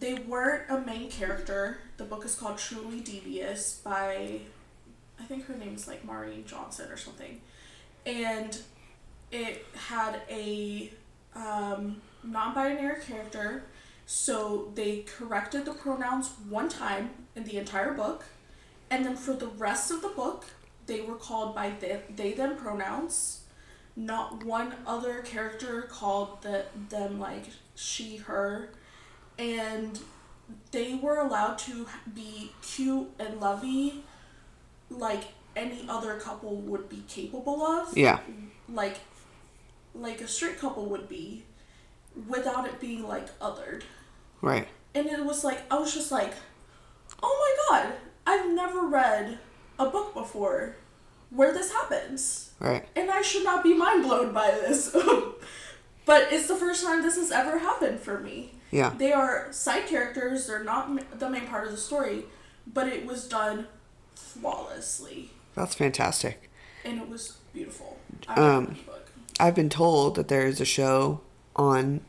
They 0.00 0.14
weren't 0.14 0.68
a 0.68 0.80
main 0.80 1.08
character. 1.08 1.78
The 1.98 2.04
book 2.04 2.24
is 2.24 2.34
called 2.34 2.58
Truly 2.58 3.00
Devious 3.00 3.80
by, 3.84 4.40
I 5.20 5.22
think 5.28 5.46
her 5.46 5.54
name 5.54 5.74
is 5.76 5.86
like 5.86 6.04
Maureen 6.04 6.44
Johnson 6.44 6.90
or 6.90 6.96
something, 6.96 7.40
and 8.04 8.60
it 9.30 9.64
had 9.88 10.22
a 10.28 10.90
um, 11.36 12.02
non-binary 12.24 13.02
character. 13.02 13.62
So 14.06 14.72
they 14.74 15.02
corrected 15.02 15.64
the 15.64 15.74
pronouns 15.74 16.30
one 16.48 16.68
time 16.68 17.10
in 17.36 17.44
the 17.44 17.56
entire 17.58 17.94
book. 17.94 18.24
And 18.94 19.04
then 19.04 19.16
for 19.16 19.32
the 19.32 19.48
rest 19.48 19.90
of 19.90 20.02
the 20.02 20.08
book, 20.08 20.44
they 20.86 21.00
were 21.00 21.16
called 21.16 21.52
by 21.52 21.72
they, 21.80 22.00
they 22.14 22.32
them 22.32 22.56
pronouns. 22.56 23.40
Not 23.96 24.44
one 24.44 24.72
other 24.86 25.20
character 25.22 25.82
called 25.82 26.42
the, 26.42 26.66
them 26.90 27.18
like 27.18 27.46
she, 27.74 28.18
her. 28.18 28.70
And 29.36 29.98
they 30.70 30.94
were 30.94 31.18
allowed 31.18 31.58
to 31.58 31.88
be 32.14 32.52
cute 32.62 33.08
and 33.18 33.40
lovey 33.40 34.04
like 34.90 35.24
any 35.56 35.86
other 35.88 36.20
couple 36.20 36.54
would 36.54 36.88
be 36.88 37.02
capable 37.08 37.66
of. 37.66 37.98
Yeah. 37.98 38.20
Like 38.72 38.98
like 39.92 40.20
a 40.20 40.28
straight 40.28 40.60
couple 40.60 40.86
would 40.86 41.08
be 41.08 41.42
without 42.28 42.64
it 42.68 42.78
being 42.78 43.08
like 43.08 43.36
othered. 43.40 43.82
Right. 44.40 44.68
And 44.94 45.06
it 45.06 45.24
was 45.24 45.42
like 45.42 45.62
I 45.68 45.78
was 45.80 45.92
just 45.92 46.12
like, 46.12 46.34
"Oh 47.20 47.56
my 47.70 47.80
god, 47.80 47.94
I've 48.26 48.50
never 48.52 48.86
read 48.86 49.38
a 49.78 49.86
book 49.90 50.14
before 50.14 50.76
where 51.30 51.52
this 51.52 51.72
happens." 51.72 52.50
Right. 52.60 52.84
And 52.96 53.10
I 53.10 53.22
should 53.22 53.44
not 53.44 53.62
be 53.64 53.74
mind 53.74 54.04
blown 54.04 54.32
by 54.32 54.50
this. 54.52 54.90
but 56.06 56.32
it's 56.32 56.48
the 56.48 56.54
first 56.56 56.84
time 56.84 57.02
this 57.02 57.16
has 57.16 57.30
ever 57.30 57.58
happened 57.58 58.00
for 58.00 58.20
me. 58.20 58.52
Yeah. 58.70 58.92
They 58.96 59.12
are 59.12 59.52
side 59.52 59.86
characters, 59.86 60.46
they're 60.46 60.64
not 60.64 61.18
the 61.18 61.28
main 61.30 61.46
part 61.46 61.64
of 61.66 61.70
the 61.72 61.76
story, 61.78 62.24
but 62.72 62.88
it 62.88 63.06
was 63.06 63.28
done 63.28 63.66
flawlessly 64.16 65.30
That's 65.54 65.74
fantastic. 65.74 66.50
and 66.84 67.00
it 67.00 67.08
was 67.08 67.36
beautiful. 67.52 67.98
I 68.28 68.34
Um, 68.40 68.76
book. 68.86 69.08
I've 69.38 69.54
been 69.54 69.68
told 69.68 70.16
that 70.16 70.28
there 70.28 70.46
is 70.46 70.60
a 70.60 70.64
show 70.64 71.20
on 71.56 72.00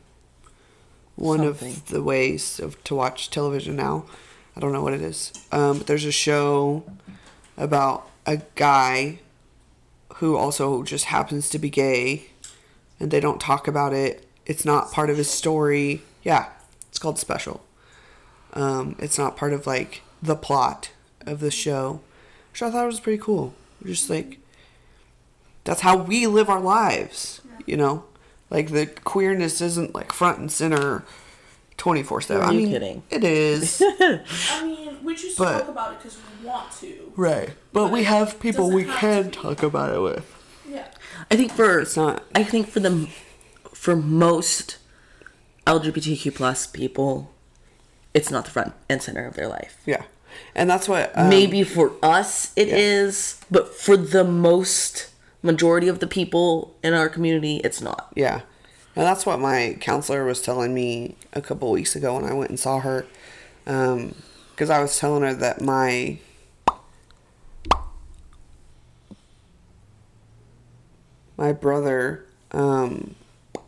one 1.14 1.38
Something. 1.38 1.72
of 1.72 1.86
the 1.88 2.02
ways 2.02 2.58
of 2.60 2.82
to 2.84 2.94
watch 2.94 3.30
television 3.30 3.76
now. 3.76 4.04
I 4.56 4.60
don't 4.60 4.72
know 4.72 4.82
what 4.82 4.94
it 4.94 5.02
is. 5.02 5.32
Um, 5.52 5.78
but 5.78 5.86
there's 5.86 6.04
a 6.04 6.12
show 6.12 6.84
about 7.56 8.08
a 8.24 8.40
guy 8.54 9.20
who 10.14 10.36
also 10.36 10.82
just 10.82 11.06
happens 11.06 11.50
to 11.50 11.58
be 11.58 11.68
gay, 11.68 12.26
and 12.98 13.10
they 13.10 13.20
don't 13.20 13.40
talk 13.40 13.68
about 13.68 13.92
it. 13.92 14.26
It's 14.46 14.64
not 14.64 14.92
part 14.92 15.10
of 15.10 15.18
his 15.18 15.30
story. 15.30 16.02
Yeah, 16.22 16.48
it's 16.88 16.98
called 16.98 17.18
Special. 17.18 17.62
Um, 18.54 18.96
it's 18.98 19.18
not 19.18 19.36
part 19.36 19.52
of 19.52 19.66
like 19.66 20.02
the 20.22 20.36
plot 20.36 20.90
of 21.26 21.40
the 21.40 21.50
show, 21.50 22.00
which 22.52 22.62
I 22.62 22.70
thought 22.70 22.86
was 22.86 23.00
pretty 23.00 23.22
cool. 23.22 23.52
Just 23.84 24.08
like 24.08 24.38
that's 25.64 25.82
how 25.82 25.96
we 25.96 26.26
live 26.26 26.48
our 26.48 26.60
lives, 26.60 27.42
you 27.66 27.76
know. 27.76 28.04
Like 28.48 28.70
the 28.70 28.86
queerness 28.86 29.60
isn't 29.60 29.94
like 29.94 30.12
front 30.12 30.38
and 30.38 30.50
center, 30.50 31.04
twenty 31.76 32.02
four 32.02 32.20
seven. 32.20 32.42
Are 32.42 32.48
I 32.50 32.52
you 32.52 32.58
mean, 32.62 32.70
kidding? 32.70 33.02
It 33.10 33.24
is 33.24 33.82
I 34.00 34.62
mean, 34.64 35.02
we 35.04 35.14
just 35.14 35.38
but- 35.38 35.60
talk 35.60 35.68
about 35.68 35.92
it 35.92 35.98
because 35.98 36.16
we 36.40 36.46
want 36.46 36.72
to. 36.80 37.12
right, 37.16 37.50
but 37.72 37.90
we 37.90 38.04
have 38.04 38.38
people 38.40 38.70
we 38.70 38.84
have 38.84 38.98
can 39.00 39.30
talk 39.30 39.62
about 39.62 39.94
it 39.94 40.00
with. 40.00 40.32
Yeah. 40.68 40.88
I 41.30 41.36
think 41.36 41.52
for 41.52 41.78
It's 41.80 41.96
not. 41.96 42.22
I 42.34 42.42
think 42.44 42.68
for 42.68 42.80
the 42.80 43.08
for 43.72 43.94
most 43.96 44.78
LGBTQ 45.66 46.34
plus 46.34 46.66
people, 46.66 47.32
it's 48.14 48.30
not 48.30 48.44
the 48.44 48.50
front 48.50 48.72
and 48.88 49.02
center 49.02 49.26
of 49.26 49.34
their 49.34 49.48
life. 49.48 49.76
Yeah, 49.86 50.02
and 50.54 50.68
that's 50.70 50.88
what 50.88 51.10
um, 51.16 51.28
Maybe 51.28 51.62
for 51.64 51.92
us 52.02 52.52
it 52.56 52.68
is, 52.68 53.38
Yeah. 53.40 53.46
but 53.50 53.74
for 53.74 53.96
the 53.96 54.24
most 54.24 55.10
majority 55.42 55.88
of 55.88 55.98
the 56.00 56.06
people 56.06 56.76
in 56.82 56.92
our 56.94 57.08
community, 57.08 57.56
it's 57.64 57.80
not. 57.80 58.12
Yeah. 58.14 58.42
And 58.96 59.04
that's 59.04 59.26
what 59.26 59.38
my 59.38 59.76
counselor 59.80 60.24
was 60.24 60.40
telling 60.40 60.72
me 60.72 61.16
a 61.34 61.42
couple 61.42 61.70
weeks 61.70 61.94
ago 61.94 62.16
when 62.16 62.24
I 62.24 62.32
went 62.32 62.48
and 62.48 62.58
saw 62.58 62.80
her. 62.80 63.06
Because 63.64 64.70
I 64.70 64.80
was 64.80 64.98
telling 64.98 65.22
her 65.22 65.34
that 65.34 65.60
my. 65.60 66.18
My 71.36 71.52
brother 71.52 72.24
um, 72.52 73.14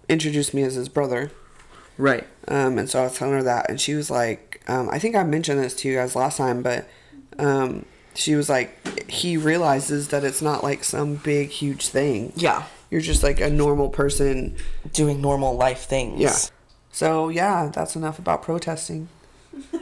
introduced 0.09 0.55
me 0.55 0.63
as 0.63 0.75
his 0.75 0.89
brother. 0.89 1.31
Right. 1.99 2.27
Um, 2.47 2.79
and 2.79 2.89
so 2.89 3.01
I 3.01 3.05
was 3.05 3.15
telling 3.19 3.35
her 3.35 3.43
that, 3.43 3.69
and 3.69 3.79
she 3.79 3.93
was 3.93 4.11
like, 4.11 4.63
um, 4.69 4.89
I 4.89 4.99
think 4.99 5.15
I 5.15 5.23
mentioned 5.23 5.61
this 5.63 5.75
to 5.77 5.89
you 5.89 5.97
guys 5.97 6.17
last 6.17 6.39
time, 6.39 6.63
but 6.63 6.89
um, 7.39 7.85
she 8.15 8.35
was 8.35 8.49
like, 8.49 9.11
he 9.11 9.37
realizes 9.37 10.09
that 10.09 10.25
it's 10.25 10.41
not 10.41 10.65
like 10.65 10.83
some 10.83 11.17
big, 11.17 11.51
huge 11.51 11.89
thing. 11.89 12.33
Yeah. 12.37 12.65
You're 12.91 13.01
just 13.01 13.23
like 13.23 13.41
a 13.41 13.51
normal 13.51 13.89
person. 13.91 14.57
Doing 14.93 15.21
normal 15.21 15.57
life 15.57 15.81
things. 15.87 16.21
Yeah. 16.21 16.37
So, 16.93 17.29
yeah, 17.29 17.71
that's 17.73 17.95
enough 17.97 18.19
about 18.19 18.43
protesting. 18.43 19.09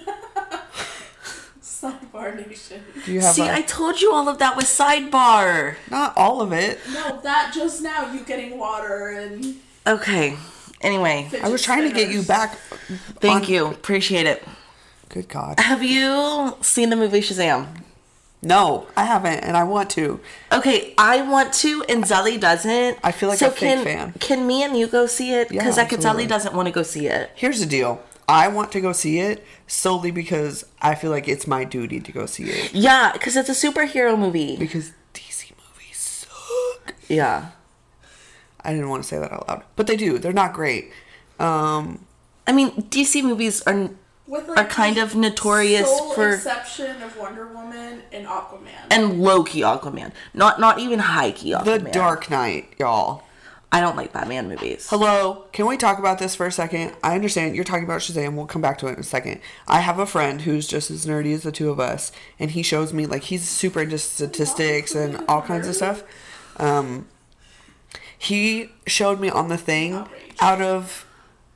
Sidebar 1.62 2.47
Nation. 2.47 2.83
Do 3.05 3.12
you 3.12 3.21
have 3.21 3.35
See, 3.35 3.42
a- 3.47 3.55
I 3.55 3.62
told 3.62 4.01
you 4.01 4.12
all 4.12 4.29
of 4.29 4.38
that 4.38 4.57
was 4.57 4.66
sidebar. 4.66 5.77
not 5.90 6.16
all 6.16 6.40
of 6.40 6.53
it? 6.53 6.79
No, 6.92 7.21
that 7.23 7.53
just 7.55 7.83
now 7.83 8.12
you 8.12 8.21
getting 8.21 8.59
water 8.59 9.09
and 9.09 9.57
Okay. 9.87 10.37
Anyway, 10.81 11.29
I 11.42 11.49
was 11.49 11.62
trying 11.62 11.88
to 11.88 11.95
get 11.95 12.11
you 12.11 12.23
back. 12.23 12.57
thank 13.21 13.45
on- 13.45 13.49
you. 13.51 13.66
Appreciate 13.66 14.27
it. 14.27 14.42
Good 15.09 15.29
God. 15.29 15.61
Have 15.61 15.83
you 15.83 16.57
seen 16.61 16.90
the 16.90 16.97
movie 16.97 17.21
Shazam? 17.21 17.66
No, 18.47 18.87
I 18.97 19.05
haven't, 19.05 19.41
and 19.41 19.57
I 19.57 19.65
want 19.65 19.91
to. 19.91 20.21
Okay, 20.53 20.95
I 20.97 21.23
want 21.23 21.53
to, 21.55 21.83
and 21.89 22.05
Zelly 22.05 22.39
doesn't. 22.39 22.97
I 23.03 23.11
feel 23.11 23.29
like 23.29 23.39
so 23.41 23.49
a 23.49 23.51
fake 23.51 23.61
can, 23.61 23.85
fan. 23.85 24.13
Can 24.21 24.47
me 24.47 24.63
and 24.63 24.79
you 24.79 24.87
go 24.87 25.07
see 25.07 25.33
it? 25.33 25.51
Yeah, 25.51 25.63
Because 25.63 25.79
absolutely. 25.79 26.27
Zelly 26.27 26.29
doesn't 26.29 26.55
want 26.55 26.67
to 26.67 26.73
go 26.73 26.85
see 26.85 27.09
it. 27.09 27.33
Here's 27.35 27.59
the 27.59 27.67
deal. 27.67 28.01
I 28.29 28.47
want 28.47 28.71
to 28.73 28.81
go 28.81 28.93
see 28.93 29.19
it 29.19 29.45
solely 29.67 30.13
because 30.13 30.65
I 30.81 30.95
feel 30.95 31.11
like 31.11 31.27
it's 31.27 31.49
my 31.49 31.65
duty 31.65 31.99
to 31.99 32.13
go 32.13 32.27
see 32.27 32.45
it. 32.45 32.73
Yeah, 32.73 33.11
because 33.13 33.37
it's 33.37 33.49
a 33.49 33.53
superhero 33.53 34.17
movie. 34.17 34.57
Because 34.57 34.93
DC 35.13 35.51
movies 35.51 35.97
suck. 35.99 36.95
Yeah. 37.09 37.51
I 38.61 38.73
didn't 38.73 38.89
want 38.89 39.03
to 39.03 39.09
say 39.09 39.19
that 39.19 39.33
out 39.33 39.49
loud, 39.49 39.65
but 39.75 39.89
they 39.89 39.97
do. 39.97 40.19
They're 40.19 40.33
not 40.33 40.53
great. 40.53 40.93
Um, 41.41 42.05
I 42.47 42.53
mean, 42.53 42.71
DC 42.71 43.23
movies 43.25 43.63
are 43.63 43.91
With 44.27 44.49
are 44.49 44.65
kind 44.65 44.99
of 44.99 45.15
notorious 45.15 45.87
sole 45.87 46.12
for 46.15 46.35
exception 46.35 47.01
of 47.03 47.17
Wonder 47.17 47.47
Woman 47.47 48.03
and 48.11 48.27
Aquaman. 48.27 48.91
and 48.91 49.23
low 49.23 49.45
key 49.45 49.61
Aquaman, 49.61 50.12
not 50.35 50.59
not 50.59 50.81
even 50.81 50.99
high 50.99 51.31
key 51.31 51.53
Aquaman. 51.53 51.85
The 51.85 51.91
Dark 51.91 52.29
Knight, 52.31 52.75
y'all. 52.79 53.23
I 53.71 53.81
don't 53.81 53.97
like 53.97 54.12
Batman 54.12 54.49
movies. 54.49 54.89
Hello, 54.89 55.45
can 55.53 55.67
we 55.67 55.77
talk 55.77 55.99
about 55.99 56.19
this 56.19 56.35
for 56.35 56.47
a 56.47 56.53
second? 56.53 56.95
I 57.03 57.15
understand 57.15 57.55
you're 57.55 57.65
talking 57.65 57.85
about 57.85 58.01
Shazam. 58.01 58.35
We'll 58.35 58.47
come 58.47 58.62
back 58.62 58.79
to 58.79 58.87
it 58.87 58.95
in 58.95 59.01
a 59.01 59.05
second. 59.05 59.41
I 59.69 59.81
have 59.81 59.99
a 59.99 60.07
friend 60.07 60.41
who's 60.43 60.67
just 60.67 60.91
as 60.91 61.05
nerdy 61.05 61.35
as 61.35 61.43
the 61.43 61.53
two 61.53 61.71
of 61.71 61.79
us, 61.79 62.11
and 62.39 62.53
he 62.53 62.62
shows 62.62 62.93
me 62.93 63.07
like 63.07 63.25
he's 63.25 63.47
super 63.49 63.83
into 63.83 63.99
statistics 63.99 64.95
and 64.95 65.23
all 65.29 65.43
kinds 65.43 65.69
of 65.69 65.77
stuff. 65.77 66.05
Um, 66.59 67.07
he 68.19 68.71
showed 68.87 69.21
me 69.21 69.29
on 69.29 69.49
the 69.49 69.59
thing 69.59 69.95
Outrage. 69.95 70.35
out 70.41 70.62
of 70.62 71.07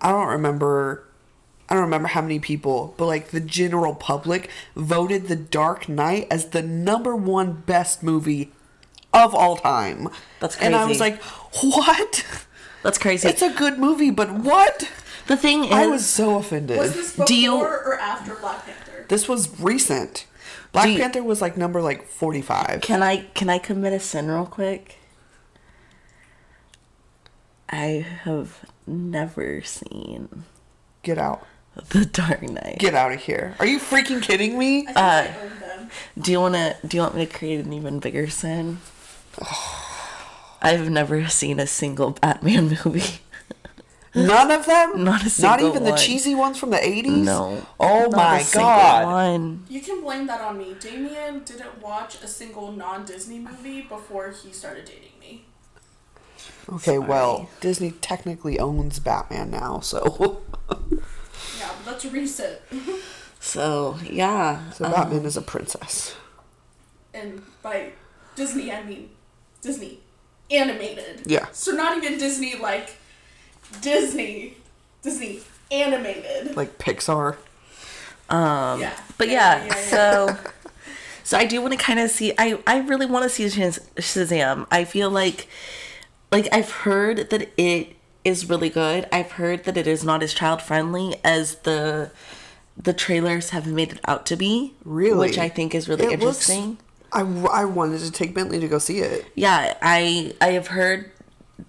I 0.01 0.11
don't 0.11 0.29
remember 0.29 1.07
I 1.71 1.75
don't 1.75 1.85
remember 1.85 2.09
how 2.09 2.21
many 2.21 2.41
people, 2.41 2.95
but 2.97 3.07
like 3.07 3.29
the 3.29 3.39
general 3.41 3.95
public 3.95 4.51
voted 4.75 5.29
The 5.29 5.37
Dark 5.37 5.89
Knight 5.89 6.27
as 6.29 6.47
the 6.47 6.63
number 6.63 7.15
one 7.15 7.53
best 7.53 8.03
movie 8.03 8.51
of 9.13 9.35
all 9.37 9.57
time. 9.57 10.09
That's 10.41 10.57
crazy. 10.57 10.67
And 10.67 10.75
I 10.75 10.85
was 10.85 10.99
like, 10.99 11.23
"What?" 11.63 12.25
That's 12.83 12.99
crazy. 12.99 13.29
It's 13.29 13.43
a 13.43 13.51
good 13.51 13.79
movie, 13.79 14.11
but 14.11 14.33
what? 14.33 14.91
the 15.27 15.37
thing 15.37 15.65
is, 15.65 15.73
I 15.73 15.87
was 15.87 16.05
so 16.05 16.37
offended. 16.39 16.77
was 16.77 16.95
this 16.95 17.17
before 17.17 17.37
you- 17.37 17.55
or 17.55 17.99
after 17.99 18.35
Black 18.35 18.65
Panther? 18.67 19.05
this 19.09 19.29
was 19.29 19.61
recent. 19.61 20.27
Black 20.73 20.89
you- 20.89 20.99
Panther 20.99 21.23
was 21.23 21.41
like 21.41 21.57
number 21.57 21.81
like 21.81 22.09
45. 22.09 22.81
can 22.81 23.01
I 23.03 23.27
can 23.35 23.49
I 23.49 23.59
commit 23.59 23.93
a 23.93 24.01
sin 24.01 24.29
real 24.29 24.47
quick? 24.47 24.97
I 27.69 28.05
have 28.25 28.65
never 28.89 29.63
seen 29.63 30.45
Get 31.03 31.17
out. 31.17 31.47
The 31.91 32.05
Dark 32.05 32.43
Knight. 32.43 32.79
Get 32.79 32.95
out 32.95 33.13
of 33.13 33.21
here. 33.21 33.55
Are 33.59 33.67
you 33.67 33.79
freaking 33.79 34.21
kidding 34.23 34.59
me? 34.59 34.87
I 34.89 34.93
think 34.93 34.97
Uh, 34.97 35.01
I 35.01 35.77
them. 35.77 35.91
Do 36.19 36.33
you 36.33 36.41
wanna 36.41 36.77
do 36.87 36.97
you 36.97 37.03
want 37.03 37.15
me 37.17 37.27
to 37.27 37.33
create 37.33 37.61
an 37.65 37.73
even 37.73 38.01
bigger 38.01 38.29
sin? 38.29 38.81
I've 40.63 40.91
never 40.91 41.27
seen 41.29 41.59
a 41.59 41.67
single 41.67 42.11
Batman 42.13 42.69
movie. 42.85 43.21
None 44.15 44.51
of 44.51 44.67
them? 44.67 45.05
Not 45.05 45.25
a 45.25 45.31
single 45.31 45.51
Not 45.51 45.61
single 45.61 45.69
even 45.77 45.85
the 45.85 45.97
cheesy 45.97 46.35
ones 46.35 46.59
from 46.59 46.71
the 46.71 46.77
80s? 46.79 47.25
No. 47.25 47.65
Oh 47.79 48.09
Not 48.09 48.13
my 48.13 48.41
a 48.41 48.53
god. 48.55 49.07
One. 49.07 49.65
You 49.69 49.81
can 49.81 50.01
blame 50.03 50.27
that 50.27 50.41
on 50.41 50.59
me. 50.59 50.75
Damien 50.81 51.45
didn't 51.45 51.81
watch 51.81 52.21
a 52.23 52.27
single 52.27 52.73
non-Disney 52.73 53.39
movie 53.39 53.83
before 53.83 54.31
he 54.33 54.53
started 54.53 54.85
dating 54.85 55.13
me. 55.21 55.45
Okay, 56.73 56.99
well, 56.99 57.49
Disney 57.61 57.93
technically 57.93 58.59
owns 58.59 58.99
Batman 58.99 59.51
now, 59.51 59.79
so 59.81 60.43
Yeah, 61.61 61.71
but 61.85 61.93
that's 61.93 62.05
recent. 62.07 62.59
So 63.39 63.97
yeah. 64.05 64.71
so 64.73 64.85
Batman 64.91 65.25
is 65.25 65.37
a 65.37 65.43
princess. 65.43 66.17
and 67.15 67.43
by 67.63 67.93
Disney, 68.37 68.73
I 68.73 68.83
mean 68.83 69.11
Disney 69.63 70.01
animated. 70.51 71.23
Yeah. 71.27 71.47
So 71.53 71.73
not 71.73 71.97
even 71.97 72.19
Disney 72.19 72.57
like 72.57 72.97
Disney, 73.81 74.57
Disney 75.03 75.41
animated. 75.71 76.57
Like 76.57 76.79
Pixar. 76.79 77.37
Um, 78.29 78.81
Yeah. 78.81 78.99
But 79.19 79.29
Yeah, 79.29 79.57
yeah, 79.57 79.65
yeah, 79.67 79.75
yeah. 79.77 79.91
so 79.91 80.37
so 81.25 81.39
I 81.39 81.45
do 81.47 81.61
want 81.61 81.73
to 81.73 81.79
kind 81.79 81.99
of 82.01 82.11
see. 82.11 82.33
I 82.39 82.59
I 82.67 82.79
really 82.81 83.07
want 83.07 83.23
to 83.25 83.29
see 83.31 83.45
Shaz- 83.45 83.81
Shazam. 83.97 84.67
I 84.71 84.85
feel 84.85 85.11
like 85.11 85.47
like 86.33 86.49
I've 86.53 86.71
heard 86.71 87.31
that 87.31 87.49
it 87.57 87.97
is 88.25 88.49
really 88.49 88.69
good. 88.71 89.07
I've 89.13 89.33
heard 89.33 89.65
that 89.65 89.77
it 89.77 89.87
is 89.87 90.05
not 90.05 90.23
as 90.23 90.35
child 90.35 90.63
friendly 90.63 91.17
as 91.25 91.57
the 91.57 92.11
the 92.77 92.93
trailers 92.95 93.51
have 93.51 93.67
made 93.67 93.93
it 93.93 94.01
out 94.07 94.25
to 94.27 94.37
be. 94.37 94.75
Really? 94.85 95.19
which 95.29 95.39
I 95.39 95.49
think 95.49 95.75
is 95.75 95.89
really 95.89 96.05
It 96.07 96.21
looks- 96.21 96.49
interesting. 96.49 96.79
I, 97.13 97.23
I 97.53 97.65
wanted 97.65 98.01
to 98.03 98.11
take 98.13 98.35
Bentley 98.35 98.61
to 98.61 98.69
go 98.69 98.79
see 98.79 98.99
it. 99.01 99.27
Yeah, 99.35 99.77
I 99.83 100.33
I 100.41 100.53
have 100.53 100.69
heard 100.69 101.11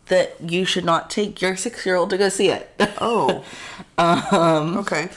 that 0.05 0.35
you 0.39 0.65
should 0.65 0.85
not 0.85 1.09
take 1.09 1.41
your 1.41 1.55
six 1.55 1.83
year 1.85 1.95
old 1.95 2.11
to 2.11 2.17
go 2.17 2.29
see 2.29 2.49
it. 2.49 2.69
Oh. 3.01 3.43
um. 3.97 4.77
Okay. 4.77 5.09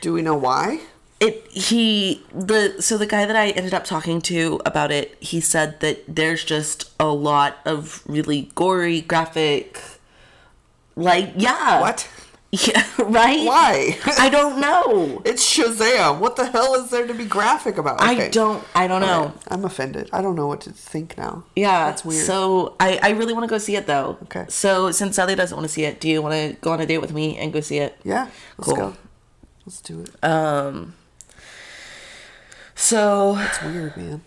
Do 0.00 0.12
we 0.12 0.22
know 0.22 0.36
why? 0.36 0.80
it 1.20 1.46
he 1.52 2.20
the 2.34 2.74
so 2.82 2.98
the 2.98 3.06
guy 3.06 3.24
that 3.26 3.36
I 3.36 3.50
ended 3.50 3.72
up 3.74 3.84
talking 3.84 4.20
to 4.22 4.60
about 4.66 4.90
it, 4.90 5.16
he 5.20 5.40
said 5.40 5.78
that 5.80 6.02
there's 6.08 6.42
just 6.44 6.90
a 6.98 7.06
lot 7.06 7.58
of 7.64 8.02
really 8.06 8.50
gory 8.56 9.00
graphic 9.02 9.80
like 10.96 11.32
yeah. 11.36 11.80
What? 11.80 12.08
Yeah, 12.54 12.84
right? 12.98 13.46
Why? 13.46 13.96
I 14.18 14.28
don't 14.28 14.60
know. 14.60 15.22
It's 15.24 15.42
Shazam. 15.42 16.18
What 16.18 16.36
the 16.36 16.44
hell 16.50 16.74
is 16.74 16.90
there 16.90 17.06
to 17.06 17.14
be 17.14 17.24
graphic 17.24 17.78
about? 17.78 18.02
I 18.02 18.28
don't 18.28 18.62
I 18.74 18.86
don't 18.86 19.00
know. 19.00 19.20
Alright, 19.32 19.38
I'm 19.48 19.64
offended. 19.64 20.10
I 20.12 20.20
don't 20.20 20.36
know 20.36 20.46
what 20.48 20.60
to 20.62 20.70
think 20.70 21.16
now. 21.16 21.44
Yeah, 21.56 21.86
That's 21.86 22.04
weird. 22.04 22.26
So 22.26 22.76
I, 22.78 23.00
I 23.02 23.10
really 23.12 23.32
want 23.32 23.44
to 23.44 23.48
go 23.48 23.56
see 23.56 23.74
it 23.74 23.86
though. 23.86 24.18
Okay. 24.24 24.44
So 24.50 24.90
since 24.90 25.16
Sally 25.16 25.34
doesn't 25.34 25.56
want 25.56 25.66
to 25.66 25.72
see 25.72 25.84
it, 25.84 25.98
do 25.98 26.10
you 26.10 26.20
want 26.20 26.34
to 26.34 26.54
go 26.60 26.72
on 26.72 26.80
a 26.82 26.84
date 26.84 26.98
with 26.98 27.14
me 27.14 27.38
and 27.38 27.54
go 27.54 27.60
see 27.60 27.78
it? 27.78 27.96
Yeah. 28.04 28.28
Let's 28.58 28.66
Cool. 28.68 28.76
go. 28.76 28.96
Let's 29.64 29.80
do 29.80 30.00
it. 30.02 30.10
Um. 30.22 30.92
So 32.74 33.36
It's 33.38 33.62
weird, 33.62 33.96
man. 33.96 34.20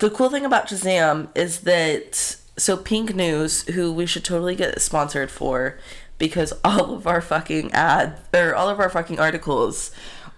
the 0.00 0.10
cool 0.10 0.28
thing 0.28 0.44
about 0.44 0.68
Shazam 0.68 1.28
is 1.34 1.60
that 1.60 2.36
so 2.58 2.76
Pink 2.76 3.14
News, 3.14 3.62
who 3.68 3.92
we 3.92 4.06
should 4.06 4.24
totally 4.24 4.54
get 4.54 4.80
sponsored 4.80 5.30
for, 5.30 5.78
because 6.18 6.52
all 6.64 6.94
of 6.94 7.06
our 7.06 7.20
fucking 7.20 7.72
ads 7.72 8.20
or 8.34 8.54
all 8.54 8.68
of 8.68 8.80
our 8.80 8.90
fucking 8.90 9.18
articles 9.18 9.90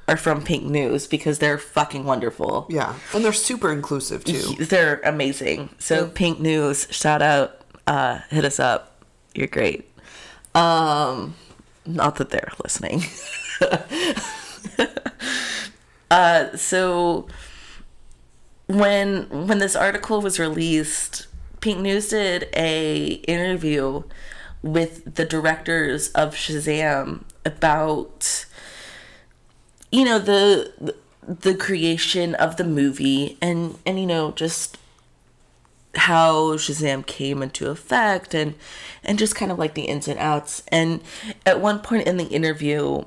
are 0.09 0.17
from 0.17 0.43
Pink 0.43 0.65
News 0.65 1.07
because 1.07 1.39
they're 1.39 1.59
fucking 1.59 2.05
wonderful. 2.05 2.67
Yeah. 2.69 2.95
And 3.15 3.25
they're 3.25 3.33
super 3.33 3.73
inclusive 3.73 4.25
too. 4.25 4.57
They're 4.59 5.01
amazing. 5.05 5.71
So 5.79 6.09
Pink 6.09 6.41
News, 6.41 6.89
shout 6.91 7.23
out, 7.23 7.61
uh, 7.87 8.19
hit 8.29 8.45
us 8.45 8.59
up. 8.59 9.05
You're 9.35 9.47
great. 9.47 9.89
Um, 10.55 11.37
not 11.87 12.17
that 12.17 12.31
they're 12.31 12.53
listening. 12.63 13.05
uh, 16.11 16.57
so 16.57 17.29
when 18.67 19.47
when 19.47 19.59
this 19.59 19.77
article 19.77 20.21
was 20.21 20.39
released, 20.39 21.27
Pink 21.61 21.81
News 21.81 22.09
did 22.09 22.49
a 22.55 23.21
interview 23.27 24.03
with 24.63 25.15
the 25.15 25.25
directors 25.25 26.11
of 26.13 26.35
Shazam 26.35 27.25
about 27.45 28.47
you 29.91 30.05
know 30.05 30.19
the 30.19 30.95
the 31.27 31.55
creation 31.55 32.35
of 32.35 32.57
the 32.57 32.65
movie 32.65 33.39
and 33.41 33.79
and 33.87 33.99
you 33.99 34.07
know 34.07 34.33
just 34.33 34.79
how 35.97 36.55
Shazam 36.57 37.05
came 37.07 37.43
into 37.43 37.69
effect 37.69 38.35
and 38.35 38.55
and 39.03 39.19
just 39.19 39.35
kind 39.35 39.51
of 39.51 39.59
like 39.59 39.75
the 39.75 39.83
ins 39.83 40.09
and 40.09 40.19
outs 40.19 40.63
and 40.69 41.01
at 41.45 41.61
one 41.61 41.81
point 41.81 42.07
in 42.07 42.17
the 42.17 42.27
interview 42.27 43.05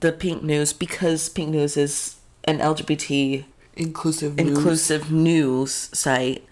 the 0.00 0.12
Pink 0.12 0.42
News 0.42 0.72
because 0.72 1.28
Pink 1.28 1.50
News 1.50 1.76
is 1.76 2.16
an 2.44 2.58
LGBT 2.58 3.44
Inclusive 3.76 4.36
news. 4.36 4.48
inclusive 4.48 5.10
news 5.10 5.72
site 5.72 6.44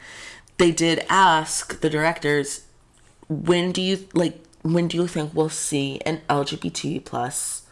they 0.59 0.71
did 0.73 1.05
ask 1.09 1.81
the 1.81 1.91
directors 1.91 2.63
when 3.29 3.73
do 3.73 3.81
you 3.83 4.07
like 4.15 4.39
when 4.63 4.89
do 4.89 4.97
you 4.97 5.07
think 5.07 5.33
we'll 5.35 5.49
see 5.49 6.01
an 6.05 6.21
lgbt 6.29 7.05
plus 7.05 7.63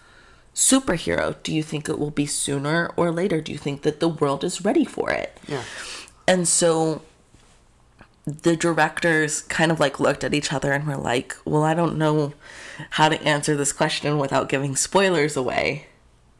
superhero 0.54 1.34
do 1.42 1.52
you 1.54 1.62
think 1.62 1.88
it 1.88 1.98
will 1.98 2.10
be 2.10 2.26
sooner 2.26 2.90
or 2.96 3.10
later 3.10 3.40
do 3.40 3.52
you 3.52 3.58
think 3.58 3.82
that 3.82 4.00
the 4.00 4.08
world 4.08 4.42
is 4.44 4.64
ready 4.64 4.84
for 4.84 5.10
it 5.10 5.36
Yeah. 5.46 5.62
and 6.26 6.46
so 6.48 7.02
the 8.26 8.56
directors 8.56 9.42
kind 9.42 9.70
of 9.70 9.78
like 9.78 10.00
looked 10.00 10.24
at 10.24 10.34
each 10.34 10.52
other 10.52 10.72
and 10.72 10.86
were 10.86 10.96
like 10.96 11.36
well 11.44 11.62
i 11.62 11.74
don't 11.74 11.96
know 11.98 12.32
how 12.90 13.08
to 13.08 13.20
answer 13.22 13.54
this 13.56 13.72
question 13.72 14.18
without 14.18 14.48
giving 14.48 14.76
spoilers 14.76 15.36
away 15.36 15.86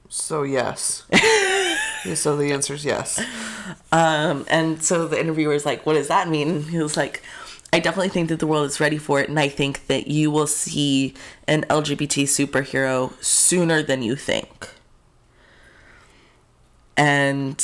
So 0.08 0.44
yes. 0.44 1.02
so 2.14 2.36
the 2.36 2.52
answer 2.52 2.74
is 2.74 2.84
yes. 2.84 3.20
Um, 3.92 4.46
and 4.48 4.82
so 4.82 5.06
the 5.06 5.20
interviewer 5.20 5.54
is 5.54 5.66
like, 5.66 5.84
"What 5.86 5.94
does 5.94 6.08
that 6.08 6.28
mean?" 6.28 6.64
He 6.64 6.78
was 6.78 6.96
like, 6.96 7.22
I 7.72 7.78
definitely 7.80 8.08
think 8.08 8.28
that 8.28 8.38
the 8.38 8.46
world 8.46 8.66
is 8.66 8.80
ready 8.80 8.96
for 8.96 9.20
it, 9.20 9.28
and 9.28 9.38
I 9.38 9.48
think 9.48 9.86
that 9.88 10.06
you 10.06 10.30
will 10.30 10.46
see 10.46 11.14
an 11.46 11.64
LGBT 11.64 12.24
superhero 12.24 13.12
sooner 13.22 13.82
than 13.82 14.02
you 14.02 14.16
think. 14.16 14.70
And 16.96 17.62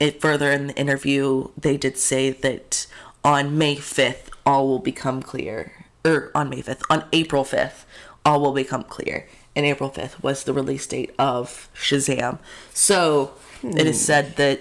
it 0.00 0.20
further 0.20 0.50
in 0.50 0.68
the 0.68 0.76
interview, 0.76 1.50
they 1.56 1.76
did 1.76 1.98
say 1.98 2.30
that 2.30 2.86
on 3.22 3.56
May 3.56 3.76
5th, 3.76 4.28
all 4.44 4.66
will 4.66 4.78
become 4.80 5.22
clear. 5.22 5.86
Or 6.04 6.30
on 6.34 6.50
May 6.50 6.62
5th, 6.62 6.82
on 6.90 7.04
April 7.12 7.44
5th, 7.44 7.84
all 8.24 8.40
will 8.40 8.52
become 8.52 8.82
clear. 8.82 9.28
And 9.54 9.64
April 9.64 9.90
5th 9.90 10.20
was 10.22 10.44
the 10.44 10.52
release 10.52 10.86
date 10.86 11.14
of 11.18 11.68
Shazam. 11.76 12.38
So 12.72 13.34
it 13.64 13.86
is 13.86 14.04
said 14.04 14.36
that 14.36 14.60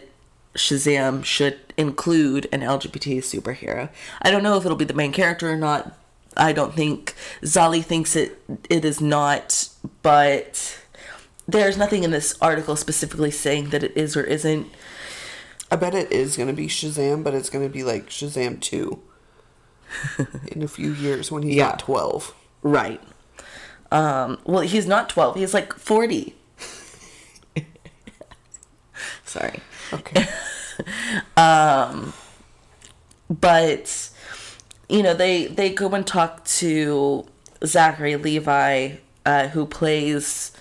Shazam 0.56 1.24
should 1.26 1.60
include 1.78 2.48
an 2.52 2.62
LGBT 2.62 3.18
superhero. 3.18 3.90
I 4.22 4.32
don't 4.32 4.44
know 4.44 4.58
if 4.58 4.66
it'll 4.66 4.78
be 4.78 4.86
the 4.86 4.94
main 4.94 5.12
character 5.12 5.52
or 5.52 5.58
not. 5.58 5.98
I 6.38 6.54
don't 6.54 6.74
think 6.74 7.14
Zali 7.44 7.84
thinks 7.84 8.16
it 8.16 8.42
it 8.70 8.86
is 8.86 9.00
not, 9.02 9.70
but 10.02 10.80
there's 11.48 11.78
nothing 11.78 12.04
in 12.04 12.12
this 12.12 12.36
article 12.42 12.76
specifically 12.76 13.32
saying 13.32 13.70
that 13.70 13.84
it 13.84 13.96
is 13.98 14.16
or 14.16 14.24
isn't. 14.24 14.68
I 15.72 15.76
bet 15.76 15.94
it 15.96 16.12
is 16.12 16.38
going 16.38 16.48
to 16.48 16.54
be 16.54 16.68
Shazam, 16.68 17.24
but 17.24 17.34
it's 17.34 17.50
going 17.50 17.66
to 17.66 17.72
be 17.74 17.84
like 17.84 18.08
Shazam 18.10 18.60
2 18.62 19.00
in 20.52 20.62
a 20.64 20.68
few 20.68 20.94
years 20.94 21.32
when 21.32 21.44
he's 21.44 21.56
Yeah. 21.56 21.70
not 21.70 21.80
12. 21.80 22.34
Right. 22.62 23.02
Um, 23.92 24.40
well, 24.46 24.62
he's 24.62 24.86
not 24.88 25.10
12. 25.10 25.36
He's 25.36 25.54
like 25.54 25.74
40. 25.74 26.36
Sorry. 29.34 29.62
Okay. 29.92 30.28
but 33.42 34.10
you 34.88 35.02
know 35.02 35.16
they 35.16 35.48
they 35.48 35.74
go 35.74 35.90
and 35.90 36.06
talk 36.06 36.46
to 36.46 37.26
Zachary 37.66 38.16
Levi, 38.16 38.98
uh, 39.26 39.48
who 39.48 39.66
plays 39.66 40.52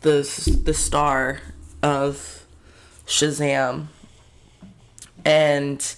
the 0.00 0.22
the 0.64 0.74
star 0.74 1.38
of 1.84 2.44
Shazam, 3.06 3.86
and 5.24 5.94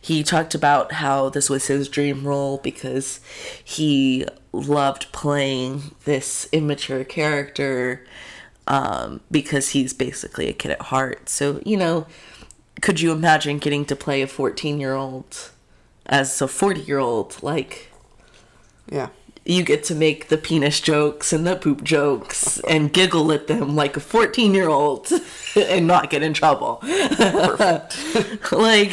he 0.00 0.24
talked 0.24 0.56
about 0.56 0.94
how 0.94 1.28
this 1.28 1.48
was 1.48 1.68
his 1.68 1.88
dream 1.88 2.26
role 2.26 2.58
because 2.58 3.20
he 3.62 4.26
loved 4.52 5.12
playing 5.12 5.94
this 6.04 6.48
immature 6.50 7.04
character 7.04 8.04
um, 8.66 9.20
because 9.30 9.70
he's 9.70 9.92
basically 9.92 10.48
a 10.48 10.52
kid 10.52 10.70
at 10.70 10.82
heart. 10.82 11.28
So 11.28 11.60
you 11.64 11.76
know, 11.76 12.06
could 12.80 13.00
you 13.00 13.12
imagine 13.12 13.58
getting 13.58 13.84
to 13.86 13.96
play 13.96 14.22
a 14.22 14.26
14 14.26 14.80
year 14.80 14.94
old 14.94 15.50
as 16.06 16.40
a 16.42 16.48
40 16.48 16.82
year 16.82 16.98
old 16.98 17.42
like 17.42 17.90
yeah. 18.90 19.08
you 19.44 19.62
get 19.62 19.82
to 19.84 19.94
make 19.94 20.28
the 20.28 20.36
penis 20.36 20.80
jokes 20.80 21.32
and 21.32 21.46
the 21.46 21.56
poop 21.56 21.82
jokes 21.82 22.60
and 22.68 22.92
giggle 22.92 23.32
at 23.32 23.46
them 23.46 23.74
like 23.74 23.96
a 23.96 24.00
14 24.00 24.54
year 24.54 24.68
old 24.68 25.08
and 25.56 25.86
not 25.86 26.10
get 26.10 26.22
in 26.22 26.34
trouble 26.34 26.76
Perfect. 26.82 27.96
like 28.52 28.90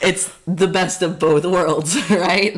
it's 0.00 0.32
the 0.46 0.68
best 0.68 1.02
of 1.02 1.18
both 1.18 1.44
worlds 1.44 2.10
right 2.10 2.56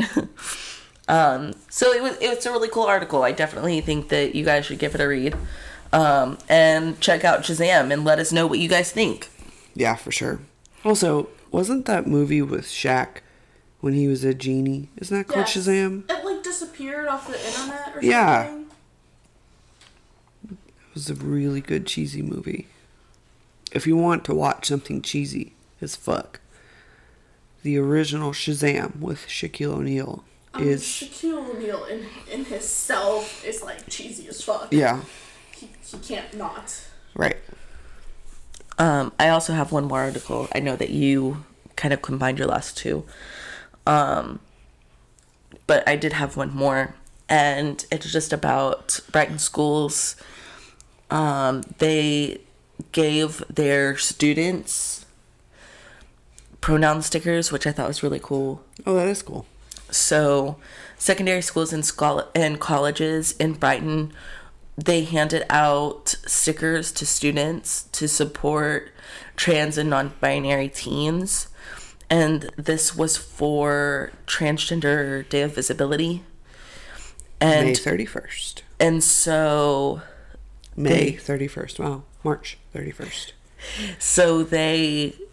um 1.09 1.53
so 1.71 1.91
it 1.93 2.03
was 2.03 2.17
it's 2.21 2.45
a 2.47 2.51
really 2.51 2.69
cool 2.69 2.85
article 2.85 3.23
i 3.23 3.33
definitely 3.33 3.81
think 3.81 4.09
that 4.11 4.35
you 4.35 4.45
guys 4.45 4.67
should 4.67 4.79
give 4.79 4.95
it 4.95 5.01
a 5.01 5.09
read 5.09 5.35
um 5.93 6.37
and 6.49 7.01
check 7.01 7.25
out 7.25 7.41
shazam 7.43 7.91
and 7.93 8.05
let 8.05 8.19
us 8.19 8.31
know 8.33 8.47
what 8.47 8.59
you 8.59 8.69
guys 8.69 8.93
think 8.93 9.29
Yeah, 9.75 9.95
for 9.97 10.11
sure. 10.13 10.41
Also, 10.85 11.29
wasn't 11.51 11.87
that 11.87 12.07
movie 12.07 12.43
with 12.43 12.65
Shaq 12.67 13.19
when 13.81 13.95
he 13.95 14.09
was 14.09 14.25
a 14.25 14.35
genie? 14.35 14.89
Isn't 14.97 15.17
that 15.17 15.29
called 15.29 15.47
Yes. 15.47 15.57
Shazam? 15.57 16.11
It 16.11 16.25
like 16.25 16.43
disappeared 16.43 17.07
off 17.09 17.27
the 17.29 17.39
internet 17.47 17.95
or 17.97 18.03
Yeah. 18.03 18.47
something. 18.47 18.67
It 20.51 20.95
was 20.95 21.11
a 21.11 21.15
really 21.15 21.61
good 21.61 21.87
cheesy 21.87 22.23
movie. 22.23 22.67
If 23.73 23.87
you 23.87 23.97
want 23.97 24.25
to 24.25 24.35
watch 24.35 24.67
something 24.67 25.01
cheesy 25.03 25.53
as 25.81 25.95
fuck, 25.95 26.41
the 27.63 27.79
original 27.79 28.33
Shazam 28.33 28.99
with 28.99 29.27
Shaquille 29.29 29.75
O'Neal 29.75 30.13
I 30.13 30.23
mean, 30.23 30.28
is 30.61 30.83
Shaquille 30.83 31.55
O'Neal 31.55 31.85
in 31.85 32.07
in 32.31 32.45
himself 32.45 33.45
is 33.45 33.63
like 33.63 33.89
cheesy 33.89 34.29
as 34.29 34.43
fuck. 34.43 34.69
yeah, 34.73 35.03
He, 35.55 35.69
he 35.85 35.99
can't 35.99 36.35
not. 36.37 36.85
right. 37.15 37.37
Um, 38.79 39.13
I 39.19 39.29
also 39.31 39.55
have 39.55 39.73
one 39.73 39.87
more 39.87 40.01
article. 40.03 40.49
I 40.55 40.61
know 40.61 40.77
that 40.77 40.91
you 40.91 41.45
kind 41.75 41.93
of 41.93 42.01
combined 42.01 42.39
your 42.39 42.47
last 42.47 42.77
two. 42.77 43.05
Um, 43.87 44.39
but 45.67 45.87
I 45.89 45.97
did 45.97 46.13
have 46.13 46.37
one 46.37 46.55
more, 46.55 46.95
and 47.29 47.85
it's 47.91 48.11
just 48.13 48.33
about 48.33 49.01
Brighton 49.11 49.39
schools. 49.41 50.15
Um, 51.11 51.63
they 51.79 52.41
gave 52.93 53.43
their 53.51 53.97
students 53.97 55.07
pronoun 56.61 57.03
stickers, 57.03 57.51
which 57.51 57.67
I 57.67 57.73
thought 57.73 57.89
was 57.89 58.03
really 58.03 58.21
cool. 58.23 58.63
Oh, 58.87 58.95
that 58.95 59.09
is 59.09 59.23
cool. 59.23 59.45
So, 59.91 60.57
secondary 60.97 61.43
schools 61.43 61.73
and 61.73 61.85
schol- 61.85 62.29
and 62.35 62.61
colleges 62.61 63.33
in 63.33 63.55
Brighton, 63.55 64.13
they 64.77 65.05
handed 65.05 65.45
out 65.51 66.17
stickers 66.27 66.93
to 66.93 67.07
students 67.07 67.85
to 67.93 68.07
support 68.09 68.91
trans 69.37 69.77
and 69.79 69.91
non-binary 69.91 70.69
teens, 70.69 71.49
and 72.11 72.51
this 72.57 72.95
was 72.97 73.17
for 73.17 74.13
Transgender 74.27 75.29
Day 75.29 75.43
of 75.43 75.55
Visibility. 75.55 76.23
May 77.41 77.69
And 77.69 77.79
thirty 77.79 78.05
first. 78.07 78.63
and 78.81 79.03
so 79.03 80.03
May 80.77 81.11
They- 81.11 81.13
thirty 81.17 81.49
first. 81.49 81.79
Wow, 81.81 82.03
March 82.25 82.59
thirty 82.73 82.91
first. 82.93 83.33
so 83.99 84.43
they 84.45 84.59
A 84.99 85.13
little 85.13 85.23
off. 85.25 85.28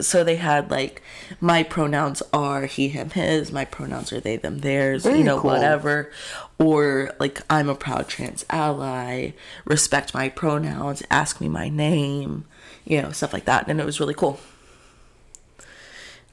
So 0.00 0.24
they 0.24 0.36
had 0.36 0.70
like 0.70 1.02
my 1.40 1.62
pronouns 1.62 2.22
are 2.32 2.66
he 2.66 2.88
him 2.88 3.10
his 3.10 3.52
my 3.52 3.64
pronouns 3.64 4.12
are 4.12 4.20
they 4.20 4.36
them 4.36 4.58
theirs 4.60 5.04
Very 5.04 5.18
you 5.18 5.24
know 5.24 5.38
cool. 5.40 5.50
whatever. 5.52 6.10
Or 6.58 7.14
like 7.18 7.40
i'm 7.48 7.68
a 7.68 7.74
proud 7.74 8.08
trans 8.08 8.44
ally 8.50 9.32
respect 9.64 10.12
my 10.14 10.28
pronouns 10.28 11.02
ask 11.10 11.40
me 11.40 11.48
my 11.48 11.68
name 11.68 12.44
you 12.84 13.00
know 13.00 13.12
stuff 13.12 13.32
like 13.32 13.44
that. 13.44 13.68
And 13.68 13.80
it 13.80 13.86
was 13.86 14.00
really 14.00 14.14
cool. 14.14 14.38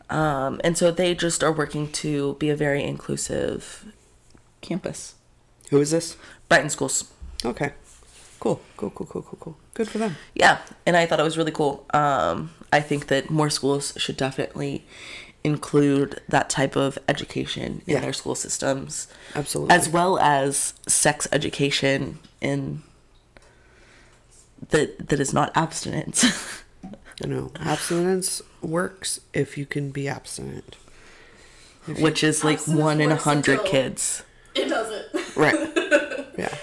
Um, 0.10 0.62
and 0.64 0.78
so 0.78 0.90
they 0.92 1.14
just 1.16 1.44
are 1.44 1.52
working 1.52 1.92
to 1.94 2.36
be 2.36 2.50
a 2.50 2.56
very 2.56 2.84
inclusive 2.84 3.86
campus. 4.62 5.16
Who 5.70 5.82
is 5.82 5.92
this? 5.92 6.16
brighton 6.50 6.70
schools. 6.70 7.12
Okay, 7.44 7.74
cool, 8.40 8.62
cool, 8.78 8.90
cool, 8.92 9.06
cool, 9.08 9.22
cool, 9.22 9.38
cool. 9.40 9.58
Good 9.78 9.88
for 9.90 10.00
them. 10.00 10.16
yeah 10.34 10.58
and 10.88 10.98
i 10.98 11.06
thought 11.06 11.20
it 11.20 11.24
was 11.24 11.38
really 11.38 11.52
cool 11.52 11.86
um, 11.94 12.50
i 12.74 12.80
think 12.80 13.08
that 13.08 13.30
more 13.30 13.50
schools 13.52 13.94
should 13.98 14.18
definitely 14.18 14.84
include 15.44 16.20
that 16.28 16.50
type 16.50 16.76
of 16.76 16.98
education 17.08 17.82
in 17.86 17.94
Yeah. 17.94 18.00
their 18.02 18.12
school 18.14 18.34
systems 18.36 19.08
Absolutely. 19.36 19.76
as 19.76 19.88
well 19.88 20.18
as 20.20 20.74
sex 20.88 21.28
education 21.32 22.18
in 22.42 22.82
that 24.70 25.10
that 25.10 25.20
is 25.20 25.32
not 25.34 25.52
abstinence 25.56 26.26
You 27.24 27.30
know, 27.30 27.52
abstinence 27.60 28.44
works 28.62 29.20
if 29.34 29.58
you 29.58 29.66
can 29.66 29.90
be 29.90 30.08
abstinent. 30.08 30.76
which 32.00 32.24
is 32.24 32.44
like 32.44 32.58
Abstinence 32.60 32.80
one 32.80 33.02
in 33.02 33.12
a 33.12 33.16
hundred 33.16 33.64
kids 33.66 34.22
It 34.54 34.68
doesn't. 34.70 35.36
Right. 35.36 35.56
yeah. 36.38 36.56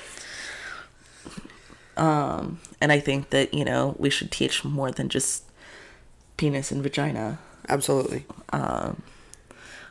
um 1.97 2.61
and 2.81 2.93
i 2.93 2.99
think 3.01 3.31
that 3.31 3.53
you 3.55 3.65
know 3.65 3.95
we 3.99 4.11
should 4.11 4.31
teach 4.31 4.65
more 4.65 4.91
than 4.91 5.09
just 5.09 5.45
penis 6.37 6.71
and 6.73 6.83
vagina 6.83 7.39
Absolutely. 7.67 8.27
Um, 8.53 9.01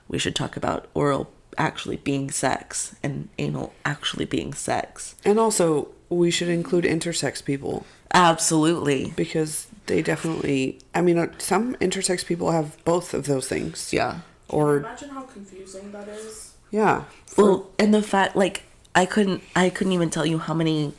we 0.08 0.20
should 0.20 0.36
talk 0.36 0.56
about 0.56 0.88
oral 0.94 1.32
actually 1.58 1.98
being 1.98 2.30
sex 2.30 2.96
and 3.02 3.30
anal 3.40 3.74
actually 3.84 4.26
being 4.26 4.54
sex 4.54 5.16
And 5.26 5.40
also, 5.40 5.88
we 6.10 6.30
should 6.30 6.50
include 6.50 6.84
intersex 6.84 7.44
people 7.44 7.84
absolutely 8.14 9.12
because 9.16 9.66
they 9.88 10.04
definitely. 10.04 10.78
I 10.94 11.02
mean, 11.02 11.18
uh, 11.18 11.28
some 11.40 11.76
intersex 11.78 12.24
people 12.24 12.52
have 12.52 12.78
both 12.86 13.16
of 13.16 13.26
those 13.26 13.48
things. 13.48 13.92
yeah 13.92 14.20
Or 14.50 14.78
Imagine 14.78 15.10
how 15.10 15.24
confusing 15.24 15.92
that 15.94 16.08
is. 16.08 16.54
yeah. 16.70 17.06
well 17.38 17.72
and 17.80 17.92
the 17.92 18.04
fact 18.04 18.36
like 18.36 18.64
i 18.94 19.06
couldn't 19.08 19.42
i 19.56 19.70
couldn't 19.70 19.94
even 19.94 20.10
tell 20.12 20.26
you 20.28 20.38
how 20.38 20.54
many 20.54 20.94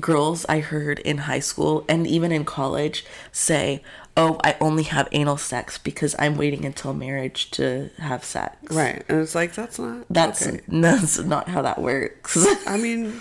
girls 0.00 0.44
i 0.48 0.60
heard 0.60 0.98
in 1.00 1.18
high 1.18 1.38
school 1.40 1.84
and 1.88 2.06
even 2.06 2.30
in 2.32 2.44
college 2.44 3.04
say 3.32 3.82
oh 4.16 4.38
i 4.44 4.56
only 4.60 4.82
have 4.84 5.08
anal 5.12 5.36
sex 5.36 5.78
because 5.78 6.14
i'm 6.18 6.36
waiting 6.36 6.64
until 6.64 6.92
marriage 6.94 7.50
to 7.50 7.90
have 7.98 8.22
sex 8.24 8.56
Right. 8.74 9.02
And 9.08 9.20
it's 9.20 9.34
like 9.34 9.54
that's 9.54 9.78
not. 9.78 10.06
that's 10.10 10.46
okay. 10.46 10.60
that's 10.68 11.18
not 11.18 11.48
how 11.48 11.62
that 11.62 11.80
works 11.80 12.36
I 12.66 12.76
mean, 12.76 13.20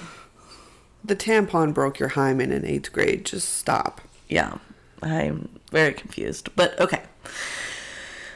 the 1.03 1.15
tampon 1.15 1.73
broke 1.73 1.99
your 1.99 2.09
hymen 2.09 2.51
in 2.51 2.65
eighth 2.65 2.91
grade. 2.91 3.25
Just 3.25 3.53
stop. 3.53 4.01
yeah 4.27 4.57
I'm 5.01 5.59
very 5.71 5.93
confused. 5.93 6.49
But 6.55 6.79
okay. 6.79 7.01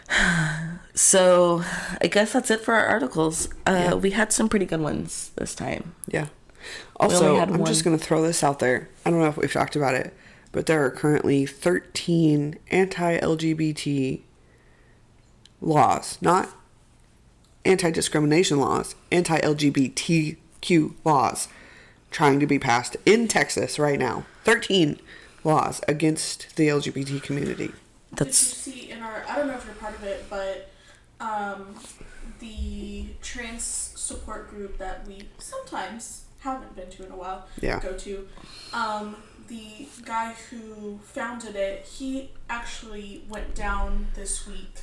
So 0.93 1.63
I 2.01 2.07
guess 2.07 2.33
that's 2.33 2.51
it 2.51 2.59
for 2.59 2.73
our 2.73 2.85
articles. 2.85 3.47
Uh, 3.65 3.71
Yeah. 3.71 3.93
We 3.95 4.11
had 4.11 4.33
some 4.33 4.49
pretty 4.49 4.65
good 4.65 4.81
ones 4.81 5.31
this 5.37 5.55
time. 5.55 5.95
Yeah. 6.07 6.27
Only 6.99 7.15
Also, 7.15 7.37
I'm 7.37 7.65
just 7.65 7.83
going 7.83 7.97
to 7.97 8.03
throw 8.03 8.21
this 8.21 8.43
out 8.43 8.59
there. 8.59 8.89
I 9.05 9.09
don't 9.09 9.19
know 9.19 9.27
if 9.27 9.37
we've 9.37 9.51
talked 9.51 9.75
about 9.75 9.95
it, 9.95 10.13
but 10.51 10.65
there 10.65 10.83
are 10.85 10.91
currently 10.91 11.45
13 11.45 12.57
anti 12.69 13.19
LGBT 13.19 14.21
laws, 15.61 16.17
not 16.21 16.49
anti 17.65 17.91
discrimination 17.91 18.59
laws, 18.59 18.95
anti 19.11 19.39
LGBTQ 19.39 20.93
laws 21.05 21.47
trying 22.09 22.39
to 22.41 22.45
be 22.45 22.59
passed 22.59 22.97
in 23.05 23.27
Texas 23.27 23.79
right 23.79 23.97
now. 23.97 24.25
13 24.43 24.99
laws 25.43 25.81
against 25.87 26.55
the 26.55 26.67
LGBT 26.67 27.23
community. 27.23 27.71
That's 28.11 28.63
Did 28.65 28.73
you 28.73 28.81
see 28.81 28.91
in 28.91 29.01
our? 29.01 29.23
I 29.27 29.37
don't 29.37 29.47
know 29.47 29.53
if 29.53 29.65
you're 29.65 29.75
part 29.75 29.95
of 29.95 30.03
it, 30.03 30.25
but 30.29 30.69
um, 31.21 31.75
the 32.39 33.05
trans 33.21 33.63
support 33.63 34.49
group 34.49 34.77
that 34.77 35.07
we 35.07 35.29
sometimes 35.37 36.25
haven't 36.41 36.75
been 36.75 36.89
to 36.89 37.05
in 37.05 37.11
a 37.11 37.15
while. 37.15 37.47
Yeah. 37.61 37.79
Go 37.79 37.93
to. 37.93 38.27
Um, 38.73 39.15
the 39.47 39.87
guy 40.05 40.33
who 40.49 40.99
founded 41.03 41.55
it, 41.55 41.85
he 41.85 42.31
actually 42.49 43.23
went 43.27 43.53
down 43.55 44.07
this 44.15 44.47
week 44.47 44.81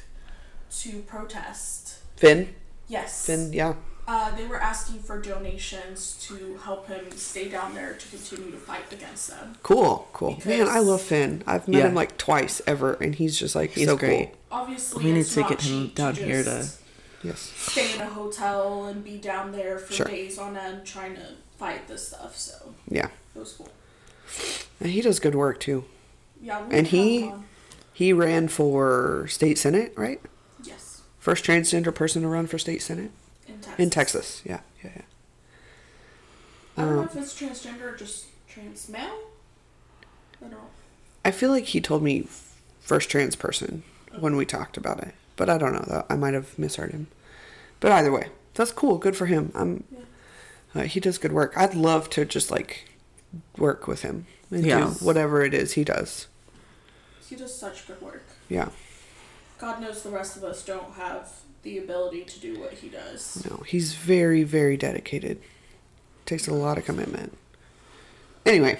to 0.78 1.00
protest. 1.02 1.98
Finn? 2.16 2.54
Yes. 2.88 3.26
Finn, 3.26 3.52
yeah. 3.52 3.74
Uh, 4.06 4.34
they 4.36 4.46
were 4.46 4.60
asking 4.60 5.00
for 5.00 5.20
donations 5.20 6.16
to 6.26 6.58
help 6.64 6.86
him 6.88 7.10
stay 7.12 7.48
down 7.48 7.74
there 7.74 7.92
to 7.94 8.08
continue 8.08 8.50
to 8.50 8.56
fight 8.56 8.90
against 8.90 9.28
them. 9.28 9.54
Cool, 9.62 10.08
cool. 10.14 10.38
Man, 10.46 10.66
I 10.68 10.78
love 10.78 11.02
Finn. 11.02 11.42
I've 11.46 11.68
met 11.68 11.78
Yeah. 11.78 11.88
him 11.88 11.94
like 11.94 12.16
twice 12.16 12.62
ever, 12.66 12.94
and 12.94 13.14
he's 13.14 13.38
just 13.38 13.54
like 13.54 13.72
He's 13.72 13.86
so 13.86 13.96
great. 13.96 14.28
cool. 14.30 14.38
Obviously, 14.50 15.04
We 15.04 15.12
need 15.12 15.26
to 15.26 15.40
get 15.42 15.50
him 15.50 15.56
cheap 15.58 15.94
down 15.94 16.14
here 16.14 16.42
to- 16.42 16.68
Yes. 17.22 17.52
stay 17.56 17.94
in 17.96 18.00
a 18.00 18.06
hotel 18.06 18.84
and 18.86 19.02
be 19.04 19.18
down 19.18 19.52
there 19.52 19.78
for 19.78 19.92
Sure. 19.92 20.06
days 20.06 20.38
on 20.38 20.56
end 20.56 20.86
trying 20.86 21.16
to 21.16 21.26
fight 21.58 21.88
this 21.88 22.08
stuff. 22.08 22.36
So 22.36 22.74
Yeah. 22.88 23.08
it 23.34 23.38
was 23.38 23.52
cool. 23.52 23.68
And 24.80 24.90
he 24.90 25.00
does 25.00 25.18
good 25.20 25.34
work 25.34 25.60
too. 25.60 25.84
Yeah, 26.40 26.64
we 26.66 26.74
And 26.76 26.86
he- 26.86 27.22
him. 27.22 27.44
He 27.92 28.12
ran 28.12 28.46
for 28.46 29.26
state 29.28 29.58
senate, 29.58 29.92
right? 29.96 30.20
yes 30.62 31.00
First 31.18 31.44
transgender 31.44 31.92
person 31.92 32.22
to 32.22 32.28
run 32.28 32.46
for 32.46 32.56
state 32.58 32.80
senate 32.80 33.10
in 33.48 33.54
Texas. 33.58 33.74
in 33.78 33.90
Texas. 33.90 34.42
Yeah, 34.44 34.60
yeah, 34.84 34.90
yeah. 34.96 35.02
I 36.76 36.82
don't 36.82 36.94
know 36.94 37.00
Um, 37.02 37.08
if 37.08 37.16
it's 37.16 37.34
transgender 37.34 37.92
or 37.92 37.96
just 37.96 38.26
trans 38.48 38.88
male. 38.88 39.18
I 40.44 40.48
don't. 40.48 40.60
I 41.24 41.32
feel 41.32 41.50
like 41.50 41.64
he 41.64 41.80
told 41.80 42.04
me 42.04 42.28
first 42.80 43.10
trans 43.10 43.34
person 43.34 43.82
when 44.20 44.36
we 44.36 44.46
talked 44.46 44.76
about 44.76 45.02
it, 45.02 45.12
but 45.34 45.50
I 45.50 45.58
don't 45.58 45.72
know. 45.72 45.84
Though. 45.88 46.06
I 46.08 46.14
might 46.14 46.34
have 46.34 46.56
misheard 46.56 46.92
him. 46.92 47.08
But 47.80 47.90
either 47.90 48.12
way, 48.12 48.28
that's 48.54 48.70
cool. 48.70 48.98
Good 48.98 49.16
for 49.16 49.26
him. 49.26 49.50
I'm. 49.56 49.82
Yeah. 49.90 49.98
Uh, 50.78 50.82
he 50.84 51.00
does 51.00 51.18
good 51.18 51.32
work. 51.32 51.52
I'd 51.56 51.74
love 51.74 52.08
to 52.10 52.24
just 52.24 52.50
like 52.50 52.84
work 53.56 53.88
with 53.88 54.02
him 54.02 54.26
and 54.50 54.64
Yeah. 54.64 54.80
do 54.98 55.04
whatever 55.04 55.42
it 55.42 55.52
is 55.52 55.72
he 55.72 55.82
does. 55.84 56.28
He 57.28 57.34
does 57.36 57.54
such 57.54 57.86
good 57.86 58.00
work. 58.00 58.22
Yeah. 58.48 58.70
God 59.58 59.80
knows 59.82 60.02
the 60.02 60.10
rest 60.10 60.36
of 60.36 60.44
us 60.44 60.64
don't 60.64 60.92
have 60.94 61.30
the 61.62 61.78
ability 61.78 62.22
to 62.24 62.38
do 62.40 62.60
what 62.60 62.74
he 62.74 62.88
does. 62.88 63.44
No, 63.50 63.58
he's 63.66 63.94
very, 63.94 64.44
very 64.44 64.76
dedicated. 64.76 65.40
Takes 66.24 66.46
a 66.46 66.54
lot 66.54 66.78
of 66.78 66.84
commitment. 66.84 67.36
Anyway, 68.46 68.78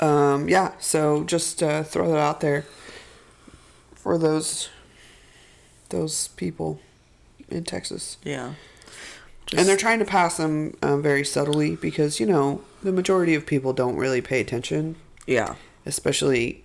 um, 0.00 0.48
yeah. 0.48 0.72
So 0.78 1.24
just 1.24 1.62
uh, 1.62 1.82
throw 1.82 2.08
that 2.12 2.18
out 2.18 2.40
there 2.40 2.64
for 3.94 4.16
those 4.18 4.68
those 5.90 6.28
people 6.28 6.80
in 7.50 7.64
Texas, 7.64 8.16
yeah. 8.24 8.54
And 9.52 9.68
they're 9.68 9.76
trying 9.76 9.98
to 9.98 10.04
pass 10.04 10.36
them 10.36 10.76
um, 10.82 11.02
very 11.02 11.24
subtly 11.24 11.76
because 11.76 12.18
you 12.20 12.26
know 12.26 12.62
the 12.82 12.92
majority 12.92 13.34
of 13.34 13.46
people 13.46 13.72
don't 13.72 13.96
really 13.96 14.20
pay 14.20 14.40
attention, 14.40 14.96
yeah. 15.26 15.54
especially 15.86 16.64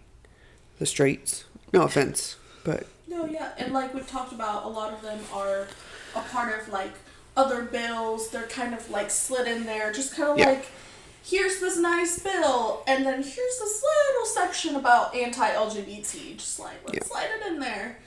the 0.80 0.86
straights. 0.86 1.46
No 1.74 1.84
offense, 1.84 2.36
but 2.64 2.88
No, 3.08 3.26
yeah, 3.26 3.52
and 3.58 3.74
like 3.74 3.94
we've 3.94 4.08
talked 4.10 4.32
about, 4.34 4.66
a 4.66 4.70
lot 4.70 4.94
of 4.94 5.02
them 5.02 5.20
are 5.34 5.68
a 6.16 6.22
part 6.22 6.60
of 6.62 6.70
like 6.70 6.92
other 7.38 7.64
bills. 7.64 8.30
They're 8.30 8.48
kind 8.48 8.74
of 8.74 8.90
like 8.90 9.10
slid 9.12 9.48
in 9.48 9.66
there, 9.66 9.92
just 9.94 10.16
kind 10.16 10.30
of 10.30 10.38
Yeah. 10.40 10.50
like, 10.50 10.66
here's 11.24 11.60
this 11.60 11.78
nice 11.78 12.20
bill, 12.20 12.84
and 12.88 13.06
then 13.06 13.22
here's 13.22 13.36
this 13.60 13.84
little 13.84 14.26
section 14.26 14.76
about 14.76 15.14
anti-LGBT. 15.16 16.38
Just 16.38 16.60
like 16.60 16.78
let's 16.86 16.98
Yeah. 16.98 17.04
slide 17.08 17.30
it 17.40 17.48
in 17.48 17.60
there. 17.60 17.98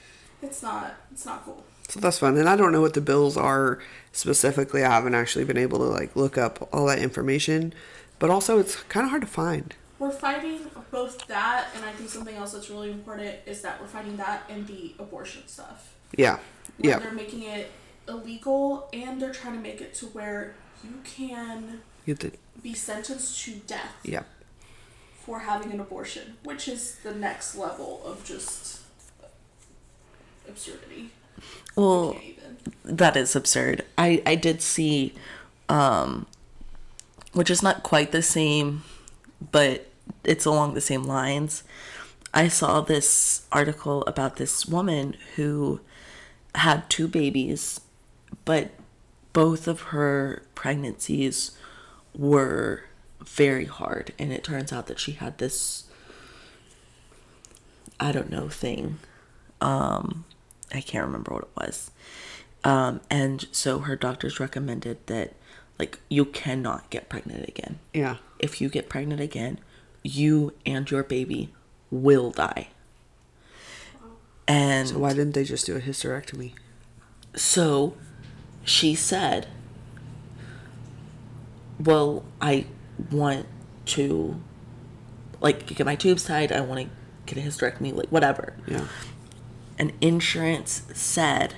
It's 0.42 0.60
not. 0.62 0.94
It's 1.12 1.24
not 1.24 1.44
cool. 1.44 1.62
So 1.92 2.00
that's 2.00 2.20
fun. 2.20 2.38
And 2.38 2.48
I 2.48 2.56
don't 2.56 2.72
know 2.72 2.80
what 2.80 2.94
the 2.94 3.02
bills 3.02 3.36
are 3.36 3.78
specifically. 4.12 4.82
I 4.82 4.90
haven't 4.90 5.14
actually 5.14 5.44
been 5.44 5.58
able 5.58 5.76
to 5.76 5.84
like 5.84 6.16
look 6.16 6.38
up 6.38 6.66
all 6.72 6.86
that 6.86 6.98
information. 6.98 7.74
But 8.18 8.30
also 8.30 8.58
it's 8.58 8.76
kind 8.84 9.04
of 9.04 9.10
hard 9.10 9.20
to 9.20 9.28
find. 9.28 9.74
We're 9.98 10.10
fighting 10.10 10.60
both 10.90 11.26
that, 11.26 11.66
and 11.76 11.84
I 11.84 11.92
think 11.92 12.08
something 12.08 12.34
else 12.34 12.52
that's 12.52 12.70
really 12.70 12.90
important 12.90 13.36
is 13.44 13.60
that 13.60 13.78
we're 13.78 13.88
fighting 13.88 14.16
that 14.16 14.44
and 14.48 14.66
the 14.66 14.94
abortion 14.98 15.46
stuff. 15.46 15.92
Yeah. 16.16 16.38
where 16.78 16.92
Yeah. 16.92 16.98
They're 16.98 17.12
making 17.12 17.42
it 17.42 17.70
illegal, 18.08 18.88
and 18.94 19.20
they're 19.20 19.34
trying 19.34 19.56
to 19.56 19.60
make 19.60 19.82
it 19.82 19.92
to 19.96 20.06
where 20.06 20.54
you 20.82 20.94
can 21.04 21.82
You 22.06 22.14
to, 22.14 22.32
be 22.62 22.72
sentenced 22.72 23.44
to 23.44 23.56
death 23.66 23.96
yeah. 24.02 24.22
for 25.26 25.40
having 25.40 25.70
an 25.72 25.78
abortion, 25.78 26.38
which 26.42 26.68
is 26.68 26.94
the 27.02 27.14
next 27.14 27.54
level 27.54 28.00
of 28.02 28.24
just 28.24 28.80
absurdity. 30.48 31.10
Well, 31.76 32.10
I 32.10 32.14
can't 32.14 32.24
even. 32.24 32.96
that 32.96 33.16
is 33.16 33.36
absurd. 33.36 33.84
I 33.96 34.22
I 34.26 34.34
did 34.34 34.62
see, 34.62 35.14
um, 35.68 36.26
which 37.32 37.50
is 37.50 37.62
not 37.62 37.82
quite 37.82 38.12
the 38.12 38.22
same, 38.22 38.82
but 39.50 39.88
it's 40.24 40.44
along 40.44 40.74
the 40.74 40.80
same 40.80 41.04
lines. 41.04 41.64
I 42.34 42.48
saw 42.48 42.80
this 42.80 43.46
article 43.52 44.04
about 44.06 44.36
this 44.36 44.66
woman 44.66 45.16
who 45.36 45.80
had 46.54 46.88
two 46.88 47.08
babies, 47.08 47.80
but 48.44 48.70
both 49.32 49.66
of 49.68 49.80
her 49.92 50.42
pregnancies 50.54 51.52
were 52.16 52.84
very 53.24 53.64
hard, 53.66 54.12
and 54.18 54.32
it 54.32 54.44
turns 54.44 54.72
out 54.72 54.86
that 54.86 54.98
she 54.98 55.12
had 55.12 55.38
this 55.38 55.84
I 58.00 58.10
don't 58.10 58.30
know 58.30 58.48
thing. 58.48 58.98
Um, 59.60 60.24
I 60.72 60.80
can't 60.80 61.04
remember 61.06 61.32
what 61.32 61.42
it 61.44 61.50
was. 61.56 61.90
Um, 62.64 63.00
and 63.10 63.46
so 63.52 63.80
her 63.80 63.96
doctors 63.96 64.38
recommended 64.40 65.06
that, 65.06 65.34
like, 65.78 65.98
you 66.08 66.24
cannot 66.24 66.88
get 66.90 67.08
pregnant 67.08 67.48
again. 67.48 67.78
Yeah. 67.92 68.16
If 68.38 68.60
you 68.60 68.68
get 68.68 68.88
pregnant 68.88 69.20
again, 69.20 69.58
you 70.02 70.52
and 70.64 70.88
your 70.90 71.02
baby 71.02 71.50
will 71.90 72.30
die. 72.30 72.68
And 74.48 74.88
So 74.88 74.98
why 74.98 75.10
didn't 75.10 75.32
they 75.32 75.44
just 75.44 75.66
do 75.66 75.76
a 75.76 75.80
hysterectomy? 75.80 76.52
so 77.34 77.94
she 78.64 78.94
said, 78.94 79.46
Well, 81.80 82.24
I 82.40 82.66
want 83.10 83.46
to, 83.86 84.40
like, 85.40 85.66
get 85.66 85.84
my 85.86 85.96
tubes 85.96 86.24
tied. 86.24 86.52
I 86.52 86.60
want 86.60 86.80
to 86.80 86.88
get 87.34 87.42
a 87.42 87.46
hysterectomy, 87.48 87.94
like, 87.94 88.08
whatever. 88.10 88.54
Yeah. 88.68 88.86
And 89.82 89.92
insurance 90.00 90.82
said, 90.94 91.54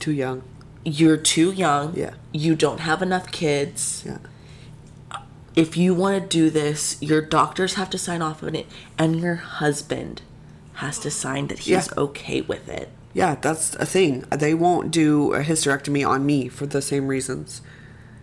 Too 0.00 0.10
young. 0.10 0.42
You're 0.84 1.16
too 1.16 1.52
young. 1.52 1.94
Yeah. 1.94 2.14
You 2.32 2.56
don't 2.56 2.80
have 2.80 3.00
enough 3.00 3.30
kids. 3.30 4.02
Yeah. 4.04 4.18
If 5.54 5.76
you 5.76 5.94
want 5.94 6.20
to 6.20 6.28
do 6.28 6.50
this, 6.50 7.00
your 7.00 7.20
doctors 7.22 7.74
have 7.74 7.90
to 7.90 7.98
sign 7.98 8.22
off 8.22 8.42
on 8.42 8.56
it, 8.56 8.66
and 8.98 9.20
your 9.20 9.36
husband 9.36 10.22
has 10.74 10.98
to 10.98 11.12
sign 11.12 11.46
that 11.46 11.60
he's 11.60 11.68
Yeah. 11.68 11.84
okay 11.96 12.40
with 12.40 12.68
it. 12.68 12.88
Yeah, 13.14 13.36
that's 13.40 13.76
a 13.76 13.86
thing. 13.86 14.24
They 14.36 14.54
won't 14.54 14.90
do 14.90 15.32
a 15.32 15.44
hysterectomy 15.44 16.04
on 16.04 16.26
me 16.26 16.48
for 16.48 16.66
the 16.66 16.82
same 16.82 17.06
reasons. 17.06 17.62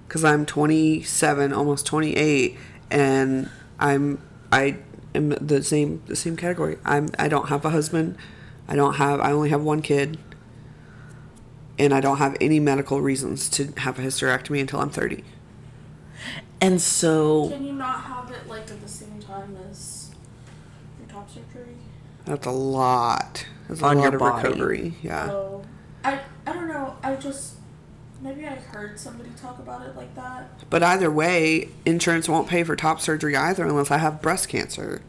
Cuz 0.10 0.26
I'm 0.26 0.46
27, 0.46 1.54
almost 1.54 1.86
28 1.86 2.58
and 2.92 3.50
I'm 3.80 4.20
I 4.52 4.78
am 5.16 5.30
the 5.30 5.64
same 5.64 6.02
the 6.08 6.16
same 6.16 6.36
category. 6.38 6.78
I'm 6.86 7.10
I 7.18 7.28
don't 7.28 7.50
have 7.50 7.66
a 7.66 7.70
husband. 7.70 8.18
I 8.68 8.76
don't 8.76 8.96
have 8.96 9.20
I 9.20 9.32
only 9.32 9.50
have 9.50 9.62
one 9.62 9.82
kid. 9.82 10.18
And 11.78 11.94
I 11.94 12.00
don't 12.00 12.18
have 12.18 12.38
any 12.40 12.60
medical 12.62 13.02
reasons 13.02 13.50
to 13.50 13.74
have 13.78 14.00
a 14.00 14.02
hysterectomy 14.02 14.62
until 14.62 14.80
I'm 14.80 14.90
30. 14.90 15.26
And 16.62 16.82
so, 16.82 17.50
Can 17.50 17.66
you 17.66 17.74
not 17.74 18.02
have 18.04 18.32
it 18.32 18.48
like 18.48 18.72
at 18.72 18.82
the 18.82 18.88
same 18.88 19.20
time 19.20 19.58
as 19.70 20.12
your 20.98 21.08
top 21.10 21.30
surgery? 21.30 21.76
That's 22.24 22.46
a 22.48 22.52
lot. 22.52 23.46
That's 23.68 23.82
a 23.82 23.86
On 23.86 23.98
lot 23.98 24.04
your 24.04 24.14
of 24.14 24.20
body. 24.20 24.48
recovery. 24.48 24.94
Yeah. 25.04 25.28
So, 25.28 25.64
I 26.06 26.22
I 26.48 26.54
don't 26.54 26.70
know. 26.70 26.96
I 27.04 27.16
just 27.16 27.55
maybe 28.22 28.46
I 28.46 28.56
heard 28.56 29.00
somebody 29.00 29.30
talk 29.42 29.60
about 29.60 29.86
it 29.86 29.96
like 29.96 30.14
that. 30.16 30.70
But 30.70 30.84
either 30.84 31.12
way, 31.12 31.70
insurance 31.86 32.28
won't 32.28 32.48
pay 32.48 32.64
for 32.64 32.76
top 32.76 33.02
surgery 33.02 33.36
either 33.36 33.66
unless 33.66 33.92
I 33.92 33.98
have 33.98 34.22
breast 34.22 34.50
cancer. 34.50 35.02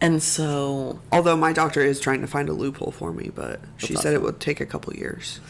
And 0.00 0.22
so 0.22 1.00
Although 1.10 1.36
my 1.36 1.52
doctor 1.52 1.80
is 1.80 2.00
trying 2.00 2.20
to 2.20 2.26
find 2.26 2.48
a 2.48 2.52
loophole 2.52 2.90
for 2.90 3.12
me, 3.12 3.30
but 3.34 3.60
she 3.78 3.94
That's 3.94 4.02
said 4.02 4.14
it 4.14 4.22
would 4.22 4.40
take 4.40 4.60
a 4.60 4.66
couple 4.66 4.92
years. 4.94 5.40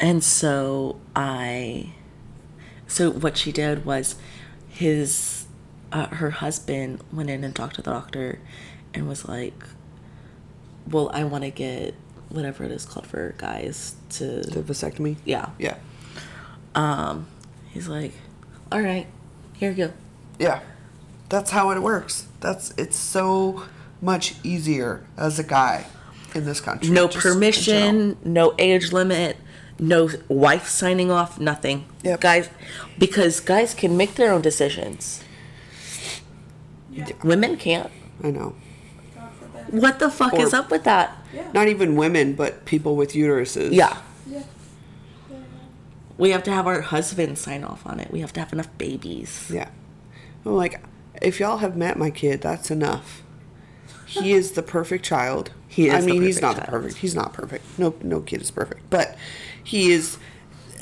And 0.00 0.24
so 0.24 1.00
I, 1.14 1.92
so 2.86 3.10
what 3.10 3.36
she 3.36 3.52
did 3.52 3.84
was, 3.84 4.16
his, 4.68 5.46
uh, 5.92 6.06
her 6.08 6.30
husband 6.30 7.02
went 7.12 7.30
in 7.30 7.44
and 7.44 7.54
talked 7.54 7.76
to 7.76 7.82
the 7.82 7.90
doctor, 7.92 8.40
and 8.92 9.08
was 9.08 9.28
like, 9.28 9.64
"Well, 10.88 11.10
I 11.12 11.24
want 11.24 11.44
to 11.44 11.50
get 11.50 11.94
whatever 12.34 12.64
it 12.64 12.70
is 12.70 12.84
called 12.84 13.06
for 13.06 13.34
guys 13.38 13.94
to 14.10 14.24
The 14.42 14.50
to, 14.50 14.62
vasectomy. 14.62 15.16
yeah." 15.24 15.50
Yeah. 15.58 15.76
Um, 16.74 17.26
he's 17.72 17.88
like, 17.88 18.12
"All 18.72 18.80
right, 18.82 19.06
here 19.54 19.70
you 19.70 19.76
go." 19.86 19.92
Yeah. 20.38 20.60
That's 21.28 21.50
how 21.50 21.70
it 21.70 21.80
works. 21.82 22.26
That's 22.40 22.72
it's 22.76 22.96
so 22.96 23.64
much 24.02 24.34
easier 24.42 25.04
as 25.16 25.38
a 25.38 25.42
guy 25.44 25.86
in 26.34 26.44
this 26.44 26.60
country. 26.60 26.90
No 26.90 27.06
just 27.08 27.16
in 27.16 27.20
general. 27.22 27.34
permission, 27.34 28.16
no 28.24 28.54
age 28.58 28.92
limit, 28.92 29.36
no 29.78 30.10
wife 30.28 30.66
signing 30.68 31.10
off, 31.10 31.40
nothing. 31.40 31.86
Yep. 32.02 32.20
Guys, 32.20 32.50
because 32.98 33.40
guys 33.40 33.72
can 33.74 33.96
make 33.96 34.14
their 34.16 34.32
own 34.32 34.42
decisions. 34.42 35.22
Yeah. 36.90 37.08
Women 37.24 37.56
can't. 37.56 37.90
I 38.22 38.30
know. 38.30 38.54
God 39.64 39.70
forbid. 39.70 39.82
What 39.82 39.98
the 39.98 40.10
fuck 40.10 40.34
is 40.38 40.54
up 40.54 40.70
with 40.70 40.84
that? 40.84 41.16
Yeah. 41.32 41.50
Not 41.52 41.68
even 41.68 41.96
women, 41.96 42.34
but 42.34 42.64
people 42.64 42.96
with 42.96 43.12
uteruses. 43.12 43.72
Yeah. 43.72 43.98
Yeah. 44.28 44.42
Yeah. 45.30 45.36
We 46.18 46.30
have 46.30 46.42
to 46.44 46.52
have 46.52 46.66
our 46.66 46.80
husband 46.80 47.38
sign 47.38 47.64
off 47.64 47.84
on 47.86 48.00
it. 48.00 48.10
We 48.10 48.20
have 48.20 48.32
to 48.34 48.40
have 48.40 48.52
enough 48.52 48.68
babies. 48.78 49.50
Yeah. 49.52 49.68
I'm 50.46 50.54
like, 50.54 50.80
if 51.22 51.40
y'all 51.40 51.58
have 51.58 51.76
met 51.76 51.98
my 51.98 52.10
kid, 52.10 52.40
that's 52.42 52.70
enough. 52.70 53.22
He 54.06 54.32
is 54.32 54.52
the 54.52 54.62
perfect 54.62 55.04
child. 55.04 55.50
He 55.66 55.88
is 55.88 55.94
I 55.94 56.00
the 56.02 56.06
mean, 56.06 56.22
he's 56.22 56.36
perfect 56.38 56.42
not 56.42 56.54
the 56.56 56.60
child. 56.70 56.82
perfect. 56.82 56.96
He's 56.98 57.14
not 57.14 57.32
perfect. 57.32 57.78
No, 57.78 57.94
no 58.02 58.20
kid 58.20 58.42
is 58.42 58.50
perfect. 58.50 58.82
But 58.90 59.16
he 59.62 59.90
is 59.90 60.18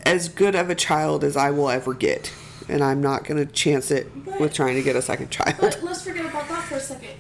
as 0.05 0.29
good 0.29 0.55
of 0.55 0.69
a 0.69 0.75
child 0.75 1.25
as 1.25 1.37
I 1.37 1.51
will 1.51 1.71
ever 1.71 1.95
get, 1.95 2.33
and 2.69 2.83
I'm 2.85 3.01
not 3.01 3.25
gonna 3.25 3.47
chance 3.47 3.91
it 3.91 4.11
But- 4.27 4.41
with 4.41 4.53
trying 4.53 4.75
to 4.75 4.83
get 4.83 4.97
a 4.97 5.03
second 5.03 5.31
child. 5.31 5.55
But 5.61 5.81
let's 5.83 6.03
forget 6.03 6.27
about 6.27 6.47
that 6.49 6.65
for 6.65 6.75
a 6.75 6.81
second. 6.81 7.11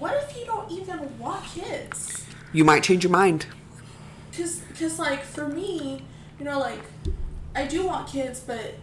What 0.00 0.14
if 0.14 0.34
you 0.34 0.46
don't 0.46 0.72
even 0.72 1.18
want 1.18 1.44
kids? 1.44 2.24
You 2.54 2.64
might 2.64 2.82
change 2.82 3.04
your 3.04 3.12
mind. 3.12 3.44
Cause, 4.34 4.62
cause 4.78 4.98
like 4.98 5.22
for 5.22 5.46
me, 5.46 6.02
you 6.38 6.44
know, 6.46 6.58
like 6.58 6.80
I 7.54 7.66
do 7.66 7.86
want 7.86 8.08
kids, 8.08 8.40
but 8.40 8.76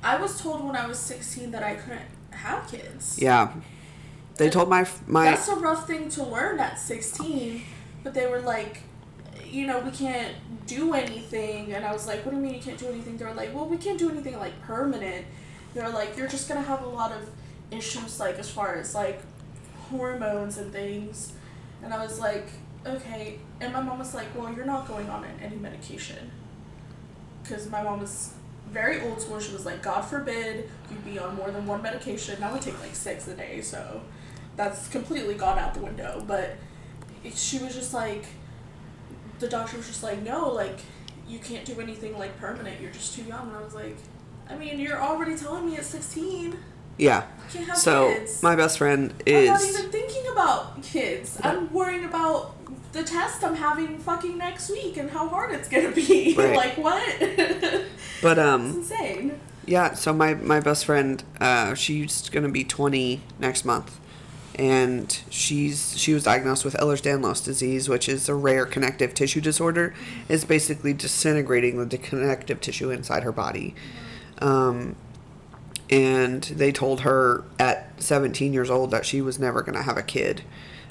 I 0.00 0.16
was 0.16 0.40
told 0.40 0.64
when 0.64 0.76
I 0.76 0.86
was 0.86 0.96
sixteen 0.96 1.50
that 1.50 1.64
I 1.64 1.74
couldn't 1.74 2.06
have 2.30 2.70
kids. 2.70 3.18
Yeah. 3.20 3.52
They 4.36 4.48
told 4.48 4.68
my 4.68 4.86
my 5.08 5.24
That's 5.24 5.48
a 5.48 5.56
rough 5.56 5.88
thing 5.88 6.08
to 6.10 6.22
learn 6.22 6.60
at 6.60 6.78
sixteen, 6.78 7.64
but 8.04 8.14
they 8.14 8.28
were 8.28 8.40
like, 8.40 8.82
you 9.44 9.66
know, 9.66 9.80
we 9.80 9.90
can't 9.90 10.36
do 10.68 10.94
anything, 10.94 11.72
and 11.72 11.84
I 11.84 11.92
was 11.92 12.06
like, 12.06 12.24
what 12.24 12.30
do 12.30 12.36
you 12.36 12.42
mean 12.44 12.54
you 12.54 12.60
can't 12.60 12.78
do 12.78 12.86
anything? 12.86 13.16
They 13.16 13.24
were 13.24 13.34
like, 13.34 13.52
well, 13.52 13.66
we 13.66 13.76
can't 13.76 13.98
do 13.98 14.08
anything 14.08 14.38
like 14.38 14.62
permanent. 14.62 15.26
They're 15.74 15.90
like, 15.90 16.16
you're 16.16 16.28
just 16.28 16.48
gonna 16.48 16.62
have 16.62 16.82
a 16.82 16.88
lot 16.88 17.10
of 17.10 17.28
issues 17.72 18.20
like 18.20 18.38
as 18.38 18.48
far 18.48 18.76
as 18.76 18.94
like 18.94 19.20
hormones 19.90 20.58
and 20.58 20.72
things, 20.72 21.32
and 21.82 21.92
I 21.92 22.02
was 22.02 22.18
like, 22.18 22.48
okay. 22.86 23.38
And 23.60 23.72
my 23.72 23.80
mom 23.80 23.98
was 23.98 24.14
like, 24.14 24.26
well, 24.36 24.52
you're 24.52 24.64
not 24.64 24.88
going 24.88 25.08
on 25.10 25.24
any 25.42 25.56
medication, 25.56 26.30
because 27.42 27.68
my 27.68 27.82
mom 27.82 28.00
was 28.00 28.34
very 28.70 29.00
old 29.02 29.20
school. 29.20 29.40
She 29.40 29.52
was 29.52 29.66
like, 29.66 29.82
God 29.82 30.02
forbid 30.02 30.68
you 30.90 30.96
be 31.04 31.18
on 31.18 31.36
more 31.36 31.50
than 31.50 31.66
one 31.66 31.82
medication. 31.82 32.42
I 32.42 32.56
take 32.58 32.80
like 32.80 32.94
six 32.94 33.26
a 33.28 33.34
day, 33.34 33.60
so 33.60 34.00
that's 34.56 34.88
completely 34.88 35.34
gone 35.34 35.58
out 35.58 35.74
the 35.74 35.80
window. 35.80 36.22
But 36.26 36.56
it, 37.24 37.36
she 37.36 37.58
was 37.58 37.74
just 37.74 37.92
like, 37.92 38.26
the 39.38 39.48
doctor 39.48 39.76
was 39.76 39.86
just 39.86 40.02
like, 40.02 40.22
no, 40.22 40.50
like 40.50 40.78
you 41.28 41.38
can't 41.38 41.64
do 41.64 41.80
anything 41.80 42.18
like 42.18 42.38
permanent. 42.38 42.80
You're 42.80 42.92
just 42.92 43.14
too 43.14 43.22
young. 43.22 43.48
And 43.48 43.56
I 43.56 43.62
was 43.62 43.74
like, 43.74 43.96
I 44.48 44.56
mean, 44.56 44.78
you're 44.78 45.00
already 45.00 45.36
telling 45.36 45.66
me 45.66 45.76
at 45.76 45.84
16 45.84 46.56
yeah. 47.00 47.24
Can't 47.52 47.66
have 47.66 47.76
So 47.78 48.12
kids. 48.14 48.42
my 48.42 48.54
best 48.54 48.78
friend 48.78 49.12
is. 49.26 49.48
I'm 49.50 49.54
not 49.56 49.62
even 49.80 49.90
thinking 49.90 50.30
about 50.32 50.82
kids. 50.82 51.38
I'm 51.42 51.72
worrying 51.72 52.04
about 52.04 52.54
the 52.92 53.02
test 53.02 53.42
I'm 53.44 53.56
having 53.56 53.98
fucking 53.98 54.36
next 54.38 54.70
week 54.70 54.96
and 54.96 55.10
how 55.10 55.28
hard 55.28 55.52
it's 55.52 55.68
gonna 55.68 55.90
be. 55.92 56.34
Right. 56.38 56.56
like 56.56 56.76
what? 56.78 57.02
but 58.22 58.38
um 58.38 58.66
insane. 58.66 59.40
Yeah, 59.66 59.94
so 59.94 60.12
my, 60.12 60.34
my 60.34 60.58
best 60.58 60.84
friend, 60.84 61.22
uh, 61.40 61.74
she's 61.74 62.28
gonna 62.30 62.48
be 62.48 62.64
twenty 62.64 63.20
next 63.38 63.64
month, 63.64 64.00
and 64.56 65.16
she's 65.30 65.96
she 65.98 66.12
was 66.14 66.24
diagnosed 66.24 66.64
with 66.64 66.74
Ehlers-Danlos 66.74 67.44
disease, 67.44 67.88
which 67.88 68.08
is 68.08 68.28
a 68.28 68.34
rare 68.34 68.66
connective 68.66 69.14
tissue 69.14 69.40
disorder. 69.40 69.94
It's 70.28 70.44
basically 70.44 70.92
disintegrating 70.92 71.88
the 71.88 71.98
connective 71.98 72.60
tissue 72.60 72.90
inside 72.90 73.22
her 73.22 73.32
body, 73.32 73.74
um, 74.40 74.96
and 75.90 76.42
they 76.44 76.70
told 76.72 77.00
her 77.00 77.44
at 77.58 78.00
seventeen 78.02 78.52
years 78.52 78.70
old 78.70 78.90
that 78.92 79.04
she 79.04 79.20
was 79.20 79.38
never 79.38 79.62
gonna 79.62 79.82
have 79.82 79.96
a 79.96 80.02
kid, 80.02 80.42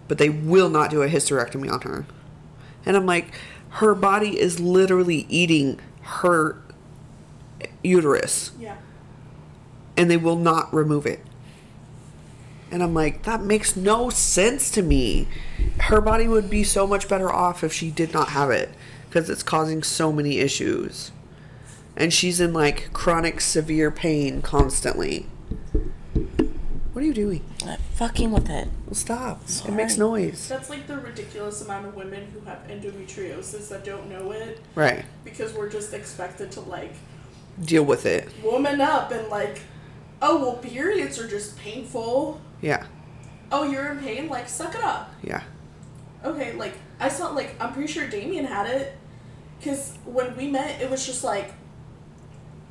but 0.07 0.17
they 0.17 0.29
will 0.29 0.69
not 0.69 0.89
do 0.91 1.01
a 1.01 1.07
hysterectomy 1.07 1.71
on 1.71 1.81
her, 1.81 2.05
and 2.85 2.95
I'm 2.97 3.05
like, 3.05 3.33
her 3.73 3.93
body 3.95 4.39
is 4.39 4.59
literally 4.59 5.25
eating 5.29 5.79
her 6.01 6.57
uterus 7.83 8.51
Yeah. 8.59 8.75
and 9.95 10.09
they 10.09 10.17
will 10.17 10.35
not 10.37 10.73
remove 10.73 11.05
it. 11.05 11.19
And 12.71 12.83
I'm 12.83 12.93
like, 12.93 13.23
that 13.23 13.41
makes 13.41 13.75
no 13.75 14.09
sense 14.09 14.69
to 14.71 14.81
me. 14.81 15.27
Her 15.81 16.01
body 16.01 16.27
would 16.27 16.49
be 16.49 16.63
so 16.63 16.85
much 16.85 17.07
better 17.07 17.31
off 17.31 17.63
if 17.63 17.71
she 17.73 17.89
did 17.89 18.13
not 18.13 18.29
have 18.29 18.49
it 18.51 18.69
because 19.09 19.29
it's 19.29 19.43
causing 19.43 19.81
so 19.81 20.11
many 20.11 20.39
issues. 20.39 21.11
And 21.99 22.13
she's 22.13 22.39
in 22.39 22.53
like 22.53 22.91
chronic 22.93 23.41
severe 23.41 23.91
pain 23.91 24.41
constantly. 24.41 25.27
What 26.93 27.03
are 27.03 27.05
you 27.07 27.13
doing? 27.13 27.43
I'm 27.65 27.77
fucking 27.93 28.31
with 28.31 28.49
it. 28.49 28.67
Stop. 28.93 29.41
It 29.67 29.71
makes 29.71 29.97
noise. 29.97 30.47
That's 30.49 30.69
like 30.69 30.87
the 30.87 30.97
ridiculous 30.97 31.61
amount 31.63 31.85
of 31.87 31.95
women 31.95 32.27
who 32.33 32.39
have 32.49 32.59
endometriosis 32.67 33.69
that 33.69 33.85
don't 33.85 34.09
know 34.09 34.31
it 34.31 34.59
Right. 34.75 35.05
because 35.23 35.53
we're 35.53 35.69
just 35.69 35.93
expected 35.93 36.51
to 36.53 36.61
like 36.61 36.93
Deal 37.63 37.83
with 37.83 38.05
it. 38.05 38.29
woman 38.43 38.79
up 38.81 39.11
and 39.11 39.27
like, 39.27 39.61
oh 40.21 40.41
well, 40.41 40.53
periods 40.55 41.19
are 41.19 41.27
just 41.27 41.57
painful. 41.57 42.39
Yeah. 42.61 42.85
Oh, 43.51 43.69
you're 43.69 43.91
in 43.91 43.99
pain. 43.99 44.29
Like, 44.29 44.47
suck 44.47 44.73
it 44.75 44.81
up. 44.83 45.11
Yeah. 45.21 45.43
Okay, 46.23 46.53
like 46.53 46.73
I 46.99 47.09
saw 47.09 47.29
like 47.31 47.55
I'm 47.61 47.73
pretty 47.73 47.91
sure 47.91 48.07
Damien 48.07 48.45
had 48.45 48.67
it, 48.69 48.97
cause 49.63 49.97
when 50.05 50.35
we 50.37 50.47
met, 50.47 50.81
it 50.81 50.89
was 50.89 51.05
just 51.05 51.23
like 51.23 51.53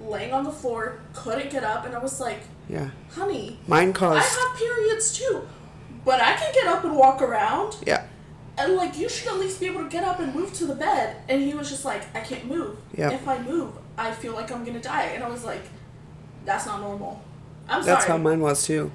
laying 0.00 0.32
on 0.32 0.44
the 0.44 0.50
floor, 0.52 1.00
couldn't 1.14 1.50
get 1.50 1.64
up, 1.64 1.84
and 1.86 1.94
I 1.94 1.98
was 1.98 2.20
like, 2.20 2.40
Yeah. 2.68 2.90
honey, 3.10 3.58
Mine 3.66 3.92
caused. 3.92 4.18
I 4.20 4.48
have 4.48 4.56
periods 4.58 5.12
too, 5.16 5.46
but 6.04 6.20
I 6.20 6.34
can 6.34 6.52
get 6.54 6.66
up 6.66 6.84
and 6.84 6.96
walk 6.96 7.20
around, 7.22 7.76
Yeah. 7.84 8.04
and 8.56 8.74
like 8.74 8.98
you 8.98 9.08
should 9.08 9.28
at 9.28 9.38
least 9.38 9.60
be 9.60 9.66
able 9.66 9.82
to 9.82 9.88
get 9.88 10.04
up 10.04 10.20
and 10.20 10.34
move 10.34 10.52
to 10.54 10.66
the 10.66 10.74
bed. 10.74 11.16
And 11.28 11.42
he 11.42 11.54
was 11.54 11.68
just 11.68 11.84
like, 11.84 12.02
I 12.16 12.20
can't 12.20 12.46
move. 12.46 12.76
Yeah. 12.94 13.10
If 13.10 13.26
I 13.26 13.38
move, 13.40 13.72
I 13.96 14.12
feel 14.12 14.32
like 14.34 14.50
I'm 14.52 14.64
gonna 14.64 14.80
die. 14.80 15.04
And 15.14 15.24
I 15.24 15.28
was 15.28 15.44
like, 15.44 15.62
that's 16.44 16.66
not 16.66 16.80
normal. 16.80 17.22
I'm 17.68 17.84
That's 17.84 18.06
sorry. 18.06 18.18
how 18.18 18.22
mine 18.22 18.40
was 18.40 18.64
too. 18.64 18.90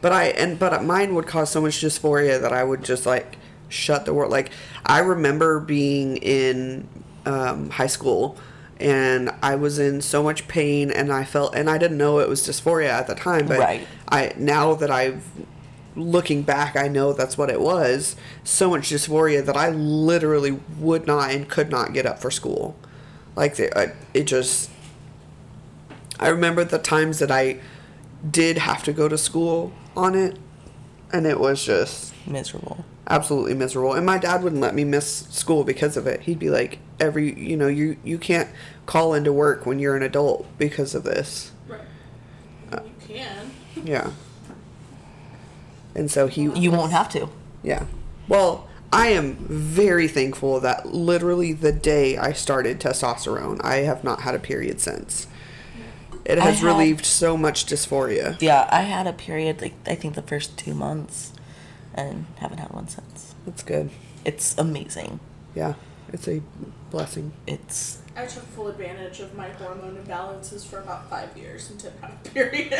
But 0.00 0.12
I 0.12 0.24
and 0.26 0.58
but 0.58 0.84
mine 0.84 1.14
would 1.14 1.26
cause 1.26 1.50
so 1.50 1.60
much 1.60 1.80
dysphoria 1.80 2.40
that 2.40 2.52
I 2.52 2.62
would 2.62 2.84
just 2.84 3.06
like 3.06 3.36
shut 3.68 4.04
the 4.04 4.12
world. 4.12 4.30
Like 4.30 4.50
I 4.84 4.98
remember 4.98 5.60
being 5.60 6.18
in 6.18 6.86
um, 7.24 7.70
high 7.70 7.86
school 7.86 8.36
and 8.80 9.30
I 9.42 9.54
was 9.56 9.78
in 9.78 10.00
so 10.00 10.22
much 10.22 10.46
pain 10.48 10.90
and 10.90 11.12
I 11.12 11.24
felt 11.24 11.54
and 11.54 11.68
I 11.68 11.78
didn't 11.78 11.98
know 11.98 12.18
it 12.20 12.28
was 12.28 12.46
dysphoria 12.46 12.88
at 12.90 13.06
the 13.06 13.14
time. 13.14 13.46
But 13.46 13.58
Right. 13.58 13.86
I 14.08 14.32
now 14.36 14.74
that 14.74 14.90
I've 14.90 15.24
looking 15.96 16.42
back, 16.42 16.76
I 16.76 16.86
know 16.88 17.12
that's 17.12 17.36
what 17.36 17.50
it 17.50 17.60
was. 17.60 18.14
So 18.44 18.70
much 18.70 18.90
dysphoria 18.90 19.44
that 19.44 19.56
I 19.56 19.70
literally 19.70 20.52
would 20.78 21.06
not 21.06 21.30
and 21.32 21.48
could 21.48 21.70
not 21.70 21.92
get 21.92 22.06
up 22.06 22.20
for 22.20 22.30
school. 22.30 22.76
Like 23.34 23.56
the, 23.56 23.76
I, 23.78 23.92
it 24.14 24.24
just. 24.24 24.70
I 26.20 26.28
remember 26.28 26.64
the 26.64 26.78
times 26.78 27.20
that 27.20 27.30
I 27.30 27.60
did 28.28 28.58
have 28.58 28.82
to 28.84 28.92
go 28.92 29.08
to 29.08 29.16
school 29.16 29.72
on 29.96 30.14
it, 30.16 30.36
and 31.12 31.26
it 31.26 31.38
was 31.38 31.64
just 31.64 32.12
Miserable. 32.26 32.84
absolutely 33.08 33.54
miserable. 33.54 33.92
And 33.94 34.04
my 34.04 34.18
dad 34.18 34.42
wouldn't 34.42 34.60
let 34.60 34.74
me 34.74 34.82
miss 34.84 35.28
school 35.30 35.62
because 35.62 35.96
of 35.96 36.06
it. 36.08 36.22
He'd 36.22 36.40
be 36.40 36.50
like, 36.50 36.78
"Every 37.00 37.38
you 37.38 37.56
know, 37.56 37.68
you 37.68 37.96
you 38.04 38.18
can't 38.18 38.48
call 38.86 39.14
into 39.14 39.32
work 39.32 39.66
when 39.66 39.78
you're 39.78 39.96
an 39.96 40.02
adult 40.02 40.46
because 40.58 40.94
of 40.94 41.04
this." 41.04 41.52
Right. 41.68 41.80
I 42.72 42.76
you 42.82 42.90
can. 43.06 43.50
Yeah. 43.84 44.10
And 45.94 46.10
so 46.10 46.26
he 46.26 46.42
You 46.42 46.70
won't 46.70 46.92
have 46.92 47.08
to. 47.10 47.28
Yeah. 47.62 47.84
Well, 48.28 48.68
I 48.92 49.08
am 49.08 49.34
very 49.48 50.08
thankful 50.08 50.60
that 50.60 50.86
literally 50.86 51.52
the 51.52 51.72
day 51.72 52.16
I 52.16 52.32
started 52.32 52.78
testosterone, 52.80 53.60
I 53.64 53.76
have 53.78 54.04
not 54.04 54.22
had 54.22 54.34
a 54.34 54.38
period 54.38 54.80
since. 54.80 55.26
It 56.24 56.38
has 56.38 56.56
had- 56.60 56.64
relieved 56.64 57.04
so 57.06 57.36
much 57.36 57.66
dysphoria. 57.66 58.36
Yeah, 58.40 58.68
I 58.70 58.82
had 58.82 59.06
a 59.06 59.12
period 59.12 59.60
like 59.62 59.74
I 59.86 59.94
think 59.94 60.14
the 60.14 60.22
first 60.22 60.56
two 60.58 60.74
months, 60.74 61.32
and 61.94 62.26
haven't 62.36 62.58
had 62.58 62.70
one 62.70 62.86
since. 62.88 63.34
That's 63.46 63.62
good. 63.62 63.90
It's 64.24 64.54
amazing. 64.58 65.20
Yeah, 65.54 65.74
it's 66.12 66.28
a 66.28 66.42
blessing. 66.90 67.32
It's 67.46 68.02
I 68.16 68.26
took 68.26 68.42
full 68.42 68.68
advantage 68.68 69.20
of 69.20 69.34
my 69.36 69.48
hormone 69.50 69.96
imbalances 69.96 70.66
for 70.66 70.80
about 70.80 71.08
five 71.08 71.36
years 71.36 71.70
and 71.70 71.80
didn't 71.80 72.00
have 72.00 72.12
a 72.12 72.16
period. 72.30 72.70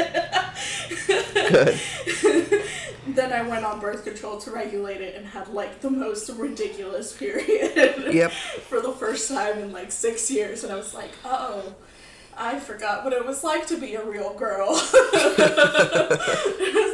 Good. 2.20 2.64
then 3.14 3.32
I 3.32 3.42
went 3.42 3.64
on 3.64 3.78
birth 3.78 4.02
control 4.04 4.38
to 4.38 4.50
regulate 4.50 5.00
it 5.00 5.14
and 5.14 5.24
had 5.26 5.46
like 5.48 5.80
the 5.80 5.90
most 5.90 6.28
ridiculous 6.30 7.12
period. 7.12 8.12
Yep. 8.12 8.32
for 8.32 8.80
the 8.80 8.90
first 8.92 9.28
time 9.28 9.58
in 9.58 9.70
like 9.72 9.92
six 9.92 10.28
years, 10.30 10.64
and 10.64 10.72
I 10.72 10.76
was 10.76 10.94
like, 10.94 11.10
oh. 11.24 11.74
I 12.40 12.60
forgot 12.60 13.02
what 13.02 13.12
it 13.12 13.26
was 13.26 13.42
like 13.42 13.66
to 13.66 13.76
be 13.76 13.96
a 13.96 14.04
real 14.04 14.32
girl. 14.32 14.68
it's 14.70 14.90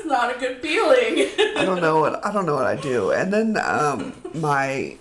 not 0.07 0.35
a 0.35 0.39
good 0.39 0.62
feeling. 0.62 1.28
I 1.59 1.66
don't 1.66 1.82
know 1.82 2.01
what 2.01 2.24
I 2.24 2.32
don't 2.32 2.47
know 2.47 2.55
what 2.55 2.64
I 2.64 2.76
do. 2.76 3.11
And 3.11 3.30
then 3.30 3.59
um, 3.59 4.14
my 4.32 4.97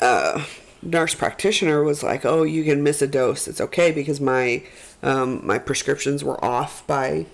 uh, 0.00 0.44
nurse 0.82 1.14
practitioner 1.14 1.82
was 1.82 2.02
like, 2.02 2.24
"Oh, 2.24 2.42
you 2.42 2.64
can 2.64 2.82
miss 2.82 3.02
a 3.02 3.06
dose. 3.06 3.48
It's 3.48 3.60
okay 3.60 3.92
because 3.92 4.20
my 4.20 4.62
um, 5.02 5.46
my 5.46 5.58
prescriptions 5.58 6.24
were 6.24 6.42
off 6.44 6.86
by 6.86 7.26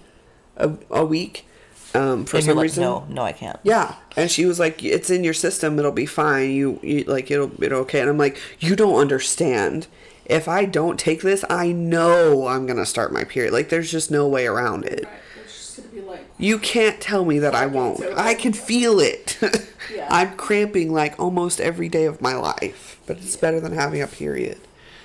a, 0.57 0.73
a 0.91 1.05
week 1.05 1.47
um, 1.95 2.25
for 2.25 2.37
and 2.37 2.47
you're 2.47 2.53
some 2.53 2.57
like, 2.57 2.63
reason." 2.65 2.83
no, 2.83 3.07
no, 3.09 3.23
I 3.23 3.33
can't. 3.33 3.59
Yeah, 3.63 3.97
and 4.17 4.31
she 4.31 4.47
was 4.47 4.59
like, 4.59 4.83
"It's 4.83 5.11
in 5.11 5.25
your 5.25 5.35
system. 5.35 5.79
It'll 5.79 5.93
be 5.93 6.07
fine. 6.07 6.51
You, 6.51 6.81
you 6.83 7.05
like 7.05 7.31
it'll 7.31 7.53
it'll 7.63 7.81
okay." 7.81 8.01
And 8.01 8.11
I'm 8.11 8.19
like, 8.19 8.41
"You 8.61 8.77
don't 8.77 8.97
understand. 9.01 9.87
If 10.27 10.49
I 10.49 10.65
don't 10.65 10.99
take 10.99 11.21
this, 11.21 11.45
I 11.51 11.73
know 11.73 12.47
I'm 12.47 12.67
gonna 12.67 12.87
start 12.87 13.13
my 13.13 13.25
period. 13.25 13.53
Like, 13.53 13.69
there's 13.69 13.91
just 13.91 14.11
no 14.11 14.27
way 14.27 14.47
around 14.47 14.85
it. 14.87 15.05
Right, 15.05 15.13
it's 15.45 15.55
just 15.55 15.77
gonna 15.77 15.89
be 15.91 15.94
like, 16.07 16.27
You 16.39 16.59
can't 16.59 17.01
tell 17.01 17.25
me 17.25 17.39
that 17.41 17.55
I 17.55 17.67
won't. 17.67 18.03
I 18.17 18.35
can 18.35 18.53
feel 18.53 19.01
it. 19.01 19.39
Yeah. 19.95 20.09
I'm 20.11 20.35
cramping 20.39 20.95
like 20.95 21.21
almost 21.21 21.61
every 21.61 21.91
day 21.91 22.07
of 22.07 22.23
my 22.23 22.35
life, 22.35 22.99
but 23.07 23.19
it's 23.19 23.37
better 23.37 23.61
than 23.61 23.73
having 23.73 24.01
a 24.01 24.07
period. 24.07 24.59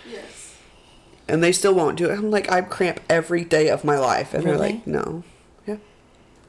yes. 0.09 0.55
And 1.27 1.43
they 1.43 1.51
still 1.51 1.75
won't 1.75 1.97
do 1.97 2.05
it. 2.09 2.13
I'm 2.17 2.31
like, 2.31 2.49
I 2.49 2.61
cramp 2.61 3.01
every 3.09 3.43
day 3.43 3.67
of 3.67 3.83
my 3.83 3.99
life, 3.99 4.33
and 4.33 4.45
they're 4.45 4.57
like, 4.57 4.87
no. 4.87 5.23
Yeah. 5.67 5.75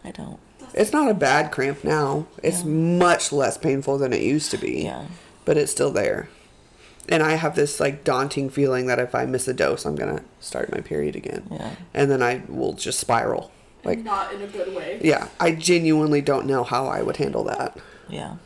I 0.05 0.13
don't. 0.13 0.39
It's 0.75 0.93
not 0.93 1.11
a 1.11 1.15
bad 1.15 1.51
cramp 1.51 1.83
now. 1.83 2.29
It's 2.41 2.61
Yeah. 2.61 2.67
much 2.71 3.33
less 3.33 3.59
painful 3.59 3.99
than 3.99 4.13
it 4.13 4.23
used 4.23 4.53
to 4.53 4.59
be. 4.59 4.85
Yeah. 4.85 5.07
But 5.45 5.57
it's 5.57 5.73
still 5.73 5.91
there. 5.91 6.29
And 7.09 7.25
I 7.25 7.33
have 7.35 7.57
this 7.57 7.81
like 7.81 8.05
daunting 8.05 8.49
feeling 8.49 8.87
that 8.87 9.01
if 9.01 9.13
I 9.13 9.25
miss 9.27 9.49
a 9.49 9.53
dose, 9.53 9.85
I'm 9.85 9.97
gonna 9.97 10.23
start 10.39 10.71
my 10.71 10.81
period 10.81 11.17
again. 11.17 11.49
Yeah. 11.51 11.71
And 11.93 12.09
then 12.13 12.23
I 12.23 12.43
will 12.49 12.75
just 12.75 13.01
spiral. 13.01 13.51
Like, 13.85 14.01
not 14.01 14.33
in 14.35 14.43
a 14.43 14.47
good 14.47 14.75
way. 14.75 15.01
yeah, 15.03 15.29
I 15.39 15.53
genuinely 15.53 16.21
don't 16.21 16.47
know 16.47 16.65
how 16.65 16.87
I 16.87 17.03
would 17.03 17.17
handle 17.17 17.45
that. 17.45 17.77
Yeah. 18.09 18.37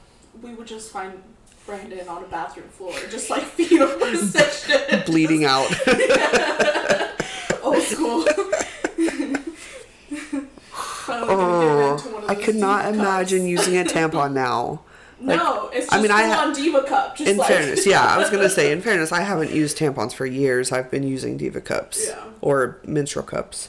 We 0.42 0.54
would 0.54 0.66
just 0.66 0.90
find 0.92 1.20
Brandon 1.66 2.06
on 2.08 2.22
a 2.22 2.26
bathroom 2.26 2.68
floor, 2.68 2.92
just 3.10 3.30
like 3.30 3.42
fetal 3.56 3.88
position. 3.98 5.02
Bleeding 5.06 5.44
out. 5.44 5.66
Old 7.62 7.82
school. 7.82 8.24
Finally 10.72 11.28
Oh, 11.30 11.92
into 11.96 12.08
one 12.14 12.24
of 12.24 12.30
I 12.30 12.34
could 12.34 12.56
not 12.56 12.92
imagine 12.94 13.46
using 13.46 13.76
a 13.76 13.84
tampon 13.84 14.32
now. 14.34 14.82
like- 15.20 15.38
no, 15.38 15.68
it's 15.68 15.86
just 15.86 15.92
I 15.94 16.00
mean, 16.02 16.10
I 16.10 16.22
full 16.24 16.32
ha- 16.32 16.42
on 16.46 16.52
diva 16.54 16.82
cup. 16.84 17.16
Just 17.16 17.30
In 17.30 17.36
like 17.36 17.48
fairness, 17.48 17.86
yeah, 17.86 18.04
I 18.04 18.18
was 18.18 18.30
gonna 18.30 18.48
say, 18.48 18.72
in 18.72 18.80
fairness, 18.80 19.12
I 19.12 19.20
haven't 19.22 19.50
used 19.52 19.78
tampons 19.78 20.12
for 20.12 20.26
years. 20.26 20.72
I've 20.72 20.90
been 20.90 21.02
using 21.06 21.36
Diva 21.36 21.60
cups 21.60 22.06
Yeah. 22.08 22.24
or 22.40 22.78
menstrual 22.84 23.24
cups. 23.24 23.68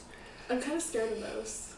I'm 0.50 0.60
kind 0.60 0.76
of 0.76 0.82
scared 0.82 1.12
of 1.12 1.20
those. 1.20 1.74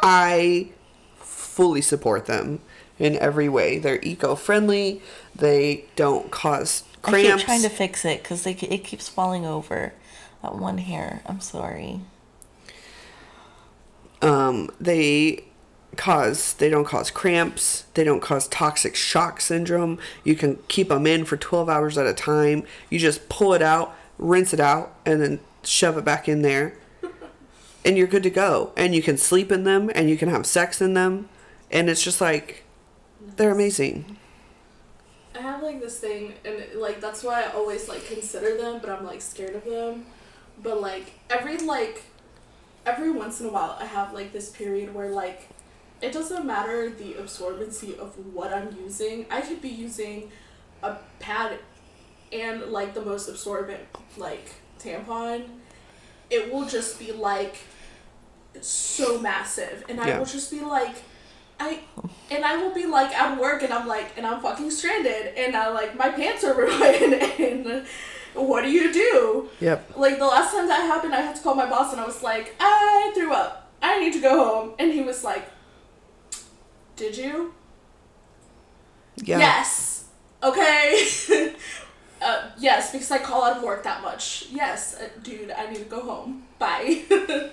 I 0.00 0.70
fully 1.16 1.80
support 1.80 2.26
them 2.26 2.60
in 2.98 3.16
every 3.16 3.48
way. 3.48 3.78
They're 3.78 4.00
eco-friendly. 4.02 5.00
They 5.34 5.84
don't 5.96 6.30
cause 6.30 6.84
cramps. 7.02 7.06
I 7.06 7.10
cramps. 7.10 7.42
keep 7.42 7.46
trying 7.46 7.62
to 7.62 7.68
fix 7.68 8.04
it 8.04 8.22
because 8.22 8.46
it 8.46 8.54
keeps 8.84 9.08
falling 9.08 9.46
over. 9.46 9.92
That 10.42 10.56
one 10.56 10.78
hair. 10.78 11.22
I'm 11.26 11.40
sorry. 11.40 12.00
um, 14.22 14.70
they 14.80 15.44
cause 15.96 16.52
they 16.54 16.68
don't 16.68 16.84
cause 16.84 17.10
cramps 17.10 17.84
they 17.94 18.04
don't 18.04 18.20
cause 18.20 18.46
toxic 18.48 18.94
shock 18.94 19.40
syndrome 19.40 19.98
you 20.24 20.34
can 20.34 20.58
keep 20.68 20.88
them 20.90 21.06
in 21.06 21.24
for 21.24 21.38
12 21.38 21.70
hours 21.70 21.96
at 21.96 22.06
a 22.06 22.12
time 22.12 22.62
you 22.90 22.98
just 22.98 23.30
pull 23.30 23.54
it 23.54 23.62
out 23.62 23.96
rinse 24.18 24.52
it 24.52 24.60
out 24.60 24.94
and 25.06 25.22
then 25.22 25.40
shove 25.64 25.96
it 25.96 26.04
back 26.04 26.28
in 26.28 26.42
there 26.42 26.76
and 27.86 27.96
you're 27.96 28.06
good 28.06 28.22
to 28.22 28.30
go 28.30 28.72
and 28.76 28.94
you 28.94 29.00
can 29.00 29.16
sleep 29.16 29.50
in 29.50 29.64
them 29.64 29.90
and 29.94 30.10
you 30.10 30.18
can 30.18 30.28
have 30.28 30.44
sex 30.44 30.82
in 30.82 30.92
them 30.92 31.28
and 31.70 31.88
it's 31.88 32.02
just 32.02 32.20
like 32.20 32.64
they're 33.36 33.52
amazing 33.52 34.18
I 35.36 35.42
have 35.42 35.62
like 35.62 35.80
this 35.80 35.98
thing, 35.98 36.34
and 36.44 36.64
like 36.76 37.00
that's 37.00 37.22
why 37.22 37.42
I 37.42 37.48
always 37.52 37.88
like 37.88 38.06
consider 38.06 38.56
them, 38.56 38.80
but 38.80 38.90
I'm 38.90 39.04
like 39.04 39.20
scared 39.20 39.54
of 39.54 39.64
them. 39.64 40.06
But 40.62 40.80
like 40.80 41.12
every 41.28 41.58
like 41.58 42.04
every 42.86 43.10
once 43.10 43.40
in 43.40 43.46
a 43.46 43.50
while, 43.50 43.76
I 43.78 43.84
have 43.84 44.14
like 44.14 44.32
this 44.32 44.48
period 44.48 44.94
where 44.94 45.10
like 45.10 45.48
it 46.00 46.12
doesn't 46.12 46.46
matter 46.46 46.90
the 46.90 47.14
absorbency 47.14 47.98
of 47.98 48.34
what 48.34 48.52
I'm 48.52 48.76
using. 48.82 49.26
I 49.30 49.40
could 49.40 49.60
be 49.60 49.68
using 49.68 50.30
a 50.82 50.96
pad 51.18 51.58
and 52.32 52.62
like 52.66 52.94
the 52.94 53.02
most 53.02 53.28
absorbent 53.28 53.82
like 54.16 54.48
tampon. 54.78 55.44
It 56.30 56.52
will 56.52 56.66
just 56.66 56.98
be 56.98 57.12
like 57.12 57.56
so 58.62 59.18
massive, 59.20 59.84
and 59.88 60.00
I 60.00 60.08
Yeah. 60.08 60.18
will 60.18 60.26
just 60.26 60.50
be 60.50 60.60
like. 60.60 60.96
I 61.58 61.80
and 62.30 62.44
I 62.44 62.58
will 62.58 62.74
be 62.74 62.84
like 62.84 63.16
at 63.18 63.40
work 63.40 63.62
and 63.62 63.72
I'm 63.72 63.86
like 63.88 64.12
and 64.18 64.26
I'm 64.26 64.42
fucking 64.42 64.70
stranded 64.70 65.34
and 65.38 65.56
I 65.56 65.70
like 65.70 65.96
my 65.96 66.10
pants 66.10 66.44
are 66.44 66.52
ruined 66.62 67.14
and 67.14 67.86
what 68.34 68.60
do 68.60 68.70
you 68.70 68.92
do? 68.92 69.48
yep 69.58 69.90
Like 69.96 70.18
the 70.18 70.26
last 70.26 70.52
time 70.52 70.66
that 70.68 70.82
happened 70.82 71.14
I 71.14 71.22
had 71.22 71.34
to 71.34 71.42
call 71.42 71.54
my 71.54 71.64
boss 71.64 71.92
and 71.92 72.00
I 72.00 72.04
was 72.04 72.22
like, 72.22 72.54
I 72.60 73.10
threw 73.14 73.32
up. 73.32 73.70
I 73.80 73.98
need 74.00 74.12
to 74.12 74.20
go 74.20 74.44
home 74.44 74.74
and 74.78 74.92
he 74.92 75.00
was 75.00 75.24
like, 75.24 75.48
Did 76.96 77.16
you? 77.16 77.54
yeah 79.16 79.38
Yes. 79.38 80.04
Okay. 80.42 81.06
uh, 82.20 82.50
yes, 82.58 82.92
because 82.92 83.10
I 83.10 83.18
call 83.18 83.44
out 83.44 83.56
of 83.56 83.62
work 83.62 83.82
that 83.84 84.02
much. 84.02 84.46
Yes, 84.50 85.00
uh, 85.00 85.08
dude, 85.22 85.50
I 85.52 85.70
need 85.70 85.78
to 85.78 85.84
go 85.84 86.00
home. 86.02 86.42
Bye. 86.58 87.04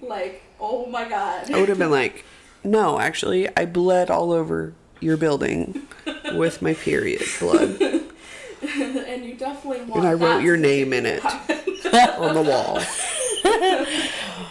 like, 0.00 0.42
oh 0.60 0.86
my 0.86 1.08
god. 1.08 1.50
i 1.50 1.58
would 1.60 1.68
have 1.68 1.78
been 1.78 1.90
like 1.90 2.24
no 2.64 2.98
actually 2.98 3.48
i 3.56 3.64
bled 3.64 4.10
all 4.10 4.32
over 4.32 4.72
your 5.00 5.16
building 5.16 5.86
with 6.34 6.60
my 6.60 6.74
period 6.74 7.22
blood 7.38 7.80
and 8.62 9.24
you 9.24 9.34
definitely 9.34 9.80
want 9.82 10.00
and 10.00 10.08
i 10.08 10.12
wrote 10.12 10.38
that 10.38 10.42
your 10.42 10.56
name 10.56 10.92
in 10.92 11.06
it 11.06 11.24
on 11.24 12.34
the 12.34 12.42
wall 12.42 12.80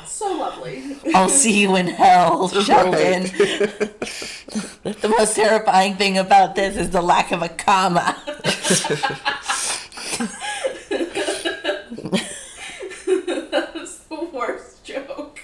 So 0.07 0.35
lovely. 0.35 0.97
I'll 1.13 1.29
see 1.29 1.61
you 1.61 1.75
in 1.75 1.85
hell, 1.87 2.47
Sheldon. 2.63 3.23
the 4.83 5.13
most 5.15 5.35
terrifying 5.35 5.95
thing 5.95 6.17
about 6.17 6.55
this 6.55 6.75
is 6.75 6.89
the 6.89 7.03
lack 7.03 7.31
of 7.31 7.43
a 7.43 7.49
comma. 7.49 8.17
That's 13.05 13.99
the 14.09 14.29
worst 14.33 14.83
joke. 14.83 15.39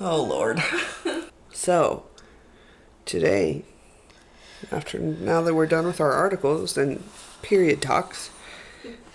Oh 0.00 0.22
Lord. 0.22 0.62
so 1.52 2.04
today, 3.04 3.64
after 4.72 4.98
now 4.98 5.42
that 5.42 5.54
we're 5.54 5.66
done 5.66 5.84
with 5.86 6.00
our 6.00 6.12
articles 6.12 6.78
and 6.78 7.02
period 7.42 7.82
talks, 7.82 8.30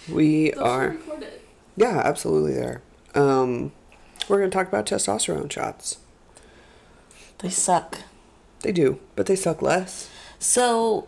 we 0.07 0.51
Those 0.55 0.61
are 0.61 0.89
recorded. 0.89 1.41
yeah, 1.75 2.01
absolutely 2.05 2.53
there. 2.53 2.83
Um, 3.15 3.71
we're 4.29 4.37
gonna 4.37 4.51
talk 4.51 4.67
about 4.67 4.85
testosterone 4.85 5.51
shots. 5.51 5.97
They 7.39 7.49
suck. 7.49 7.99
They 8.59 8.71
do, 8.71 8.99
but 9.15 9.25
they 9.25 9.35
suck 9.35 9.61
less. 9.61 10.09
So, 10.37 11.07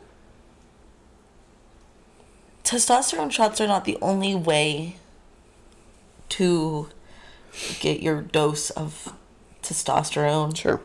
testosterone 2.64 3.32
shots 3.32 3.62
are 3.62 3.68
not 3.68 3.86
the 3.86 3.98
only 4.02 4.34
way 4.34 4.96
to 6.30 6.90
get 7.80 8.02
your 8.02 8.22
dose 8.22 8.70
of 8.72 9.14
testosterone. 9.68 10.55
Sure. 10.55 10.82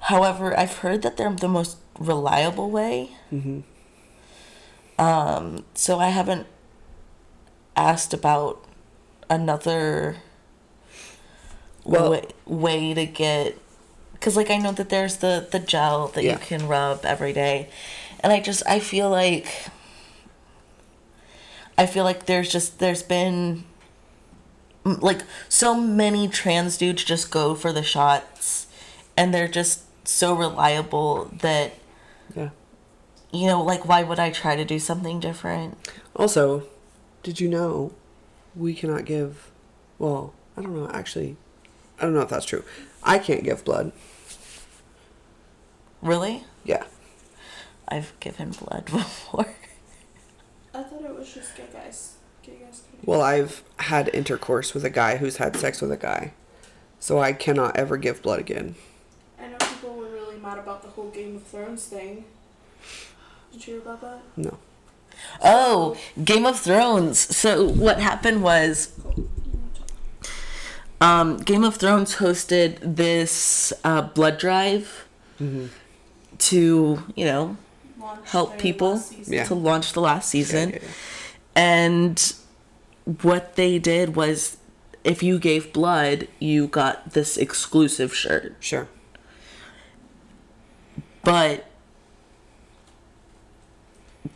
However, 0.00 0.58
I've 0.58 0.78
heard 0.78 1.02
that 1.02 1.16
they're 1.16 1.30
the 1.32 1.48
most 1.48 1.78
reliable 1.98 2.70
way. 2.70 3.10
Mm-hmm. 3.32 3.60
Um, 5.00 5.64
so 5.74 5.98
I 5.98 6.08
haven't 6.10 6.46
asked 7.76 8.14
about 8.14 8.64
another 9.28 10.16
Well- 11.84 12.10
way, 12.12 12.22
way 12.46 12.94
to 12.94 13.06
get 13.06 13.58
because 14.12 14.36
like 14.36 14.50
I 14.50 14.56
know 14.56 14.72
that 14.72 14.88
there's 14.88 15.16
the 15.16 15.46
the 15.50 15.58
gel 15.58 16.08
that 16.08 16.22
Yeah. 16.24 16.32
you 16.32 16.38
can 16.38 16.66
rub 16.68 17.04
every 17.04 17.32
day, 17.34 17.68
and 18.20 18.32
I 18.32 18.40
just 18.40 18.62
I 18.66 18.78
feel 18.80 19.10
like 19.10 19.48
I 21.76 21.86
feel 21.86 22.04
like 22.04 22.26
there's 22.26 22.50
just 22.50 22.78
there's 22.78 23.02
been 23.02 23.64
like 24.84 25.22
so 25.48 25.74
many 25.74 26.28
trans 26.28 26.76
dudes 26.76 27.04
just 27.04 27.30
go 27.30 27.54
for 27.54 27.72
the 27.72 27.82
shots 27.82 28.66
and 29.16 29.32
they're 29.32 29.48
just 29.48 29.82
so 30.06 30.34
reliable 30.34 31.30
that 31.40 31.72
Yeah. 32.36 32.50
you 33.32 33.46
know, 33.46 33.62
like 33.62 33.86
why 33.88 34.02
would 34.02 34.18
I 34.18 34.30
try 34.30 34.56
to 34.56 34.64
do 34.64 34.78
something 34.78 35.20
different? 35.20 35.78
Also, 36.14 36.64
did 37.22 37.40
you 37.40 37.48
know 37.48 37.92
we 38.54 38.74
cannot 38.74 39.04
give? 39.06 39.50
Well, 39.98 40.34
I 40.56 40.62
don't 40.62 40.74
know. 40.76 40.90
Actually, 40.90 41.36
I 41.98 42.02
don't 42.02 42.14
know 42.14 42.20
if 42.20 42.28
that's 42.28 42.44
true. 42.46 42.64
I 43.02 43.18
can't 43.18 43.42
give 43.44 43.64
blood. 43.64 43.92
Really? 46.02 46.44
Yeah. 46.64 46.84
I've 47.88 48.12
given 48.20 48.50
blood 48.50 48.84
before. 48.90 49.46
I 50.74 50.82
thought 50.82 51.02
it 51.04 51.14
was 51.14 51.32
just 51.32 51.56
gay 51.56 51.64
guys. 51.72 52.16
Gay 52.42 52.56
guys. 52.62 52.82
can 52.90 52.93
do 52.93 52.93
Well, 53.06 53.20
I've 53.20 53.62
had 53.78 54.08
intercourse 54.14 54.74
with 54.74 54.84
a 54.84 54.90
guy 54.90 55.16
who's 55.16 55.36
had 55.36 55.56
sex 55.56 55.80
with 55.80 55.92
a 55.92 55.96
guy, 55.96 56.32
so 57.00 57.18
I 57.18 57.32
cannot 57.32 57.76
ever 57.76 57.96
give 57.96 58.22
blood 58.22 58.40
again. 58.40 58.74
I 59.38 59.48
know 59.48 59.56
people 59.58 59.94
were 59.94 60.08
really 60.08 60.38
mad 60.38 60.58
about 60.58 60.82
the 60.82 60.88
whole 60.88 61.10
Game 61.10 61.36
of 61.36 61.42
Thrones 61.44 61.84
thing. 61.84 62.24
Did 63.52 63.66
you 63.66 63.74
hear 63.74 63.82
about 63.82 64.00
that? 64.00 64.18
No. 64.36 64.58
Oh, 65.42 65.96
Game 66.24 66.44
of 66.46 66.58
Thrones. 66.58 67.18
So 67.18 67.68
what 67.68 68.00
happened 68.00 68.42
was 68.42 68.92
um, 71.00 71.36
Game 71.38 71.64
of 71.64 71.76
Thrones 71.76 72.16
hosted 72.16 72.78
this 72.96 73.72
uh, 73.84 74.02
blood 74.02 74.38
drive 74.38 75.06
to, 76.38 77.02
you 77.14 77.24
know, 77.24 77.56
Launched 78.00 78.28
help 78.30 78.58
people. 78.58 79.02
Yeah. 79.26 79.44
to 79.44 79.54
launch 79.54 79.92
the 79.92 80.00
last 80.00 80.28
season. 80.30 80.70
Yeah, 80.70 80.76
yeah, 80.76 80.82
yeah. 80.82 80.88
And 81.56 82.34
what 83.04 83.56
they 83.56 83.78
did 83.78 84.16
was 84.16 84.56
if 85.02 85.22
you 85.22 85.38
gave 85.38 85.72
blood, 85.72 86.28
you 86.38 86.66
got 86.66 87.12
this 87.12 87.36
exclusive 87.36 88.14
shirt. 88.14 88.54
Sure. 88.60 88.88
But 91.22 91.66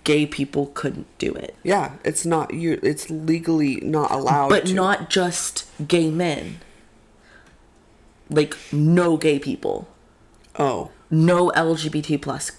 gay 0.04 0.26
people 0.26 0.66
couldn't 0.74 1.06
do 1.18 1.32
it. 1.32 1.54
Yeah, 1.62 1.92
it's 2.04 2.26
not 2.26 2.52
you. 2.54 2.78
It's 2.82 3.08
legally 3.10 3.76
not 3.76 4.10
allowed. 4.10 4.48
but 4.50 4.66
to. 4.66 4.74
not 4.74 5.10
just 5.10 5.66
gay 5.86 6.10
men. 6.10 6.60
Like 8.30 8.56
no 8.72 9.16
gay 9.16 9.38
people, 9.38 9.88
Oh, 10.58 10.90
no 11.10 11.48
LGBT 11.52 12.20
plus. 12.20 12.52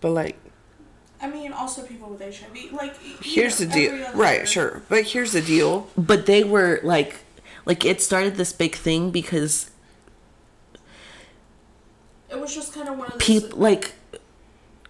but 0.00 0.10
like, 0.12 0.38
I 1.22 1.28
mean, 1.28 1.52
also 1.52 1.82
people 1.82 2.08
with 2.08 2.20
HIV. 2.20 2.72
Like, 2.72 2.96
here's 3.22 3.60
know, 3.60 3.66
the 3.66 3.72
deal. 3.72 4.04
other- 4.06 4.16
Right. 4.18 4.48
Sure. 4.48 4.82
But 4.88 5.04
here's 5.04 5.32
the 5.32 5.42
deal. 5.42 5.88
But 5.96 6.26
they 6.26 6.44
were 6.44 6.80
like, 6.82 7.16
like 7.66 7.84
it 7.84 8.00
started 8.00 8.36
this 8.36 8.52
big 8.52 8.74
thing 8.74 9.10
because 9.10 9.70
It 12.30 12.40
was 12.40 12.54
just 12.54 12.72
kind 12.72 12.88
of 12.88 12.96
one 12.96 13.08
of 13.08 13.12
the 13.14 13.18
people 13.18 13.58
like 13.58 13.92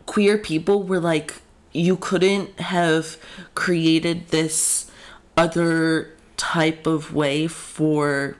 queer 0.06 0.36
people 0.38 0.82
were 0.82 1.00
like 1.00 1.40
you 1.72 1.96
couldn't 1.96 2.58
have 2.60 3.16
created 3.54 4.28
this 4.28 4.90
other 5.36 6.10
type 6.36 6.86
of 6.86 7.14
way 7.14 7.46
for 7.46 8.36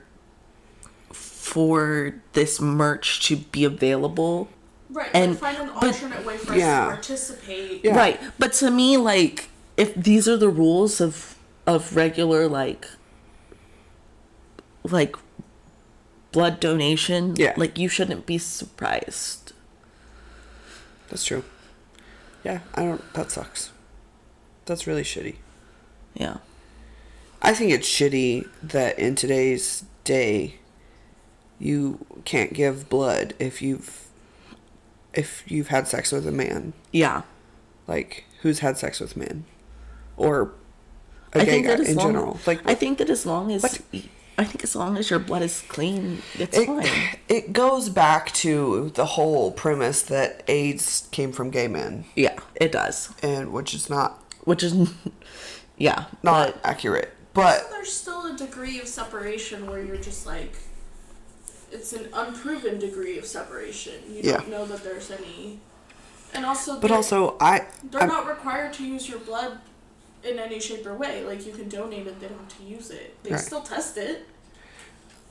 for 1.13 2.15
this 2.35 2.61
merch 2.61 3.27
to 3.27 3.37
be 3.37 3.65
available 3.65 4.49
right. 4.91 5.11
and- 5.15 5.33
like, 5.33 5.41
find 5.41 5.57
an 5.59 5.71
but- 5.75 5.85
alternate 5.85 6.25
way 6.27 6.37
for 6.37 6.53
us 6.53 6.59
to 6.59 6.65
participate. 6.95 7.85
Yeah. 7.85 7.97
Right. 7.97 8.21
But 8.39 8.53
to 8.55 8.71
me, 8.71 8.97
like, 8.97 9.49
if 9.77 9.95
these 9.95 10.29
are 10.29 10.37
the 10.37 10.49
rules 10.51 11.01
of 11.01 11.37
of 11.67 11.95
regular 11.95 12.49
like 12.49 12.87
like 14.85 15.15
blood 16.33 16.61
donation, 16.61 17.35
Yeah. 17.37 17.55
like 17.57 17.79
you 17.79 17.89
shouldn't 17.89 18.27
be 18.27 18.39
surprised. 18.39 19.53
That's 21.09 21.25
true. 21.25 21.45
Yeah, 22.45 22.61
I 22.75 22.83
don't. 22.85 23.13
That 23.15 23.31
sucks. 23.31 23.71
That's 24.67 24.87
really 24.87 25.03
shitty. 25.03 25.37
Yeah. 26.15 26.39
I 27.43 27.53
think 27.55 27.73
it's 27.73 27.89
shitty 27.89 28.49
that 28.63 28.99
in 28.99 29.15
today's 29.15 29.85
day, 30.05 30.57
you 31.59 32.05
can't 32.25 32.53
give 32.53 32.89
blood 32.89 33.35
if 33.39 33.61
you've 33.63 34.07
if 35.15 35.45
you've 35.51 35.69
had 35.69 35.87
sex 35.89 36.13
with 36.13 36.27
a 36.27 36.33
man. 36.33 36.73
Yeah. 36.93 37.23
Like 37.87 38.25
who's 38.43 38.61
had 38.61 38.79
sex 38.79 39.01
with 39.01 39.17
men, 39.17 39.45
or 40.17 40.53
a 41.33 41.41
I 41.41 41.45
gay 41.45 41.51
think 41.51 41.67
guy 41.67 41.77
that 41.77 41.87
in 41.89 41.97
long, 41.97 42.07
general. 42.07 42.41
Like 42.47 42.61
I 42.65 42.75
think 42.75 42.99
that 42.99 43.11
as 43.11 43.27
long 43.27 43.51
as 43.53 43.63
What? 43.63 43.81
I 44.39 44.45
think 44.45 44.65
as 44.65 44.75
long 44.75 44.97
as 44.97 45.11
your 45.11 45.19
blood 45.19 45.43
is 45.43 45.63
clean, 45.69 46.23
it's 46.39 46.57
it, 46.57 46.67
fine. 46.67 46.87
it 47.29 47.53
goes 47.53 47.89
back 47.89 48.33
to 48.35 48.91
the 48.95 49.05
whole 49.05 49.51
premise 49.53 50.03
that 50.03 50.43
AIDS 50.49 51.09
came 51.11 51.33
from 51.33 51.51
gay 51.51 51.69
men, 51.69 52.05
Yeah, 52.17 52.39
it 52.55 52.73
does. 52.73 53.13
and 53.23 53.53
which 53.53 53.75
is 53.75 53.91
not 53.91 54.23
Which 54.45 54.63
is 54.63 54.75
yeah, 55.77 56.07
not 56.23 56.55
but 56.55 56.61
accurate. 56.65 57.13
But 57.35 57.69
There's 57.71 57.93
still 57.93 58.27
a 58.33 58.37
degree 58.37 58.81
of 58.81 58.89
separation 58.89 59.67
where 59.71 59.83
you're 59.83 59.97
just 59.97 60.27
like, 60.27 60.53
it's 61.73 61.93
an 61.93 62.09
unproven 62.13 62.79
degree 62.79 63.19
of 63.19 63.27
separation. 63.27 63.95
You 64.09 64.21
Yeah. 64.23 64.37
don't 64.39 64.49
know 64.51 64.67
that 64.67 64.83
there's 64.85 65.11
any. 65.11 65.61
And 66.35 66.45
also, 66.47 66.79
but 66.81 66.91
also 66.91 67.37
I 67.41 67.67
they're 67.91 68.01
I'm- 68.03 68.09
not 68.09 68.27
required 68.29 68.73
to 68.75 68.85
use 68.85 69.09
your 69.09 69.19
blood 69.19 69.59
in 70.23 70.39
any 70.39 70.61
shape 70.61 70.87
or 70.87 70.95
way. 70.95 71.25
Like 71.25 71.47
you 71.47 71.53
can 71.53 71.69
donate 71.69 72.07
it, 72.07 72.21
they 72.21 72.29
don't 72.29 72.39
have 72.39 72.59
to 72.59 72.63
use 72.65 72.91
it. 72.91 73.17
They 73.23 73.31
Right. 73.31 73.41
still 73.41 73.63
test 73.63 73.97
it. 73.97 74.27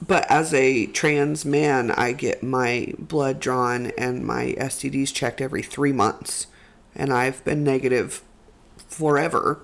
But 0.06 0.30
as 0.32 0.54
a 0.54 0.86
trans 0.88 1.44
man, 1.46 1.92
I 1.92 2.14
get 2.14 2.42
my 2.42 2.94
blood 2.98 3.40
drawn 3.40 3.88
and 3.98 4.26
my 4.26 4.56
STDs 4.58 5.14
checked 5.14 5.42
every 5.42 5.62
three 5.62 5.92
months. 5.92 6.48
And 6.96 7.14
I've 7.14 7.44
been 7.44 7.64
negative 7.64 8.22
forever. 8.88 9.60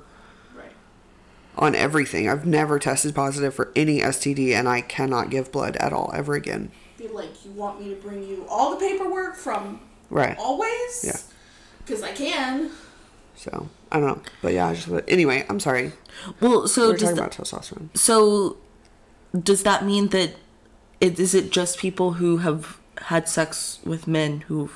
On 1.57 1.75
everything. 1.75 2.29
I've 2.29 2.45
never 2.45 2.79
tested 2.79 3.15
positive 3.15 3.53
for 3.53 3.71
any 3.75 3.99
STD, 4.01 4.53
and 4.53 4.67
I 4.67 4.81
cannot 4.81 5.29
give 5.29 5.51
blood 5.51 5.75
at 5.77 5.93
all 5.93 6.11
ever 6.13 6.33
again. 6.35 6.71
Be 6.97 7.07
like, 7.07 7.45
you 7.45 7.51
want 7.51 7.81
me 7.81 7.89
to 7.89 7.95
bring 7.95 8.23
you 8.23 8.45
all 8.49 8.71
the 8.71 8.77
paperwork 8.77 9.35
from 9.35 9.79
Right. 10.09 10.37
always? 10.37 11.03
Yeah. 11.05 11.17
Because 11.85 12.01
I 12.03 12.11
can. 12.13 12.71
So, 13.35 13.69
I 13.91 13.99
don't 13.99 14.07
know. 14.07 14.21
But 14.41 14.53
yeah, 14.53 14.67
I 14.67 14.75
just. 14.75 14.87
Anyway, 15.07 15.45
I'm 15.49 15.59
sorry. 15.59 15.91
well, 16.39 16.67
so 16.67 16.89
We're 16.89 16.97
talking 16.97 17.15
the- 17.15 17.21
about 17.21 17.31
testosterone. 17.33 17.95
So, 17.97 18.57
does 19.37 19.63
that 19.63 19.85
mean 19.85 20.07
that 20.09 20.35
it 21.01 21.19
is 21.19 21.35
it 21.35 21.51
just 21.51 21.77
people 21.77 22.13
who 22.13 22.37
have 22.37 22.77
had 23.03 23.27
sex 23.27 23.79
with 23.83 24.07
men 24.07 24.41
who 24.47 24.69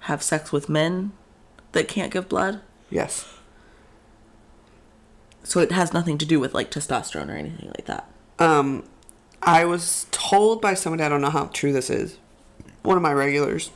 have 0.00 0.22
sex 0.22 0.50
with 0.52 0.68
men 0.68 1.12
that 1.72 1.86
can't 1.88 2.10
give 2.12 2.28
blood? 2.28 2.60
Yes. 2.90 3.26
So 5.46 5.60
it 5.60 5.70
has 5.70 5.92
nothing 5.92 6.18
to 6.18 6.26
do 6.26 6.40
with 6.40 6.54
like 6.54 6.72
testosterone 6.72 7.28
or 7.28 7.36
anything 7.36 7.68
like 7.68 7.84
that. 7.84 8.10
Um, 8.40 8.82
I 9.40 9.64
was 9.64 10.06
told 10.10 10.60
by 10.60 10.74
somebody, 10.74 11.04
I 11.04 11.08
don't 11.08 11.20
know 11.20 11.30
how 11.30 11.46
true 11.46 11.72
this 11.72 11.88
is, 11.88 12.18
one 12.82 12.96
of 12.96 13.02
my 13.02 13.12
regulars 13.12 13.70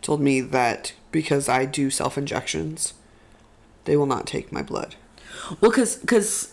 told 0.00 0.20
me 0.20 0.40
that 0.40 0.94
because 1.12 1.48
I 1.48 1.64
do 1.64 1.90
self 1.90 2.18
injections, 2.18 2.94
they 3.84 3.96
will 3.96 4.06
not 4.06 4.26
take 4.26 4.50
my 4.50 4.62
blood. 4.62 4.96
Well, 5.60 5.70
because 5.70 5.94
because 5.96 6.52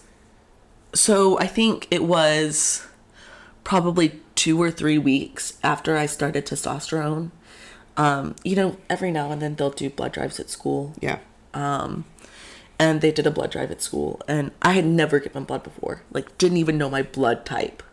so 0.93 1.39
I 1.39 1.47
think 1.47 1.87
it 1.89 2.03
was 2.03 2.85
probably 3.63 4.21
two 4.35 4.61
or 4.61 4.69
three 4.69 4.99
weeks 4.99 5.57
after 5.63 5.97
I 5.97 6.05
started 6.05 6.45
testosterone. 6.45 7.31
Um, 7.97 8.35
you 8.43 8.55
know, 8.55 8.77
every 8.87 9.09
now 9.09 9.31
and 9.31 9.41
then 9.41 9.55
they'll 9.55 9.71
do 9.71 9.89
blood 9.89 10.11
drives 10.11 10.39
at 10.39 10.51
school. 10.51 10.93
Yeah. 11.01 11.17
um, 11.55 12.05
and 12.80 13.01
they 13.01 13.11
did 13.11 13.27
a 13.27 13.32
blood 13.32 13.51
drive 13.51 13.69
at 13.71 13.82
school, 13.82 14.21
and 14.27 14.51
I 14.61 14.71
had 14.71 14.86
never 14.86 15.19
given 15.19 15.43
blood 15.43 15.63
before. 15.63 16.01
Like, 16.11 16.36
didn't 16.38 16.57
even 16.57 16.77
know 16.77 16.89
my 16.89 17.03
blood 17.03 17.45
type. 17.45 17.84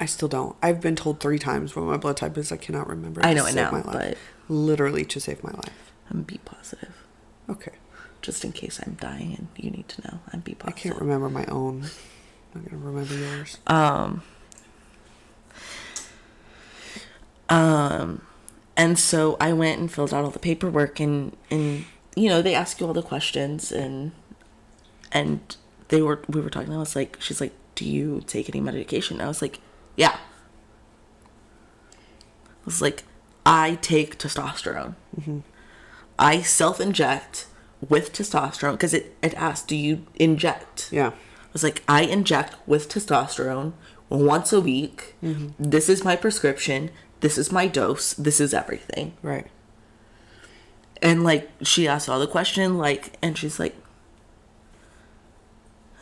I 0.00 0.06
still 0.06 0.28
don't. 0.28 0.54
I've 0.62 0.80
been 0.80 0.94
told 0.94 1.18
three 1.18 1.40
times 1.40 1.74
what 1.74 1.84
my 1.84 1.96
blood 1.96 2.16
type 2.16 2.38
is. 2.38 2.52
I 2.52 2.56
cannot 2.56 2.86
remember. 2.88 3.20
I 3.24 3.34
know 3.34 3.46
it 3.46 3.54
now, 3.56 3.70
my 3.72 3.82
life. 3.82 3.92
but- 3.92 4.18
literally 4.48 5.04
to 5.04 5.20
save 5.20 5.42
my 5.44 5.50
life. 5.50 5.92
I'm 6.10 6.22
B 6.22 6.38
positive, 6.44 6.94
Okay. 7.50 7.72
just 8.22 8.44
in 8.44 8.52
case 8.52 8.80
I'm 8.86 8.96
dying 9.00 9.34
and 9.36 9.48
you 9.62 9.70
need 9.70 9.88
to 9.88 10.00
know. 10.08 10.20
I'm 10.32 10.40
B 10.40 10.54
positive. 10.54 10.78
I 10.78 10.80
can't 10.80 11.00
remember 11.00 11.28
my 11.28 11.44
own. 11.46 11.84
I'm 12.54 12.62
not 12.62 12.70
gonna 12.70 12.82
remember 12.82 13.14
yours. 13.14 13.58
Um, 13.66 14.22
um, 17.48 18.22
and 18.76 18.98
so 18.98 19.36
I 19.40 19.52
went 19.52 19.80
and 19.80 19.90
filled 19.92 20.14
out 20.14 20.24
all 20.24 20.30
the 20.30 20.38
paperwork, 20.38 21.00
and 21.00 21.36
and 21.50 21.84
you 22.16 22.28
know 22.28 22.40
they 22.42 22.54
ask 22.54 22.80
you 22.80 22.86
all 22.86 22.94
the 22.94 23.02
questions, 23.02 23.72
and 23.72 24.12
and 25.12 25.56
they 25.88 26.02
were 26.02 26.22
we 26.28 26.40
were 26.40 26.50
talking. 26.50 26.72
I 26.72 26.78
was 26.78 26.96
like, 26.96 27.16
she's 27.20 27.40
like, 27.40 27.52
do 27.74 27.84
you 27.84 28.22
take 28.26 28.48
any 28.48 28.60
medication? 28.60 29.20
I 29.20 29.28
was 29.28 29.40
like, 29.42 29.60
yeah. 29.96 30.16
I 31.92 32.64
was 32.64 32.82
like, 32.82 33.04
I 33.46 33.76
take 33.76 34.18
testosterone. 34.18 34.94
Mm-hmm. 35.18 35.38
I 36.18 36.42
self 36.42 36.80
inject 36.80 37.46
with 37.88 38.12
testosterone 38.12 38.72
because 38.72 38.92
it, 38.92 39.16
it 39.22 39.34
asked, 39.34 39.68
do 39.68 39.76
you 39.76 40.04
inject? 40.16 40.88
Yeah. 40.92 41.08
I 41.08 41.52
was 41.52 41.62
like, 41.62 41.82
I 41.88 42.02
inject 42.02 42.56
with 42.66 42.88
testosterone 42.88 43.72
once 44.08 44.52
a 44.52 44.60
week. 44.60 45.14
Mm-hmm. 45.22 45.70
This 45.70 45.88
is 45.88 46.04
my 46.04 46.16
prescription. 46.16 46.90
This 47.20 47.38
is 47.38 47.52
my 47.52 47.66
dose. 47.68 48.12
This 48.14 48.40
is 48.40 48.52
everything. 48.52 49.14
Right. 49.22 49.46
And 51.00 51.22
like 51.22 51.48
she 51.62 51.86
asked 51.86 52.08
all 52.08 52.18
the 52.18 52.26
question, 52.26 52.76
like, 52.76 53.16
and 53.22 53.38
she's 53.38 53.58
like, 53.60 53.76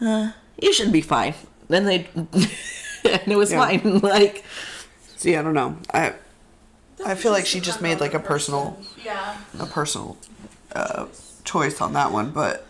uh, 0.01 0.33
"You 0.61 0.73
should 0.73 0.93
be 0.93 1.01
fine." 1.01 1.35
Then 1.69 1.85
they, 1.85 2.07
and 2.15 3.29
it 3.33 3.37
was 3.37 3.51
Yeah. 3.53 3.59
fine. 3.67 4.01
Like, 4.01 4.45
See, 5.17 5.35
I 5.37 5.43
don't 5.43 5.55
know. 5.55 5.77
I 5.93 6.13
I 7.05 7.15
feel 7.15 7.33
like 7.33 7.47
she 7.47 7.61
just 7.61 7.81
made 7.81 8.01
like 8.01 8.15
a 8.15 8.21
personal 8.21 8.79
Yeah. 9.05 9.37
a 9.59 9.67
personal 9.67 10.17
uh, 10.75 11.07
choice 11.45 11.81
on 11.81 11.93
that 11.95 12.13
one, 12.13 12.31
but 12.31 12.67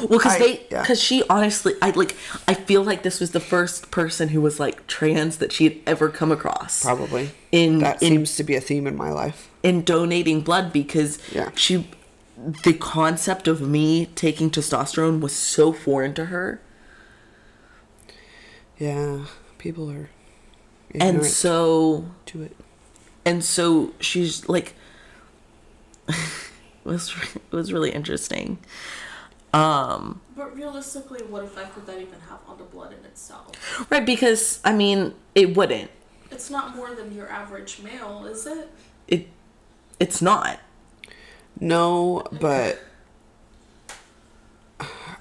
well, 0.00 0.08
because 0.08 0.32
I- 0.34 0.38
they, 0.38 0.66
yeah. 0.70 0.80
because 0.82 1.00
she 1.00 1.22
honestly, 1.30 1.74
I 1.80 1.90
like, 1.90 2.16
I 2.48 2.54
feel 2.54 2.82
like 2.82 3.02
this 3.02 3.20
was 3.20 3.30
the 3.30 3.40
first 3.40 3.90
person 3.90 4.28
who 4.30 4.40
was 4.40 4.58
like 4.58 4.86
trans 4.86 5.36
that 5.38 5.52
she 5.52 5.64
had 5.64 5.76
ever 5.86 6.08
come 6.08 6.32
across. 6.32 6.82
probably 6.82 7.30
In- 7.52 7.78
that 7.80 8.02
in- 8.02 8.12
seems 8.12 8.36
to 8.36 8.42
be 8.44 8.56
a 8.56 8.60
theme 8.60 8.86
in 8.86 8.96
my 8.96 9.10
life. 9.10 9.48
in 9.62 9.82
donating 9.84 10.40
blood 10.40 10.72
because 10.72 11.18
Yeah. 11.32 11.50
she 11.54 11.86
the 12.36 12.72
concept 12.74 13.46
of 13.48 13.60
me 13.60 14.06
taking 14.06 14.50
testosterone 14.50 15.20
was 15.20 15.32
so 15.34 15.72
foreign 15.72 16.14
to 16.14 16.26
her 16.26 16.60
Yeah, 18.78 19.26
people 19.58 19.90
are 19.90 20.10
and 20.94 21.24
so 21.24 22.06
to 22.26 22.42
it. 22.42 22.56
and 23.24 23.42
so 23.44 23.92
she's 24.00 24.48
like 24.48 24.74
it 26.08 26.14
was 26.84 27.14
it 27.34 27.52
was 27.52 27.72
really 27.72 27.90
interesting 27.90 28.58
um 29.52 30.20
But 30.36 30.54
realistically, 30.56 31.20
what 31.22 31.44
effect 31.44 31.74
would 31.76 31.86
that 31.86 32.00
even 32.00 32.20
have 32.28 32.40
on 32.48 32.58
the 32.58 32.64
blood 32.64 32.92
in 32.92 33.04
itself? 33.04 33.52
right 33.90 34.04
because 34.04 34.60
i 34.64 34.72
mean 34.72 35.14
it 35.34 35.56
wouldn't 35.56 35.90
It's 36.30 36.50
not 36.50 36.74
more 36.76 36.94
than 36.94 37.12
your 37.14 37.28
average 37.30 37.80
male, 37.82 38.26
is 38.26 38.44
it? 38.46 38.70
it 39.08 39.28
it's 40.00 40.20
not 40.20 40.58
No, 41.60 42.24
but 42.32 42.80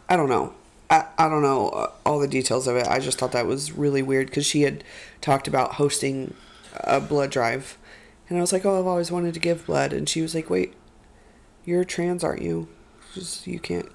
I 0.09 0.15
don't 0.15 0.29
know. 0.29 0.53
I, 0.89 1.05
I 1.17 1.29
don't 1.29 1.41
know 1.41 1.69
uh, 1.69 1.91
all 2.05 2.19
the 2.19 2.27
details 2.27 2.67
of 2.67 2.75
it. 2.75 2.88
I 2.88 2.99
just 2.99 3.17
thought 3.17 3.31
that 3.31 3.47
was 3.47 3.71
really 3.71 4.01
weird 4.01 4.27
because 4.27 4.45
she 4.45 4.61
had 4.61 4.84
talked 5.21 5.47
about 5.47 5.73
hosting 5.73 6.34
a 6.81 6.99
blood 6.99 7.31
drive. 7.31 7.77
And 8.29 8.38
I 8.38 8.41
was 8.41 8.53
like, 8.53 8.65
oh, 8.65 8.79
I've 8.79 8.88
always 8.88 9.11
wanted 9.11 9.34
to 9.34 9.39
give 9.39 9.65
blood. 9.65 9.93
And 9.93 10.07
she 10.07 10.21
was 10.21 10.36
like, 10.36 10.49
wait, 10.49 10.73
you're 11.65 11.84
trans, 11.84 12.23
aren't 12.23 12.41
you? 12.41 12.67
Just, 13.13 13.47
you 13.47 13.59
can't, 13.59 13.91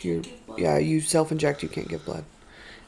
you 0.00 0.22
yeah, 0.56 0.78
you 0.78 1.00
self 1.00 1.30
inject, 1.30 1.62
you 1.62 1.68
can't 1.68 1.88
give 1.88 2.04
blood. 2.04 2.24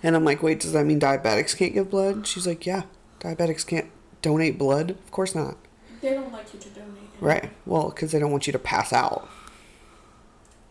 And 0.03 0.17
I'm 0.17 0.25
like, 0.25 0.43
wait, 0.43 0.61
does 0.61 0.73
that 0.73 0.85
mean 0.85 0.99
diabetics 0.99 1.57
can't 1.57 1.75
give 1.75 1.91
blood? 1.91 2.27
She's 2.27 2.47
like, 2.47 2.67
yeah, 2.67 2.83
diabetics 3.21 3.67
can't 3.67 3.91
donate 4.21 4.59
blood. 4.59 4.91
Of 4.91 5.11
course 5.11 5.35
not. 5.35 5.57
They 6.01 6.15
don't 6.15 6.33
like 6.33 6.53
you 6.53 6.59
to 6.59 6.69
donate. 6.71 7.02
Right. 7.23 7.51
Well, 7.67 7.91
because 7.91 8.11
they 8.11 8.19
don't 8.19 8.33
want 8.33 8.49
you 8.49 8.53
to 8.53 8.59
pass 8.59 8.93
out. 8.93 9.29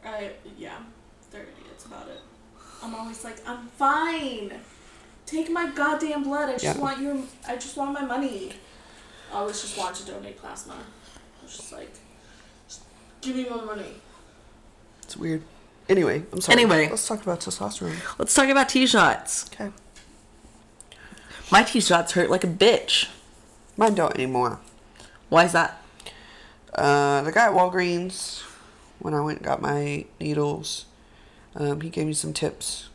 I 0.05 0.31
yeah, 0.57 0.77
they're 1.31 1.43
idiots 1.61 1.85
about 1.85 2.07
it. 2.09 2.19
I'm 2.83 2.93
always 2.93 3.23
like, 3.23 3.37
I'm 3.47 3.67
fine. 3.77 4.59
Take 5.25 5.49
my 5.49 5.69
goddamn 5.69 6.23
blood. 6.23 6.49
I 6.49 6.53
just 6.53 6.63
Yeah. 6.63 6.77
want 6.77 6.99
your. 6.99 7.17
I 7.47 7.55
just 7.55 7.77
want 7.77 7.93
my 7.93 8.01
money. 8.03 8.53
I 9.31 9.35
always 9.37 9.61
just 9.61 9.77
want 9.77 9.95
to 9.95 10.05
donate 10.05 10.37
plasma. 10.37 10.73
I 10.73 11.43
was 11.45 11.55
just 11.55 11.71
like, 11.71 11.93
just 12.67 12.81
give 13.21 13.37
me 13.37 13.47
my 13.49 13.63
money. 13.63 13.93
It's 15.03 15.15
weird. 15.15 15.43
Anyway, 15.87 16.25
I'm 16.33 16.41
sorry. 16.41 16.57
Anyway. 16.61 16.89
let's 16.89 17.07
talk 17.07 17.21
about 17.21 17.39
testosterone. 17.39 17.95
let's 18.19 18.33
talk 18.33 18.49
about 18.49 18.69
t-shots 18.69 19.49
Okay. 19.53 19.71
my 21.51 21.63
t-shots 21.63 22.13
hurt 22.13 22.29
like 22.29 22.43
a 22.45 22.47
bitch 22.47 23.09
Mine 23.75 23.95
don't 23.95 24.13
anymore. 24.15 24.59
why 25.29 25.43
is 25.43 25.51
that 25.53 25.80
Uh, 26.73 27.21
the 27.21 27.31
guy 27.31 27.47
at 27.47 27.53
Walgreens, 27.53 28.41
when 28.99 29.13
I 29.13 29.21
went 29.21 29.39
and 29.39 29.45
got 29.45 29.61
my 29.61 30.05
needles, 30.19 30.85
um, 31.55 31.81
he 31.81 31.89
gave 31.89 32.07
me 32.07 32.13
some 32.13 32.33
tips, 32.33 32.89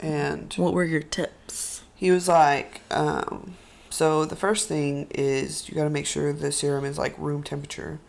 and 0.00 0.52
what 0.54 0.74
were 0.74 0.84
your 0.84 1.02
tips 1.02 1.82
he 2.02 2.10
was 2.10 2.26
like, 2.26 2.80
um, 2.90 3.54
so 3.88 4.24
the 4.24 4.34
first 4.34 4.66
thing 4.66 5.06
is 5.10 5.68
you 5.68 5.76
got 5.76 5.84
to 5.84 5.90
make 5.90 6.04
sure 6.04 6.32
the 6.32 6.50
serum 6.50 6.84
is 6.84 6.98
like 6.98 7.16
room 7.16 7.44
temperature. 7.44 8.00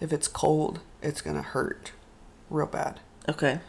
If 0.00 0.10
it's 0.10 0.26
cold, 0.26 0.80
it's 1.02 1.20
gonna 1.20 1.42
hurt 1.42 1.92
real 2.48 2.64
bad. 2.64 2.98
okay 3.28 3.60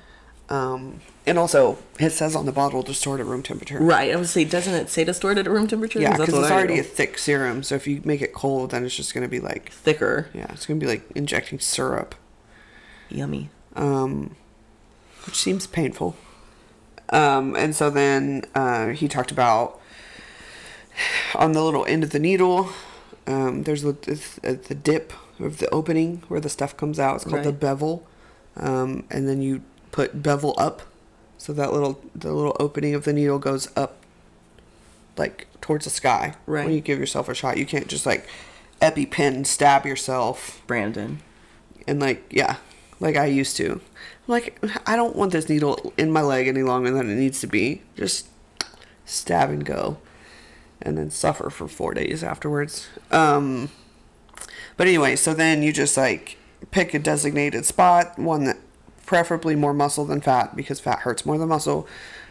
Um, 0.51 0.99
and 1.25 1.39
also, 1.39 1.77
it 1.97 2.09
says 2.09 2.35
on 2.35 2.45
the 2.45 2.51
bottle 2.51 2.83
to 2.83 2.93
store 2.93 3.15
it 3.17 3.21
at 3.21 3.25
room 3.25 3.41
temperature. 3.41 3.79
Right. 3.79 4.11
I 4.11 4.17
would 4.17 4.27
say, 4.27 4.43
doesn't 4.43 4.73
it 4.73 4.89
say 4.89 5.05
to 5.05 5.13
store 5.13 5.31
it 5.31 5.37
at 5.37 5.47
room 5.47 5.65
temperature? 5.67 6.01
Yeah, 6.01 6.17
because 6.17 6.33
it's 6.33 6.51
I 6.51 6.53
already 6.53 6.75
do. 6.75 6.81
a 6.81 6.83
thick 6.83 7.17
serum. 7.17 7.63
So 7.63 7.75
if 7.75 7.87
you 7.87 8.01
make 8.03 8.21
it 8.21 8.33
cold, 8.33 8.71
then 8.71 8.83
it's 8.83 8.95
just 8.95 9.13
gonna 9.13 9.29
be 9.29 9.39
like, 9.39 9.71
thicker. 9.71 10.29
yeah, 10.33 10.51
it's 10.51 10.65
gonna 10.65 10.79
be 10.79 10.87
like 10.87 11.09
injecting 11.15 11.59
syrup, 11.59 12.15
Yummy. 13.09 13.49
um, 13.77 14.35
which 15.25 15.35
seems 15.35 15.67
painful. 15.67 16.17
Um, 17.09 17.55
and 17.55 17.73
so 17.73 17.89
then 17.89 18.43
uh, 18.53 18.87
he 18.89 19.07
talked 19.07 19.31
about 19.31 19.79
on 21.35 21.53
the 21.53 21.63
little 21.63 21.85
end 21.85 22.03
of 22.03 22.09
the 22.09 22.19
needle, 22.19 22.69
um, 23.25 23.63
there's 23.63 23.83
the, 23.83 23.93
the 23.93 24.53
the 24.67 24.75
dip 24.75 25.13
of 25.39 25.59
the 25.59 25.69
opening 25.69 26.23
where 26.27 26.41
the 26.41 26.49
stuff 26.49 26.75
comes 26.75 26.99
out. 26.99 27.15
It's 27.15 27.25
called 27.25 27.43
the 27.43 27.53
bevel, 27.53 28.05
um, 28.57 29.05
and 29.09 29.27
then 29.29 29.41
you 29.41 29.61
put 29.91 30.23
bevel 30.23 30.55
up, 30.57 30.81
so 31.37 31.53
that 31.53 31.73
little 31.73 32.01
the 32.15 32.33
little 32.33 32.55
opening 32.59 32.93
of 32.93 33.03
the 33.03 33.13
needle 33.13 33.39
goes 33.39 33.67
up, 33.75 33.97
like 35.17 35.47
towards 35.61 35.85
the 35.85 35.91
sky. 35.91 36.35
Right. 36.45 36.65
When 36.65 36.73
you 36.73 36.81
give 36.81 36.99
yourself 36.99 37.29
a 37.29 37.33
shot, 37.33 37.57
you 37.57 37.65
can't 37.65 37.87
just 37.87 38.05
like 38.05 38.27
epi 38.81 39.05
EpiPen 39.05 39.45
stab 39.45 39.85
yourself 39.85 40.61
Brandon. 40.67 41.19
and 41.87 41.99
like 41.99 42.23
yeah, 42.29 42.57
like 42.99 43.15
I 43.15 43.25
used 43.25 43.57
to. 43.57 43.81
Like 44.27 44.63
I 44.87 44.95
don't 44.95 45.15
want 45.15 45.31
this 45.31 45.49
needle 45.49 45.93
in 45.97 46.11
my 46.11 46.21
leg 46.21 46.47
any 46.47 46.63
longer 46.63 46.91
than 46.91 47.09
it 47.09 47.15
needs 47.15 47.41
to 47.41 47.47
be. 47.47 47.81
Just 47.95 48.27
stab 49.05 49.49
and 49.49 49.65
go, 49.65 49.97
and 50.81 50.97
then 50.97 51.09
suffer 51.09 51.49
for 51.49 51.67
four 51.67 51.93
days 51.93 52.23
afterwards. 52.23 52.87
Um, 53.09 53.69
but 54.77 54.87
anyway, 54.87 55.15
so 55.15 55.33
then 55.33 55.63
you 55.63 55.73
just 55.73 55.97
like 55.97 56.37
pick 56.69 56.93
a 56.93 56.99
designated 56.99 57.65
spot, 57.65 58.17
one 58.17 58.45
that 58.45 58.57
preferably 59.11 59.57
more 59.57 59.73
muscle 59.73 60.05
than 60.05 60.21
fat 60.21 60.55
because 60.55 60.79
fat 60.79 60.99
hurts 60.99 61.25
more 61.25 61.37
than 61.37 61.49
muscle. 61.49 61.85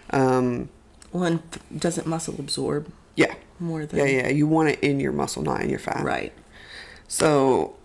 Um, 0.08 0.70
One 1.12 1.42
doesn't 1.76 2.06
muscle 2.06 2.36
absorb 2.38 2.90
yeah, 3.16 3.34
more 3.58 3.84
than 3.84 3.98
yeah, 3.98 4.06
yeah. 4.06 4.28
You 4.28 4.46
want 4.46 4.70
it 4.70 4.80
in 4.80 4.98
your 4.98 5.12
muscle, 5.12 5.42
not 5.42 5.60
in 5.60 5.68
your 5.68 5.78
fat. 5.78 6.02
Right. 6.02 6.32
So, 7.06 7.76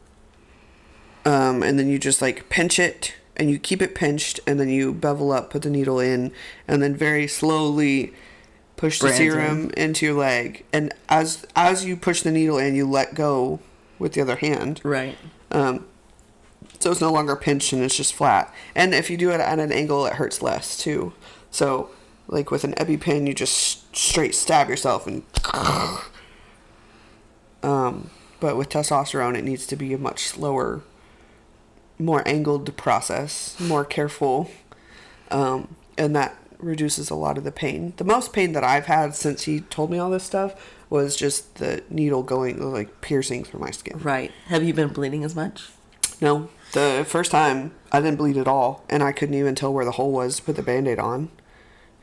um, 1.26 1.62
and 1.62 1.78
then 1.78 1.90
you 1.90 2.00
just 2.00 2.22
like 2.22 2.48
pinch 2.48 2.80
it 2.80 3.16
and 3.36 3.52
you 3.52 3.60
keep 3.60 3.82
it 3.82 3.96
pinched 3.96 4.40
and 4.48 4.62
then 4.62 4.70
you 4.70 4.94
bevel 4.94 5.34
up, 5.34 5.50
put 5.50 5.64
the 5.64 5.70
needle 5.70 6.00
in, 6.00 6.32
and 6.66 6.82
then 6.82 6.96
very 6.96 7.28
slowly 7.28 8.14
push 8.78 9.02
the 9.02 9.12
serum 9.12 9.72
into 9.76 10.06
your 10.06 10.16
leg. 10.16 10.64
And 10.72 10.94
as 11.10 11.46
as 11.54 11.84
you 11.84 11.98
push 11.98 12.22
the 12.22 12.32
needle 12.32 12.58
in, 12.58 12.76
you 12.76 12.90
let 12.90 13.14
go 13.14 13.60
with 14.00 14.14
the 14.14 14.22
other 14.22 14.38
hand. 14.38 14.80
Right. 14.86 15.18
Um, 15.52 15.86
so 16.86 16.92
it's 16.92 17.02
no 17.02 17.12
longer 17.12 17.36
pinched 17.36 17.74
and 17.74 17.82
it's 17.82 17.98
just 17.98 18.14
flat. 18.14 18.54
And 18.76 18.94
if 18.94 19.10
you 19.10 19.18
do 19.18 19.32
it 19.32 19.40
at 19.40 19.58
an 19.58 19.72
angle, 19.72 20.06
it 20.06 20.14
hurts 20.14 20.44
less 20.44 20.78
too. 20.78 21.14
So, 21.50 21.90
like 22.28 22.52
with 22.52 22.64
an 22.64 22.74
EpiPen, 22.74 23.26
you 23.26 23.34
just 23.34 23.96
straight 23.96 24.36
stab 24.36 24.70
yourself 24.70 25.08
and. 25.08 25.24
Um, 27.64 28.12
but 28.40 28.58
with 28.58 28.70
testosterone, 28.70 29.36
it 29.36 29.44
needs 29.44 29.66
to 29.66 29.76
be 29.76 29.92
a 29.92 29.98
much 29.98 30.26
slower, 30.26 30.84
more 31.98 32.22
angled 32.28 32.78
process, 32.78 33.60
more 33.60 33.84
careful, 33.84 34.52
um, 35.32 35.76
and 35.98 36.16
that 36.16 36.38
reduces 36.60 37.10
a 37.10 37.16
lot 37.16 37.40
of 37.40 37.44
the 37.44 37.52
pain. 37.52 37.94
The 37.98 38.04
most 38.04 38.34
pain 38.34 38.52
that 38.52 38.64
I've 38.64 38.86
had 38.86 39.16
since 39.16 39.46
he 39.46 39.62
told 39.62 39.90
me 39.90 39.98
all 39.98 40.12
this 40.12 40.24
stuff 40.24 40.76
was 40.92 41.16
just 41.16 41.56
the 41.56 41.82
needle 41.90 42.22
going 42.22 42.72
like 42.72 43.02
piercing 43.02 43.44
through 43.44 43.62
my 43.62 43.72
skin. 43.72 43.98
Right. 43.98 44.32
Have 44.46 44.64
you 44.64 44.76
been 44.76 44.90
bleeding 44.90 45.24
as 45.24 45.36
much? 45.36 45.70
No, 46.22 46.50
the 46.76 47.06
first 47.08 47.32
time 47.32 47.74
I 47.92 48.02
didn't 48.02 48.18
bleed 48.18 48.38
at 48.38 48.48
all, 48.48 48.84
and 48.90 49.02
I 49.02 49.12
couldn't 49.12 49.36
even 49.36 49.56
tell 49.56 49.74
where 49.74 49.86
the 49.86 49.92
hole 49.92 50.12
was 50.12 50.36
to 50.36 50.44
put 50.44 50.56
the 50.58 50.62
band 50.62 50.88
aid 50.88 51.00
on. 51.00 51.30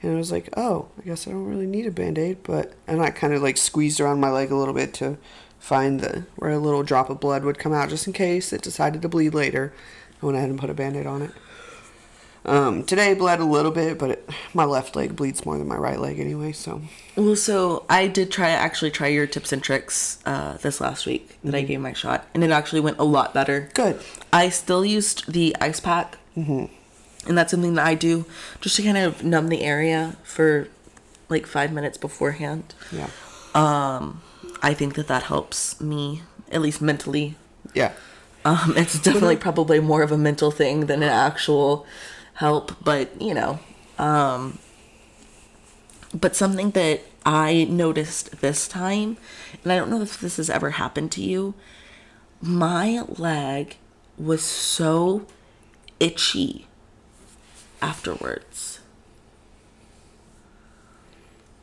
And 0.00 0.14
I 0.14 0.16
was 0.16 0.32
like, 0.32 0.48
oh, 0.56 0.88
I 0.98 1.02
guess 1.02 1.28
I 1.28 1.30
don't 1.30 1.46
really 1.46 1.66
need 1.66 1.86
a 1.86 1.92
band 1.92 2.18
aid, 2.18 2.38
but 2.42 2.72
and 2.88 3.00
I 3.00 3.10
kind 3.10 3.32
of 3.32 3.42
like 3.42 3.56
squeezed 3.56 4.00
around 4.00 4.20
my 4.20 4.30
leg 4.30 4.50
a 4.50 4.56
little 4.56 4.74
bit 4.74 4.92
to 4.94 5.18
find 5.60 6.00
the 6.00 6.26
where 6.36 6.50
a 6.50 6.58
little 6.58 6.82
drop 6.82 7.08
of 7.08 7.20
blood 7.20 7.44
would 7.44 7.58
come 7.58 7.72
out 7.72 7.90
just 7.90 8.08
in 8.08 8.12
case 8.12 8.52
it 8.52 8.62
decided 8.62 9.02
to 9.02 9.08
bleed 9.08 9.34
later. 9.34 9.72
I 10.20 10.26
went 10.26 10.36
ahead 10.36 10.50
and 10.50 10.58
put 10.58 10.70
a 10.70 10.74
band 10.74 10.96
aid 10.96 11.06
on 11.06 11.22
it. 11.22 11.30
Um, 12.44 12.82
today 12.82 13.14
bled 13.14 13.38
a 13.38 13.44
little 13.44 13.70
bit, 13.70 13.98
but 13.98 14.10
it, 14.10 14.30
my 14.52 14.64
left 14.64 14.96
leg 14.96 15.14
bleeds 15.14 15.46
more 15.46 15.56
than 15.58 15.68
my 15.68 15.76
right 15.76 15.98
leg 15.98 16.18
anyway, 16.18 16.52
so 16.52 16.82
Well, 17.16 17.36
so 17.36 17.86
I 17.88 18.08
did 18.08 18.32
try 18.32 18.50
actually 18.50 18.90
try 18.90 19.08
your 19.08 19.26
tips 19.26 19.52
and 19.52 19.62
tricks 19.62 20.18
uh, 20.26 20.56
this 20.56 20.80
last 20.80 21.06
week 21.06 21.36
that 21.44 21.54
I 21.54 21.62
gave 21.62 21.80
my 21.80 21.92
shot, 21.92 22.26
and 22.34 22.42
it 22.42 22.50
actually 22.50 22.80
went 22.80 22.98
a 22.98 23.04
lot 23.04 23.32
better. 23.32 23.70
good. 23.74 24.00
I 24.32 24.48
still 24.48 24.84
used 24.84 25.32
the 25.32 25.56
ice 25.60 25.78
pack, 25.78 26.18
mm-hmm. 26.36 26.64
and 27.28 27.38
that's 27.38 27.52
something 27.52 27.74
that 27.74 27.86
I 27.86 27.94
do 27.94 28.26
just 28.60 28.76
to 28.76 28.82
kind 28.82 28.98
of 28.98 29.22
numb 29.22 29.48
the 29.48 29.62
area 29.62 30.16
for 30.24 30.68
like 31.28 31.46
five 31.46 31.72
minutes 31.72 31.96
beforehand. 31.96 32.74
Yeah. 32.90 33.08
Um, 33.54 34.22
I 34.62 34.74
think 34.74 34.94
that 34.94 35.06
that 35.06 35.24
helps 35.24 35.80
me 35.80 36.22
at 36.50 36.60
least 36.60 36.80
mentally. 36.80 37.36
Yeah. 37.74 37.92
Um, 38.44 38.74
it's 38.76 39.00
definitely 39.00 39.36
probably 39.36 39.78
more 39.78 40.02
of 40.02 40.10
a 40.10 40.18
mental 40.18 40.50
thing 40.50 40.86
than 40.86 41.02
an 41.02 41.08
actual 41.08 41.86
help, 42.34 42.72
but 42.82 43.20
you 43.20 43.34
know, 43.34 43.58
um, 43.98 44.58
but 46.14 46.34
something 46.36 46.70
that 46.72 47.00
I 47.24 47.64
noticed 47.64 48.40
this 48.40 48.66
time, 48.68 49.16
and 49.62 49.72
I 49.72 49.76
don't 49.76 49.90
know 49.90 50.02
if 50.02 50.20
this 50.20 50.36
has 50.38 50.50
ever 50.50 50.70
happened 50.70 51.12
to 51.12 51.22
you, 51.22 51.54
my 52.40 53.02
leg 53.08 53.76
was 54.18 54.42
so 54.42 55.26
itchy 56.00 56.66
afterwards. 57.80 58.80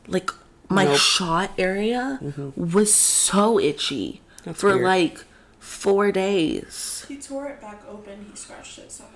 Like 0.08 0.32
my 0.70 0.86
Nope. 0.86 0.98
shot 0.98 1.52
area 1.58 2.20
was 2.56 2.94
so 2.94 3.60
itchy 3.60 4.22
That's 4.44 4.60
for 4.60 4.70
weird. 4.74 4.84
like 4.84 5.24
four 5.60 6.12
days. 6.12 7.06
He 7.08 7.18
tore 7.18 7.48
it 7.50 7.62
back 7.62 7.82
open. 7.88 8.26
He 8.32 8.36
scratched 8.36 8.80
it 8.80 8.92
so 8.92 9.04
much. 9.04 9.12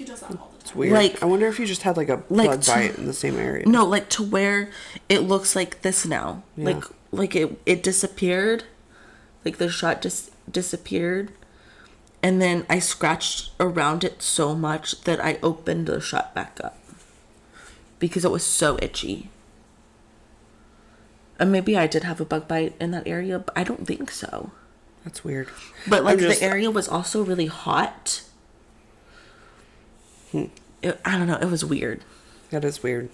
He 0.00 0.06
does 0.06 0.20
that 0.20 0.30
all 0.30 0.50
the 0.54 0.60
It's 0.60 0.74
weird. 0.74 0.94
Like- 0.94 1.22
I 1.22 1.26
wonder 1.26 1.46
if 1.46 1.58
you 1.58 1.66
just 1.66 1.82
had 1.82 1.98
like 1.98 2.08
a 2.08 2.22
like 2.30 2.48
bug 2.48 2.62
to- 2.62 2.70
bite 2.70 2.96
in 2.96 3.04
the 3.04 3.12
same 3.12 3.36
area. 3.38 3.66
No, 3.68 3.84
like 3.84 4.08
to 4.10 4.22
where 4.22 4.70
it 5.10 5.18
looks 5.20 5.54
like 5.54 5.82
this 5.82 6.06
now. 6.06 6.42
Yeah. 6.56 6.64
Like 6.70 6.84
like 7.12 7.36
it 7.36 7.60
it 7.66 7.82
disappeared. 7.82 8.64
Like 9.44 9.58
the 9.58 9.68
shot 9.68 10.00
just 10.00 10.30
disappeared. 10.50 11.32
And 12.22 12.40
then 12.40 12.64
I 12.70 12.78
scratched 12.78 13.50
around 13.60 14.02
it 14.02 14.22
so 14.22 14.54
much 14.54 15.02
that 15.02 15.22
I 15.22 15.38
opened 15.42 15.86
the 15.86 16.00
shot 16.00 16.34
back 16.34 16.58
up. 16.64 16.78
Because 17.98 18.24
it 18.24 18.30
was 18.30 18.42
so 18.42 18.78
itchy. 18.80 19.28
And 21.38 21.52
maybe 21.52 21.76
I 21.76 21.86
did 21.86 22.04
have 22.04 22.22
a 22.22 22.24
bug 22.24 22.48
bite 22.48 22.74
in 22.80 22.90
that 22.92 23.06
area, 23.06 23.38
but 23.38 23.52
I 23.54 23.64
don't 23.64 23.86
think 23.86 24.10
so. 24.10 24.50
That's 25.04 25.22
weird. 25.24 25.48
But 25.86 26.04
like 26.04 26.18
just- 26.20 26.40
the 26.40 26.46
area 26.46 26.70
was 26.70 26.88
also 26.88 27.22
really 27.22 27.46
hot. 27.48 28.22
It, 30.32 31.00
I 31.04 31.18
don't 31.18 31.26
know. 31.26 31.36
It 31.36 31.50
was 31.50 31.64
weird. 31.64 32.02
That 32.50 32.64
is 32.64 32.82
weird. 32.82 33.08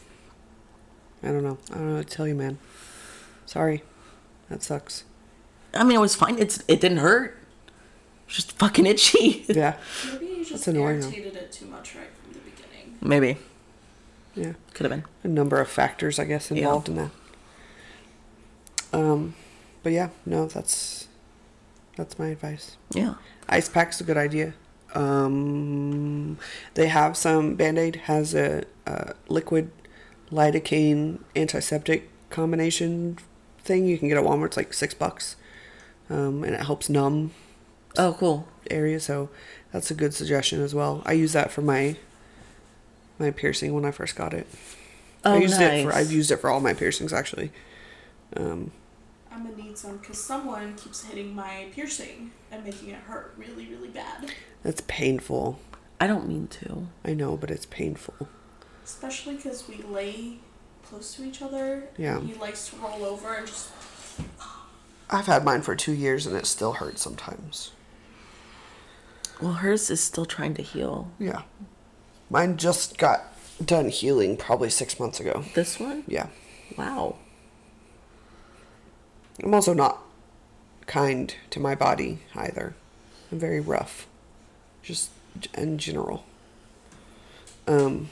I 1.23 1.29
don't 1.29 1.43
know. 1.43 1.59
I 1.71 1.75
don't 1.75 1.89
know 1.91 1.97
what 1.97 2.09
to 2.09 2.17
tell 2.17 2.29
you, 2.29 2.35
man. 2.35 2.59
Sorry. 3.47 3.83
That 4.49 4.63
sucks. 4.63 5.05
I 5.75 5.83
mean, 5.85 5.97
it 5.97 6.01
was 6.01 6.15
fine. 6.15 6.39
It's 6.39 6.63
it 6.69 6.81
didn't 6.81 6.99
hurt. 6.99 7.37
It 7.67 8.27
was 8.29 8.37
just 8.37 8.53
fucking 8.53 8.87
itchy. 8.87 9.45
Yeah. 9.49 9.77
Maybe 10.13 10.27
you 10.27 10.37
just 10.39 10.51
That's 10.53 10.69
annoying, 10.69 11.01
though. 11.01 11.07
irritated 11.09 11.37
it 11.37 11.53
too 11.53 11.67
much 11.67 11.95
right 11.95 12.09
from 12.23 12.33
the 12.35 12.39
beginning. 12.41 12.99
Maybe 13.01 13.39
Yeah. 14.35 14.53
could 14.75 14.91
have 14.91 14.91
been. 14.91 15.05
A 15.25 15.29
number 15.35 15.61
of 15.61 15.69
factors, 15.69 16.19
I 16.19 16.25
guess, 16.25 16.51
Yeah. 16.51 16.59
involved 16.59 16.89
in 16.89 16.97
that. 16.97 17.11
Um, 18.93 19.35
but 19.83 19.93
yeah, 19.93 20.11
no, 20.25 20.47
that's 20.47 21.09
that's 21.97 22.19
my 22.19 22.29
advice. 22.29 22.77
Yeah. 22.93 23.15
Ice 23.49 23.69
pack's 23.69 24.01
a 24.01 24.05
good 24.05 24.17
idea. 24.17 24.55
Um, 24.97 26.39
they 26.75 26.89
have 26.89 27.17
some 27.17 27.55
Band 27.55 27.79
Aid 27.79 27.97
has 28.05 28.35
a, 28.35 28.65
a 28.87 29.15
liquid 29.29 29.71
lidocaine 30.33 31.19
antiseptic 31.37 32.09
combination 32.31 33.19
thing 33.61 33.87
you 33.87 33.99
can 33.99 34.09
get 34.09 34.17
at 34.17 34.25
Walmart. 34.25 34.47
It's 34.47 34.57
like 34.57 34.73
six 34.73 34.95
bucks, 34.95 35.37
um, 36.11 36.43
and 36.45 36.55
it 36.55 36.63
helps 36.63 36.89
numb 36.89 37.33
Oh, 37.99 38.17
cool. 38.19 38.49
area. 38.71 38.99
So 39.01 39.29
that's 39.73 39.91
a 39.91 39.95
good 39.95 40.15
suggestion 40.15 40.61
as 40.63 40.75
well. 40.75 41.03
I 41.07 41.13
use 41.13 41.33
that 41.35 41.51
for 41.51 41.63
my 41.63 41.97
my 43.19 43.31
piercing 43.31 43.73
when 43.75 43.85
I 43.85 43.91
first 43.91 44.17
got 44.17 44.35
it. 44.35 44.47
Oh, 45.25 45.35
I 45.35 45.39
used 45.39 45.59
nice. 45.61 45.81
it 45.81 45.85
for 45.85 45.93
I've 45.95 46.13
used 46.13 46.31
it 46.31 46.37
for 46.39 46.51
all 46.51 46.61
my 46.61 46.75
piercings 46.75 47.13
actually. 47.13 47.51
Um, 48.37 48.73
I'm 49.37 49.43
gonna 49.45 49.57
need 49.63 49.77
some 49.77 49.99
because 49.99 50.19
someone 50.19 50.75
keeps 50.77 51.05
hitting 51.05 51.35
my 51.35 51.67
piercing 51.75 52.31
and 52.51 52.65
making 52.65 52.89
it 52.89 53.01
hurt 53.01 53.35
really, 53.37 53.67
really 53.67 53.89
bad. 53.89 54.33
that's 54.63 54.83
painful. 54.87 55.61
I 56.01 56.07
don't 56.07 56.27
mean 56.27 56.47
to. 56.49 56.89
I 57.05 57.13
know, 57.13 57.37
but 57.37 57.51
it's 57.51 57.67
painful. 57.67 58.29
Especially 58.83 59.37
because 59.37 59.69
we 59.69 59.77
lay 59.83 60.39
close 60.85 61.15
to 61.17 61.25
each 61.25 61.43
other. 61.43 61.85
Yeah. 61.99 62.21
He 62.21 62.35
likes 62.35 62.71
to 62.71 62.77
roll 62.77 63.05
over 63.05 63.35
and 63.35 63.47
just. 63.47 63.71
I've 65.11 65.27
had 65.27 65.45
mine 65.45 65.61
for 65.61 65.77
two 65.77 65.93
years 65.93 66.27
and 66.27 66.35
it 66.35 66.47
still 66.47 66.73
hurts 66.73 67.03
sometimes. 67.03 67.73
Well, 69.41 69.55
hers 69.55 69.91
is 69.91 70.01
still 70.01 70.25
trying 70.25 70.55
to 70.55 70.63
heal. 70.63 71.11
Yeah. 71.19 71.43
Mine 72.31 72.57
just 72.57 72.97
got 72.97 73.35
done 73.65 73.91
healing 73.91 74.37
probably 74.39 74.71
six 74.71 74.99
months 74.99 75.21
ago. 75.21 75.45
This 75.55 75.79
one? 75.79 76.05
Yeah. 76.07 76.29
Wow. 76.79 77.17
I'm 79.43 79.55
also 79.55 79.75
not 79.75 80.03
kind 80.87 81.35
to 81.51 81.61
my 81.61 81.75
body 81.75 82.21
either. 82.35 82.75
I'm 83.31 83.39
very 83.39 83.61
rough. 83.61 84.07
Just 84.83 85.11
in 85.55 85.79
general. 85.79 86.25
Um, 87.67 88.11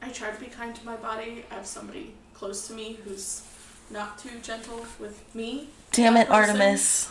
I 0.00 0.08
try 0.10 0.30
to 0.30 0.40
be 0.40 0.46
kind 0.46 0.74
to 0.74 0.86
my 0.86 0.96
body. 0.96 1.44
I 1.50 1.54
have 1.56 1.66
somebody 1.66 2.14
close 2.34 2.66
to 2.68 2.72
me 2.72 2.98
who's 3.04 3.42
not 3.90 4.18
too 4.18 4.30
gentle 4.42 4.86
with 4.98 5.22
me. 5.34 5.68
Damn 5.92 6.16
it, 6.16 6.30
Artemis. 6.30 7.10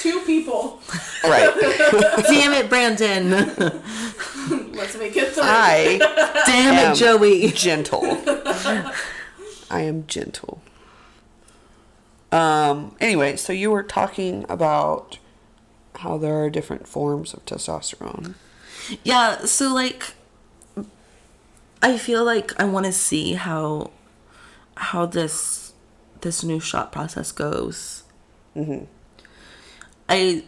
Two 0.00 0.20
people. 0.20 0.80
right. 1.24 1.52
Damn 2.28 2.52
it, 2.54 2.68
Brandon. 2.68 3.30
Let's 4.72 4.96
make 4.96 5.16
it 5.16 5.32
three. 5.32 5.42
I 5.42 5.98
Damn 6.46 6.74
am 6.74 6.92
it, 6.92 6.96
Joey. 6.96 7.50
gentle. 7.50 8.16
I 9.70 9.80
am 9.80 10.06
gentle. 10.06 10.62
Um, 12.30 12.96
anyway, 13.00 13.36
so 13.36 13.52
you 13.52 13.70
were 13.70 13.82
talking 13.82 14.44
about 14.48 15.18
how 15.96 16.18
there 16.18 16.42
are 16.42 16.50
different 16.50 16.86
forms 16.86 17.34
of 17.34 17.44
testosterone. 17.44 18.34
Yeah, 19.02 19.44
so 19.44 19.74
like 19.74 20.14
I 21.82 21.98
feel 21.98 22.24
like 22.24 22.58
I 22.60 22.64
want 22.64 22.86
to 22.86 22.92
see 22.92 23.34
how 23.34 23.90
how 24.76 25.06
this 25.06 25.72
this 26.20 26.42
new 26.42 26.60
shot 26.60 26.92
process 26.92 27.32
goes. 27.32 28.04
Mm-hmm. 28.56 28.84
I 30.08 30.44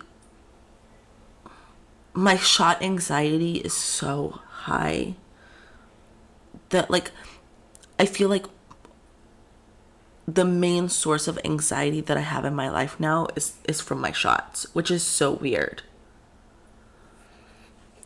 my 2.13 2.37
shot 2.37 2.83
anxiety 2.83 3.57
is 3.57 3.73
so 3.73 4.41
high 4.49 5.15
that 6.71 6.91
like 6.91 7.11
I 7.99 8.07
feel 8.07 8.29
like 8.29 8.47
the 10.29 10.45
main 10.45 10.89
source 10.89 11.27
of 11.27 11.39
anxiety 11.45 12.01
that 12.03 12.17
I 12.17 12.21
have 12.21 12.45
in 12.45 12.55
my 12.55 12.69
life 12.71 12.99
now 13.01 13.27
is 13.37 13.55
is 13.67 13.81
from 13.81 14.01
my 14.01 14.13
shots, 14.13 14.67
which 14.75 14.91
is 14.91 15.03
so 15.03 15.33
weird 15.33 15.83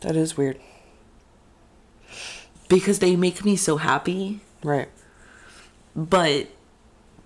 That 0.01 0.15
is 0.15 0.37
weird. 0.37 0.59
because 2.67 2.99
they 2.99 3.15
make 3.15 3.45
me 3.45 3.55
so 3.55 3.77
happy, 3.77 4.39
Right. 4.63 4.89
but 5.95 6.47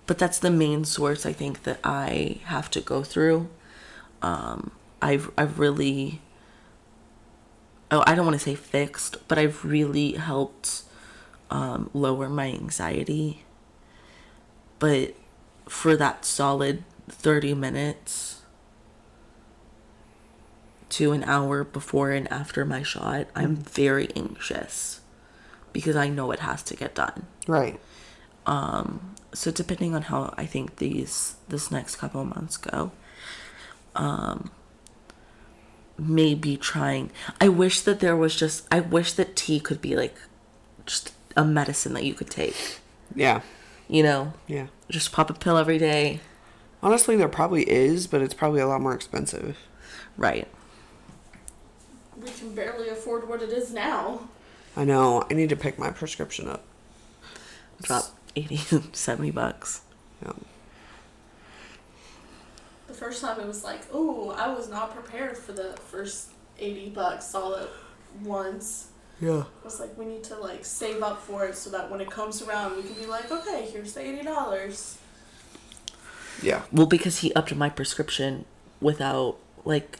but 0.05 0.17
that's 0.17 0.39
the 0.39 0.49
main 0.51 0.83
source 0.85 1.25
I 1.25 1.33
think 1.33 1.63
that 1.63 1.79
I 1.83 2.39
have 2.45 2.69
to 2.71 2.81
go 2.81 3.03
through. 3.03 3.47
Um 4.21 4.71
I've 5.01 5.31
I've 5.37 5.59
really 5.59 6.19
oh 7.91 8.03
I 8.05 8.15
don't 8.15 8.25
want 8.25 8.37
to 8.39 8.43
say 8.43 8.55
fixed, 8.55 9.17
but 9.27 9.37
I've 9.37 9.63
really 9.63 10.13
helped 10.13 10.83
um 11.49 11.89
lower 11.93 12.27
my 12.29 12.47
anxiety. 12.47 13.43
But 14.79 15.15
for 15.67 15.95
that 15.95 16.25
solid 16.25 16.83
30 17.09 17.53
minutes 17.53 18.41
to 20.89 21.11
an 21.11 21.23
hour 21.25 21.63
before 21.63 22.11
and 22.11 22.31
after 22.31 22.65
my 22.65 22.81
shot, 22.81 23.27
I'm 23.35 23.55
very 23.55 24.09
anxious 24.15 25.01
because 25.71 25.95
I 25.95 26.09
know 26.09 26.31
it 26.31 26.39
has 26.39 26.63
to 26.63 26.75
get 26.75 26.95
done. 26.95 27.27
Right. 27.47 27.79
Um, 28.45 29.15
so 29.33 29.51
depending 29.51 29.93
on 29.93 30.03
how 30.03 30.33
I 30.37 30.45
think 30.45 30.77
these 30.77 31.35
this 31.47 31.69
next 31.69 31.97
couple 31.97 32.21
of 32.21 32.27
months 32.27 32.57
go, 32.57 32.91
um 33.95 34.51
maybe 35.97 36.55
trying 36.55 37.11
I 37.41 37.49
wish 37.49 37.81
that 37.81 37.99
there 37.99 38.15
was 38.15 38.35
just 38.35 38.65
I 38.71 38.79
wish 38.79 39.13
that 39.13 39.35
T 39.35 39.59
could 39.59 39.81
be 39.81 39.95
like 39.95 40.15
just 40.85 41.13
a 41.35 41.45
medicine 41.45 41.93
that 41.93 42.03
you 42.03 42.13
could 42.13 42.29
take. 42.29 42.79
Yeah. 43.13 43.41
You 43.89 44.03
know? 44.03 44.33
Yeah. 44.47 44.67
Just 44.89 45.11
pop 45.11 45.29
a 45.29 45.33
pill 45.33 45.57
every 45.57 45.77
day. 45.79 46.21
Honestly, 46.81 47.17
there 47.17 47.27
probably 47.27 47.69
is, 47.69 48.07
but 48.07 48.21
it's 48.21 48.33
probably 48.33 48.61
a 48.61 48.67
lot 48.67 48.79
more 48.81 48.93
expensive. 48.93 49.57
Right. 50.15 50.47
We 52.21 52.29
can 52.29 52.53
barely 52.53 52.89
afford 52.89 53.27
what 53.27 53.41
it 53.41 53.49
is 53.49 53.73
now. 53.73 54.29
I 54.77 54.85
know. 54.85 55.25
I 55.29 55.33
need 55.33 55.49
to 55.49 55.55
pick 55.55 55.79
my 55.79 55.89
prescription 55.89 56.47
up. 56.47 56.63
Drop 57.81 58.05
80 58.35 58.57
70 58.93 59.31
bucks. 59.31 59.81
Yeah. 60.23 60.33
The 62.87 62.93
first 62.93 63.21
time 63.21 63.39
it 63.39 63.47
was 63.47 63.63
like, 63.63 63.81
oh, 63.91 64.31
I 64.31 64.53
was 64.53 64.69
not 64.69 64.93
prepared 64.93 65.37
for 65.37 65.51
the 65.51 65.73
first 65.87 66.29
80 66.59 66.89
bucks 66.89 67.33
all 67.33 67.55
at 67.55 67.69
once. 68.21 68.88
Yeah. 69.21 69.43
I 69.61 69.65
was 69.65 69.79
like, 69.79 69.97
we 69.97 70.05
need 70.05 70.23
to 70.25 70.37
like 70.37 70.63
save 70.63 71.03
up 71.03 71.21
for 71.21 71.45
it 71.45 71.55
so 71.55 71.69
that 71.71 71.91
when 71.91 71.99
it 72.01 72.09
comes 72.09 72.41
around, 72.41 72.77
we 72.77 72.83
can 72.83 72.93
be 72.93 73.05
like, 73.05 73.29
okay, 73.31 73.67
here's 73.71 73.93
the 73.93 74.01
eighty 74.01 74.23
dollars. 74.23 74.97
Yeah. 76.41 76.61
Well, 76.71 76.85
because 76.87 77.19
he 77.19 77.33
upped 77.33 77.53
my 77.55 77.69
prescription 77.69 78.45
without 78.79 79.37
like 79.65 79.99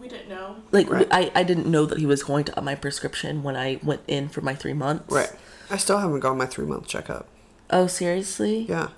We 0.00 0.08
didn't 0.08 0.28
know. 0.28 0.56
like 0.72 0.90
Right. 0.90 1.06
I, 1.10 1.30
I 1.36 1.42
didn't 1.44 1.66
know 1.66 1.86
that 1.86 1.98
he 1.98 2.06
was 2.06 2.24
going 2.24 2.44
to 2.46 2.58
up 2.58 2.64
my 2.64 2.74
prescription 2.74 3.42
when 3.44 3.54
I 3.56 3.78
went 3.82 4.00
in 4.08 4.28
for 4.28 4.40
my 4.40 4.54
three 4.56 4.72
months. 4.72 5.12
Right. 5.12 5.30
I 5.70 5.76
still 5.76 5.98
haven't 5.98 6.20
gone 6.20 6.36
my 6.36 6.46
three 6.46 6.66
month 6.66 6.88
checkup. 6.88 7.28
Oh, 7.70 7.86
seriously? 7.86 8.66
Yeah. 8.68 8.88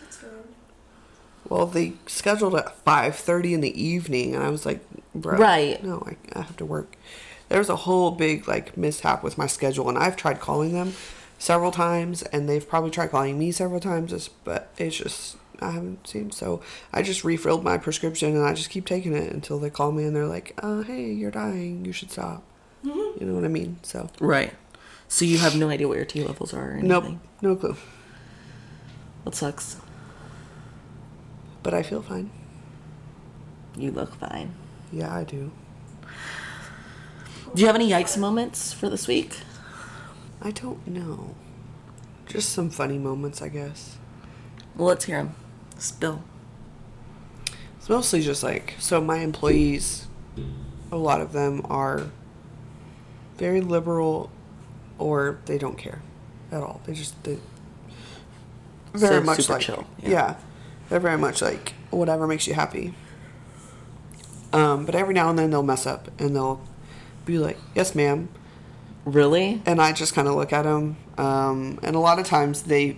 That's 0.00 0.20
weird. 0.20 0.34
Well, 1.48 1.66
they 1.66 1.94
scheduled 2.06 2.56
at 2.56 2.76
five 2.78 3.14
thirty 3.14 3.54
in 3.54 3.60
the 3.60 3.80
evening, 3.80 4.34
and 4.34 4.42
I 4.42 4.48
was 4.50 4.66
like, 4.66 4.80
Bro, 5.14 5.38
Right. 5.38 5.82
No, 5.84 6.02
I, 6.06 6.16
I 6.38 6.42
have 6.42 6.56
to 6.56 6.64
work. 6.64 6.96
There 7.52 7.58
was 7.58 7.68
a 7.68 7.76
whole 7.76 8.12
big 8.12 8.48
like 8.48 8.78
mishap 8.78 9.22
with 9.22 9.36
my 9.36 9.46
schedule, 9.46 9.86
and 9.90 9.98
I've 9.98 10.16
tried 10.16 10.40
calling 10.40 10.72
them 10.72 10.94
several 11.38 11.70
times, 11.70 12.22
and 12.22 12.48
they've 12.48 12.66
probably 12.66 12.90
tried 12.90 13.10
calling 13.10 13.38
me 13.38 13.52
several 13.52 13.78
times, 13.78 14.30
but 14.42 14.70
it's 14.78 14.96
just 14.96 15.36
I 15.60 15.72
haven't 15.72 16.08
seen. 16.08 16.30
So 16.30 16.62
I 16.94 17.02
just 17.02 17.24
refilled 17.24 17.62
my 17.62 17.76
prescription, 17.76 18.34
and 18.34 18.42
I 18.42 18.54
just 18.54 18.70
keep 18.70 18.86
taking 18.86 19.12
it 19.12 19.30
until 19.30 19.58
they 19.58 19.68
call 19.68 19.92
me, 19.92 20.04
and 20.04 20.16
they're 20.16 20.26
like, 20.26 20.54
"Uh, 20.62 20.80
hey, 20.80 21.12
you're 21.12 21.30
dying. 21.30 21.84
You 21.84 21.92
should 21.92 22.10
stop." 22.10 22.42
You 22.84 23.16
know 23.20 23.34
what 23.34 23.44
I 23.44 23.48
mean? 23.48 23.76
So 23.82 24.08
Right. 24.18 24.54
So 25.08 25.26
you 25.26 25.36
have 25.36 25.54
no 25.54 25.68
idea 25.68 25.86
what 25.86 25.98
your 25.98 26.06
T 26.06 26.24
levels 26.24 26.54
are 26.54 26.78
or 26.78 26.80
nope, 26.82 27.04
no 27.42 27.54
clue. 27.54 27.76
That 29.26 29.34
sucks. 29.34 29.76
But 31.62 31.74
I 31.74 31.82
feel 31.82 32.00
fine. 32.00 32.30
You 33.76 33.90
look 33.90 34.14
fine. 34.14 34.54
Yeah, 34.90 35.14
I 35.14 35.24
do. 35.24 35.52
Do 37.54 37.60
you 37.60 37.66
have 37.66 37.74
any 37.76 37.90
yikes 37.90 38.16
moments 38.16 38.72
for 38.72 38.88
this 38.88 39.06
week? 39.06 39.36
I 40.40 40.50
don't 40.50 40.86
know. 40.86 41.34
Just 42.26 42.50
some 42.50 42.70
funny 42.70 42.98
moments, 42.98 43.42
I 43.42 43.48
guess. 43.48 43.98
Well, 44.74 44.88
let's 44.88 45.04
hear 45.04 45.18
them. 45.18 45.34
Spill. 45.78 46.22
It's 47.76 47.88
mostly 47.88 48.22
just 48.22 48.42
like 48.42 48.74
so. 48.78 49.00
My 49.00 49.18
employees, 49.18 50.06
a 50.90 50.96
lot 50.96 51.20
of 51.20 51.32
them 51.32 51.62
are 51.68 52.06
very 53.36 53.60
liberal, 53.60 54.30
or 54.98 55.38
they 55.46 55.58
don't 55.58 55.76
care 55.76 56.00
at 56.50 56.62
all. 56.62 56.80
They 56.86 56.94
just 56.94 57.22
they 57.24 57.38
very 58.94 59.16
So 59.20 59.22
much 59.24 59.40
super 59.40 59.52
like 59.54 59.62
chill, 59.62 59.86
Yeah. 60.00 60.08
yeah. 60.10 60.34
they're 60.88 61.00
very 61.00 61.18
much 61.18 61.42
like 61.42 61.74
whatever 61.90 62.26
makes 62.26 62.46
you 62.46 62.54
happy. 62.54 62.94
Um, 64.52 64.84
but 64.86 64.94
every 64.94 65.12
now 65.14 65.28
and 65.28 65.38
then 65.38 65.50
they'll 65.50 65.62
mess 65.62 65.86
up 65.86 66.08
and 66.20 66.36
they'll 66.36 66.60
be 67.24 67.38
like, 67.38 67.58
"Yes, 67.74 67.94
ma'am," 67.94 68.28
Really? 69.04 69.62
and 69.66 69.80
I 69.80 69.92
just 69.92 70.14
kind 70.14 70.28
of 70.28 70.34
look 70.34 70.52
at 70.52 70.62
them. 70.62 70.96
Um, 71.18 71.78
and 71.82 71.94
a 71.96 71.98
lot 71.98 72.18
of 72.18 72.26
times 72.26 72.62
they 72.62 72.96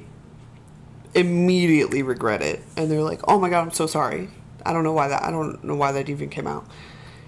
immediately 1.14 2.02
regret 2.02 2.42
it, 2.42 2.62
and 2.76 2.90
they're 2.90 3.02
like, 3.02 3.20
"Oh 3.28 3.38
my 3.38 3.48
god, 3.48 3.62
I'm 3.62 3.70
so 3.72 3.86
sorry. 3.86 4.28
I 4.66 4.72
don't 4.72 4.84
know 4.84 4.92
why 4.92 5.08
that. 5.08 5.22
I 5.22 5.30
don't 5.30 5.62
know 5.64 5.74
why 5.74 5.92
that 5.92 6.08
even 6.08 6.28
came 6.28 6.46
out." 6.46 6.66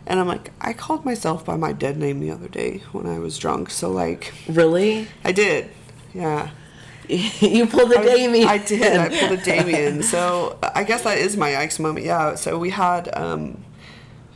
And 0.09 0.21
I'm 0.21 0.29
like, 0.29 0.53
I 0.61 0.73
called 0.73 1.05
myself 1.05 1.45
by 1.45 1.57
my 1.57 1.73
dead 1.73 1.97
name 1.97 2.21
the 2.21 2.31
other 2.31 2.47
day 2.47 2.81
when 2.93 3.07
I 3.09 3.19
was 3.19 3.37
drunk. 3.39 3.71
So 3.71 3.91
like, 3.91 4.33
Really? 4.49 5.09
I 5.25 5.33
did. 5.33 5.69
Yeah. 6.15 6.51
you 7.09 7.67
pulled 7.67 7.91
a 7.93 7.99
I- 7.99 8.05
Damien. 8.05 8.47
I 8.49 8.59
did. 8.59 8.97
I 8.97 9.09
pulled 9.09 9.41
a 9.41 9.43
Damien. 9.43 10.05
So 10.05 10.59
I 10.63 10.85
guess 10.85 11.03
that 11.03 11.19
is 11.19 11.37
my 11.37 11.51
yikes 11.51 11.81
moment. 11.81 12.07
Yeah. 12.07 12.37
So 12.37 12.57
we 12.57 12.71
had 12.71 13.09
um, 13.19 13.65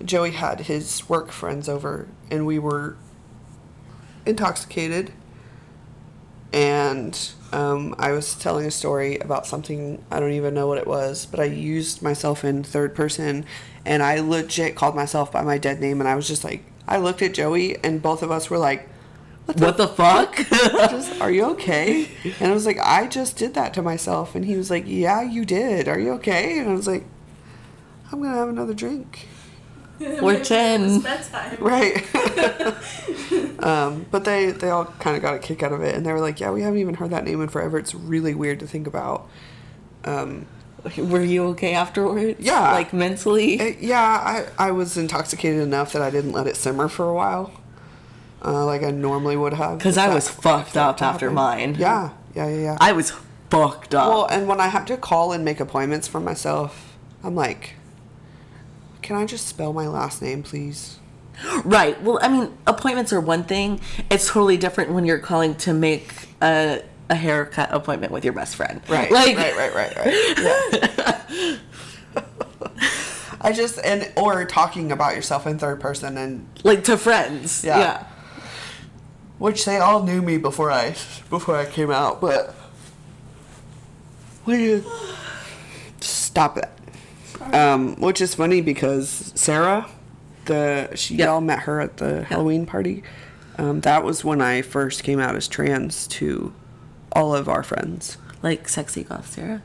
Joey 0.04 0.32
had 0.32 0.60
his 0.62 1.08
work 1.08 1.30
friends 1.30 1.68
over, 1.68 2.08
and 2.30 2.46
we 2.46 2.58
were 2.58 2.96
intoxicated. 4.26 5.12
And 6.52 7.32
um, 7.52 7.94
I 7.98 8.12
was 8.12 8.34
telling 8.34 8.66
a 8.66 8.70
story 8.70 9.18
about 9.18 9.46
something 9.46 10.04
I 10.10 10.20
don't 10.20 10.32
even 10.32 10.54
know 10.54 10.66
what 10.66 10.78
it 10.78 10.86
was, 10.86 11.26
but 11.26 11.40
I 11.40 11.44
used 11.44 12.02
myself 12.02 12.44
in 12.44 12.62
third 12.62 12.94
person, 12.94 13.44
and 13.84 14.02
I 14.02 14.20
legit 14.20 14.74
called 14.74 14.94
myself 14.96 15.30
by 15.30 15.42
my 15.42 15.58
dead 15.58 15.80
name, 15.80 16.00
and 16.00 16.08
I 16.08 16.14
was 16.14 16.26
just 16.26 16.44
like, 16.44 16.64
I 16.88 16.98
looked 16.98 17.22
at 17.22 17.34
Joey, 17.34 17.82
and 17.84 18.02
both 18.02 18.22
of 18.22 18.30
us 18.30 18.50
were 18.50 18.58
like, 18.58 18.88
What 19.46 19.76
the 19.76 19.88
fuck? 19.88 20.36
just, 20.90 21.20
are 21.20 21.30
you 21.30 21.44
okay? 21.52 22.08
And 22.40 22.50
I 22.50 22.54
was 22.54 22.66
like, 22.66 22.78
I 22.78 23.06
just 23.06 23.36
did 23.36 23.54
that 23.54 23.74
to 23.74 23.82
myself. 23.82 24.34
And 24.34 24.44
he 24.44 24.56
was 24.56 24.70
like, 24.70 24.84
Yeah, 24.86 25.22
you 25.22 25.44
did. 25.44 25.88
Are 25.88 25.98
you 25.98 26.12
okay? 26.14 26.58
And 26.58 26.68
I 26.68 26.72
was 26.72 26.86
like, 26.86 27.04
I'm 28.10 28.22
gonna 28.22 28.36
have 28.36 28.48
another 28.48 28.74
drink. 28.74 29.28
We're 30.22 30.34
It's 30.34 30.48
10. 30.48 31.00
bedtime. 31.00 31.58
Right. 31.60 32.04
um, 33.64 34.06
but 34.10 34.24
they 34.24 34.50
they 34.52 34.70
all 34.70 34.86
kind 34.86 35.16
of 35.16 35.22
got 35.22 35.34
a 35.34 35.38
kick 35.38 35.62
out 35.62 35.72
of 35.72 35.82
it, 35.82 35.94
and 35.94 36.04
they 36.06 36.12
were 36.12 36.20
like, 36.20 36.40
Yeah, 36.40 36.50
we 36.50 36.62
haven't 36.62 36.78
even 36.80 36.94
heard 36.94 37.10
that 37.10 37.24
name 37.24 37.40
in 37.42 37.48
forever. 37.48 37.78
It's 37.78 37.94
really 37.94 38.34
weird 38.34 38.60
to 38.60 38.66
think 38.66 38.86
about. 38.86 39.28
Um, 40.04 40.46
Were 40.96 41.22
you 41.22 41.44
okay 41.48 41.74
afterwards? 41.74 42.40
Yeah. 42.40 42.72
Like 42.72 42.92
mentally? 42.92 43.60
it- 43.60 43.80
yeah, 43.80 44.00
I 44.58 44.68
I 44.68 44.70
was 44.70 44.96
intoxicated 44.96 45.60
enough 45.62 45.92
that 45.92 46.02
I 46.02 46.10
didn't 46.10 46.32
let 46.32 46.46
it 46.46 46.56
simmer 46.56 46.88
for 46.88 47.08
a 47.08 47.14
while, 47.14 47.52
uh, 48.44 48.64
like 48.64 48.82
I 48.82 48.90
normally 48.90 49.36
would 49.36 49.52
have. 49.54 49.78
Because 49.78 49.98
I 49.98 50.12
was 50.14 50.28
fucked 50.28 50.76
up 50.76 51.02
after 51.02 51.26
happened. 51.26 51.34
mine. 51.34 51.76
Yeah, 51.78 52.10
yeah, 52.34 52.48
yeah, 52.48 52.56
yeah. 52.62 52.76
I 52.80 52.92
was 52.92 53.12
fucked 53.50 53.94
up. 53.94 54.08
Well, 54.08 54.26
and 54.26 54.48
when 54.48 54.60
I 54.60 54.68
have 54.68 54.86
to 54.86 54.96
call 54.96 55.32
and 55.32 55.44
make 55.44 55.60
appointments 55.60 56.08
for 56.08 56.20
myself, 56.20 56.96
I'm 57.22 57.34
like, 57.34 57.74
can 59.10 59.18
I 59.18 59.26
just 59.26 59.48
spell 59.48 59.72
my 59.72 59.88
last 59.88 60.22
name, 60.22 60.44
please? 60.44 61.00
Right. 61.64 62.00
Well, 62.00 62.20
I 62.22 62.28
mean, 62.28 62.56
appointments 62.68 63.12
are 63.12 63.20
one 63.20 63.42
thing. 63.42 63.80
It's 64.08 64.28
totally 64.28 64.56
different 64.56 64.92
when 64.92 65.04
you're 65.04 65.18
calling 65.18 65.56
to 65.56 65.74
make 65.74 66.28
a, 66.40 66.84
a 67.08 67.16
haircut 67.16 67.74
appointment 67.74 68.12
with 68.12 68.24
your 68.24 68.34
best 68.34 68.54
friend. 68.54 68.80
Right, 68.88 69.10
Like, 69.10 69.36
right, 69.36 69.56
right, 69.56 69.74
right, 69.74 69.96
right. 69.96 70.38
Yeah. 70.38 71.56
I 73.40 73.50
just 73.52 73.80
and 73.84 74.12
or 74.16 74.44
talking 74.44 74.92
about 74.92 75.16
yourself 75.16 75.44
in 75.44 75.58
third 75.58 75.80
person 75.80 76.16
and 76.16 76.46
like 76.62 76.84
to 76.84 76.96
friends. 76.96 77.64
Yeah. 77.64 77.78
Yeah. 77.80 78.06
which 79.38 79.64
they 79.64 79.78
all 79.78 80.04
knew 80.04 80.22
me 80.22 80.36
before 80.36 80.70
I 80.70 80.90
before 81.30 81.56
I 81.56 81.66
came 81.66 81.90
out, 81.90 82.20
but 82.20 82.54
we 84.46 84.84
stop 85.98 86.54
that. 86.54 86.70
Um, 87.40 87.96
which 87.96 88.20
is 88.20 88.34
funny 88.34 88.60
because 88.60 89.32
Sarah, 89.34 89.88
the 90.44 90.90
she 90.94 91.14
Yep. 91.16 91.26
y'all 91.26 91.40
met 91.40 91.60
her 91.60 91.80
at 91.80 91.96
the 91.96 92.24
Halloween 92.24 92.66
party. 92.66 93.02
Um, 93.58 93.80
that 93.80 94.04
was 94.04 94.24
when 94.24 94.40
I 94.40 94.62
first 94.62 95.02
came 95.04 95.18
out 95.20 95.36
as 95.36 95.48
trans 95.48 96.06
to 96.08 96.52
all 97.12 97.34
of 97.34 97.48
our 97.48 97.62
friends. 97.62 98.16
Like 98.42 98.68
sexy 98.68 99.04
goth 99.04 99.32
Sarah. 99.32 99.62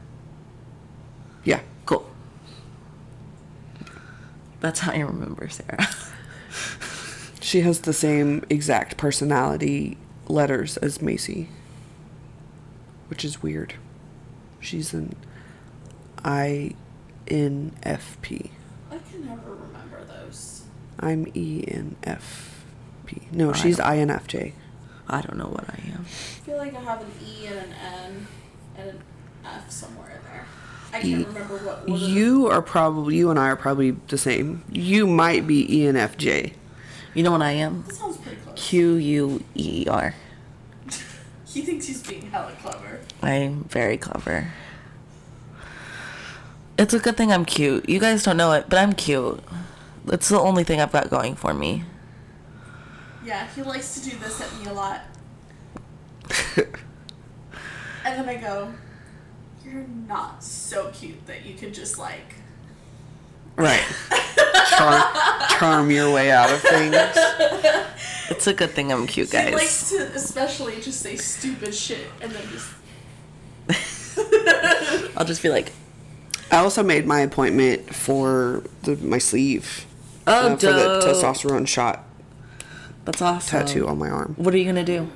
Yeah. 1.43 1.61
Cool. 1.85 2.09
That's 4.61 4.79
how 4.81 4.91
I 4.93 4.99
remember 4.99 5.47
Sarah. 5.49 5.87
She 7.41 7.61
has 7.61 7.81
the 7.81 7.93
same 7.93 8.43
exact 8.49 8.97
personality 8.97 9.97
letters 10.27 10.77
as 10.77 10.99
Macy, 10.99 11.47
which 13.07 13.23
is 13.23 13.43
weird. 13.43 13.75
She's 14.59 14.95
an 14.95 15.15
INFP. 17.27 18.49
I 18.91 18.97
can 19.09 19.25
never 19.25 19.51
remember 19.53 20.03
those. 20.07 20.63
I'm 20.99 21.27
E 21.33 21.63
ENFP. 21.67 23.31
No, 23.31 23.49
I 23.51 23.53
she's 23.53 23.77
don't- 23.77 23.87
INFJ. 24.09 24.53
I 25.07 25.21
don't 25.21 25.37
know 25.37 25.45
what 25.47 25.65
I 25.69 25.79
am. 25.93 26.01
I 26.01 26.03
feel 26.45 26.57
like 26.57 26.73
I 26.75 26.79
have 26.81 27.01
an 27.01 27.07
E 27.23 27.45
and 27.47 27.57
an 27.57 27.73
N 27.73 28.27
and 28.77 28.89
an 28.89 28.99
F 29.45 29.69
somewhere 29.69 30.09
in 30.19 30.23
there. 30.31 30.45
I 30.93 31.01
can't 31.01 31.27
remember 31.27 31.57
what 31.57 31.87
order. 31.89 32.03
You 32.05 32.47
are 32.47 32.61
probably, 32.61 33.15
you 33.17 33.29
and 33.29 33.37
I 33.37 33.47
are 33.49 33.55
probably 33.55 33.91
the 33.91 34.17
same. 34.17 34.63
You 34.71 35.05
might 35.05 35.45
be 35.45 35.61
E 35.77 35.81
ENFJ. 35.85 36.53
You 37.13 37.23
know 37.23 37.31
what 37.31 37.41
I 37.43 37.51
am? 37.51 37.83
That 37.87 37.95
sounds 37.95 38.17
pretty 38.17 38.37
close. 38.41 38.55
Q 38.69 38.95
U 38.95 39.43
E 39.55 39.85
R. 39.89 40.15
He 41.47 41.61
thinks 41.61 41.85
he's 41.87 42.03
being 42.05 42.29
hella 42.31 42.51
clever. 42.61 42.99
I'm 43.21 43.63
very 43.65 43.95
clever. 43.97 44.51
It's 46.77 46.93
a 46.93 46.99
good 46.99 47.15
thing 47.15 47.31
I'm 47.31 47.45
cute. 47.45 47.87
You 47.87 47.99
guys 47.99 48.23
don't 48.23 48.37
know 48.37 48.51
it, 48.53 48.65
but 48.69 48.77
I'm 48.79 48.93
cute. 48.93 49.41
It's 50.07 50.29
the 50.29 50.39
only 50.39 50.63
thing 50.63 50.81
I've 50.81 50.91
got 50.91 51.09
going 51.09 51.35
for 51.35 51.53
me. 51.53 51.83
Yeah, 53.23 53.47
he 53.55 53.63
likes 53.63 53.95
to 53.95 54.09
do 54.09 54.17
this 54.17 54.41
at 54.41 54.59
me 54.59 54.67
a 54.69 54.73
lot. 54.73 55.01
and 56.57 56.67
then 58.03 58.29
I 58.29 58.35
go, 58.35 58.73
You're 59.63 59.85
not 60.07 60.43
so 60.43 60.91
cute 60.91 61.25
that 61.27 61.45
you 61.45 61.55
could 61.55 61.73
just 61.73 61.97
like. 61.97 62.35
Right. 63.55 63.85
charm, 64.69 65.03
charm 65.57 65.91
your 65.91 66.13
way 66.13 66.31
out 66.31 66.51
of 66.51 66.61
things. 66.61 66.95
It's 68.27 68.47
a 68.47 68.53
good 68.53 68.71
thing 68.71 68.91
I'm 68.91 69.05
cute, 69.05 69.29
guys. 69.29 69.49
He 69.49 69.55
likes 69.55 69.89
to 69.91 70.11
especially 70.15 70.81
just 70.81 70.99
say 70.99 71.15
stupid 71.15 71.75
shit 71.75 72.07
and 72.21 72.31
then 72.31 72.43
just. 72.49 72.67
I'll 75.17 75.25
just 75.25 75.43
be 75.43 75.49
like, 75.49 75.71
I 76.51 76.57
also 76.57 76.83
made 76.83 77.05
my 77.05 77.19
appointment 77.21 77.93
for 77.93 78.63
the, 78.83 78.95
my 78.97 79.17
sleeve. 79.17 79.85
Oh, 80.27 80.53
uh, 80.53 80.55
for 80.57 80.65
the 80.67 80.71
dope. 80.71 81.03
testosterone 81.03 81.67
shot. 81.67 82.03
That's 83.05 83.21
awesome. 83.21 83.59
tattoo 83.59 83.87
on 83.87 83.97
my 83.99 84.09
arm. 84.09 84.33
What 84.37 84.53
are 84.53 84.57
you 84.57 84.65
gonna 84.65 84.83
do? 84.83 85.09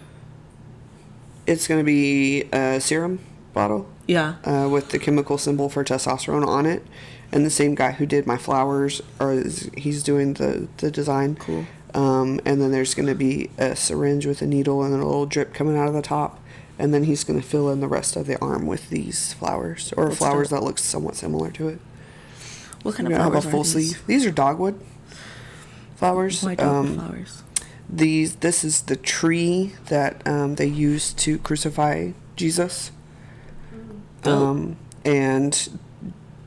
It's 1.48 1.68
gonna 1.68 1.84
be 1.84 2.44
a 2.54 2.80
serum 2.80 3.20
bottle 3.54 3.88
Yeah. 4.06 4.36
uh, 4.46 4.68
with 4.70 4.90
the 4.90 5.00
chemical 5.00 5.38
symbol 5.40 5.70
for 5.70 5.84
testosterone 5.84 6.46
on 6.46 6.66
it, 6.68 6.86
and 7.32 7.46
the 7.46 7.50
same 7.50 7.74
guy 7.74 7.94
who 7.94 8.06
did 8.06 8.28
my 8.28 8.38
flowers, 8.38 9.02
or 9.20 9.34
is, 9.34 9.70
he's 9.76 10.04
doing 10.04 10.34
the 10.36 10.68
the 10.78 10.92
design. 10.92 11.36
Cool. 11.38 11.66
Um, 11.96 12.40
and 12.46 12.62
then 12.62 12.72
there's 12.72 12.94
gonna 12.94 13.16
be 13.16 13.50
a 13.58 13.76
syringe 13.76 14.28
with 14.28 14.44
a 14.44 14.46
needle 14.46 14.84
and 14.84 14.94
then 14.94 15.00
a 15.00 15.06
little 15.06 15.26
drip 15.26 15.56
coming 15.56 15.76
out 15.76 15.88
of 15.88 15.96
the 15.96 16.04
top, 16.04 16.39
and 16.80 16.92
then 16.94 17.04
he's 17.04 17.24
gonna 17.24 17.42
fill 17.44 17.70
in 17.70 17.80
the 17.82 17.88
rest 17.88 18.16
of 18.16 18.26
the 18.26 18.40
arm 18.40 18.66
with 18.66 18.90
these 18.90 19.34
flowers 19.34 19.94
or 19.96 20.06
That's 20.08 20.18
flowers 20.18 20.50
that 20.50 20.64
look 20.64 20.80
somewhat 20.80 21.16
similar 21.16 21.52
to 21.52 21.68
it. 21.68 21.80
What 22.82 22.96
kind 22.96 23.08
We're 23.08 23.16
of 23.16 23.22
flowers 23.22 23.44
have 23.44 23.46
a 23.46 23.52
full 23.52 23.64
these? 23.64 23.72
sleeve. 23.92 24.08
These 24.08 24.26
are 24.26 24.32
dogwood 24.32 24.80
flowers. 25.96 26.42
Why 26.44 26.56
dogwood 26.56 26.90
Um, 26.92 26.96
flowers? 26.96 27.44
these 27.90 28.36
this 28.38 28.64
is 28.64 28.84
the 28.84 28.96
tree 28.96 29.74
that 29.88 30.26
um, 30.26 30.56
they 30.56 30.66
used 30.68 31.18
to 31.20 31.38
crucify 31.40 32.12
Jesus. 32.36 32.92
Dope. 34.22 34.34
Um, 34.34 34.76
and 35.06 35.70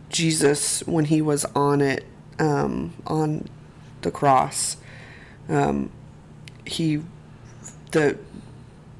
Jesus, 0.08 0.86
when 0.86 1.06
he 1.06 1.20
was 1.22 1.44
on 1.54 1.80
it, 1.80 2.04
um, 2.38 2.92
on 3.06 3.48
the 4.02 4.10
cross, 4.10 4.76
um, 5.48 5.90
he, 6.66 7.02
the 7.92 8.18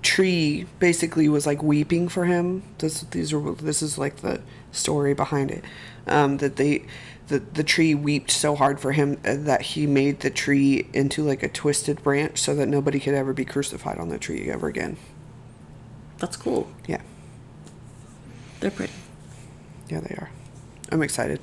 tree 0.03 0.67
basically 0.79 1.29
was 1.29 1.47
like 1.47 1.63
weeping 1.63 2.09
for 2.09 2.25
him. 2.25 2.63
This, 2.79 3.01
these 3.03 3.33
are, 3.33 3.53
this 3.55 3.83
is 3.83 3.99
like 3.99 4.17
the 4.17 4.41
story 4.73 5.15
behind 5.15 5.51
it. 5.51 5.65
Um, 6.07 6.39
that 6.39 6.57
they, 6.57 6.85
the, 7.29 7.39
the 7.39 7.63
tree 7.63 7.95
wept 7.95 8.31
so 8.31 8.57
hard 8.57 8.81
for 8.81 8.93
him 8.93 9.19
uh, 9.25 9.37
that 9.39 9.63
he 9.63 9.87
made 9.87 10.21
the 10.21 10.31
tree 10.31 10.89
into 10.93 11.23
like 11.23 11.43
a 11.43 11.49
twisted 11.49 12.03
branch 12.03 12.39
so 12.39 12.55
that 12.55 12.67
nobody 12.67 12.99
could 12.99 13.15
ever 13.15 13.33
be 13.33 13.45
crucified 13.45 13.99
on 13.99 14.09
the 14.09 14.19
tree 14.19 14.51
ever 14.51 14.69
again. 14.69 14.97
That's 16.19 16.37
cool. 16.37 16.69
Yeah. 16.87 17.01
They're 18.61 18.71
pretty. 18.71 18.93
Yeah, 19.89 20.01
they 20.01 20.15
are. 20.17 20.31
I'm 20.91 21.03
excited. 21.03 21.41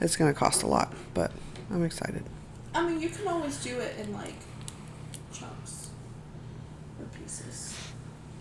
It's 0.00 0.16
gonna 0.16 0.32
cost 0.32 0.62
a 0.62 0.66
lot, 0.66 0.94
but 1.12 1.32
I'm 1.70 1.84
excited. 1.84 2.24
I 2.74 2.86
mean, 2.86 3.00
you 3.00 3.08
can 3.08 3.28
always 3.28 3.62
do 3.62 3.78
it 3.78 3.98
in 3.98 4.12
like 4.12 4.34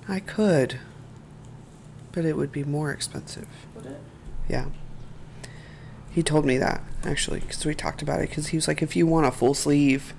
I 0.10 0.20
could, 0.20 0.80
but 2.12 2.26
it 2.26 2.36
would 2.36 2.52
be 2.52 2.64
more 2.64 2.92
expensive. 2.92 3.48
Would 3.76 3.86
it? 3.86 4.02
Yeah. 4.48 4.66
He 6.10 6.24
told 6.24 6.46
me 6.46 6.58
that 6.58 6.82
actually 7.04 7.42
because 7.42 7.64
we 7.64 7.76
talked 7.76 8.02
about 8.02 8.20
it. 8.20 8.30
Because 8.30 8.48
he 8.48 8.58
was 8.58 8.68
like, 8.68 8.82
if 8.82 8.96
you 8.96 9.06
want 9.06 9.28
a 9.28 9.32
full 9.32 9.54
sleeve, 9.54 10.14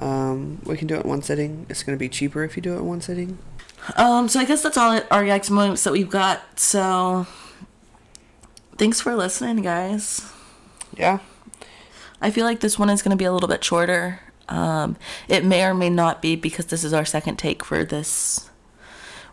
um, 0.00 0.60
we 0.64 0.76
can 0.76 0.88
do 0.88 0.96
it 0.96 1.04
in 1.04 1.08
one 1.08 1.22
sitting. 1.22 1.66
It's 1.68 1.84
gonna 1.84 1.96
be 1.96 2.08
cheaper 2.08 2.42
if 2.42 2.56
you 2.56 2.62
do 2.62 2.74
it 2.74 2.78
in 2.78 2.86
one 2.86 3.00
sitting. 3.00 3.38
Um, 3.96 4.28
so 4.28 4.40
I 4.40 4.44
guess 4.44 4.62
that's 4.62 4.76
all 4.76 5.00
our 5.10 5.22
yikes 5.22 5.50
moments 5.50 5.84
that 5.84 5.92
we've 5.92 6.10
got. 6.10 6.58
So 6.58 7.26
thanks 8.76 9.00
for 9.00 9.14
listening, 9.14 9.62
guys. 9.62 10.30
Yeah. 10.96 11.20
I 12.20 12.32
feel 12.32 12.44
like 12.44 12.58
this 12.58 12.78
one 12.78 12.90
is 12.90 13.02
going 13.02 13.10
to 13.10 13.16
be 13.16 13.24
a 13.24 13.32
little 13.32 13.48
bit 13.48 13.62
shorter. 13.62 14.20
Um, 14.48 14.96
it 15.28 15.44
may 15.44 15.64
or 15.64 15.74
may 15.74 15.90
not 15.90 16.20
be 16.20 16.34
because 16.34 16.66
this 16.66 16.82
is 16.82 16.92
our 16.92 17.04
second 17.04 17.36
take 17.36 17.64
for 17.64 17.84
this 17.84 18.47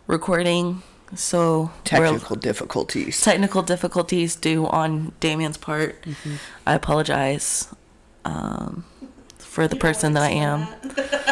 recording. 0.06 0.82
So 1.14 1.60
we're- 1.60 1.70
Technical 1.84 2.36
difficulties. 2.36 3.20
technical 3.20 3.62
difficulties 3.62 4.34
due 4.36 4.66
on 4.66 5.12
Damien's 5.20 5.56
part. 5.56 6.02
Mm-hmm. 6.02 6.34
I 6.66 6.74
apologize 6.74 7.68
um, 8.24 8.84
for 9.38 9.68
the 9.68 9.76
You 9.76 9.80
person 9.80 10.14
that 10.14 10.22
I 10.24 10.30
am. 10.30 10.66
that. 10.82 11.22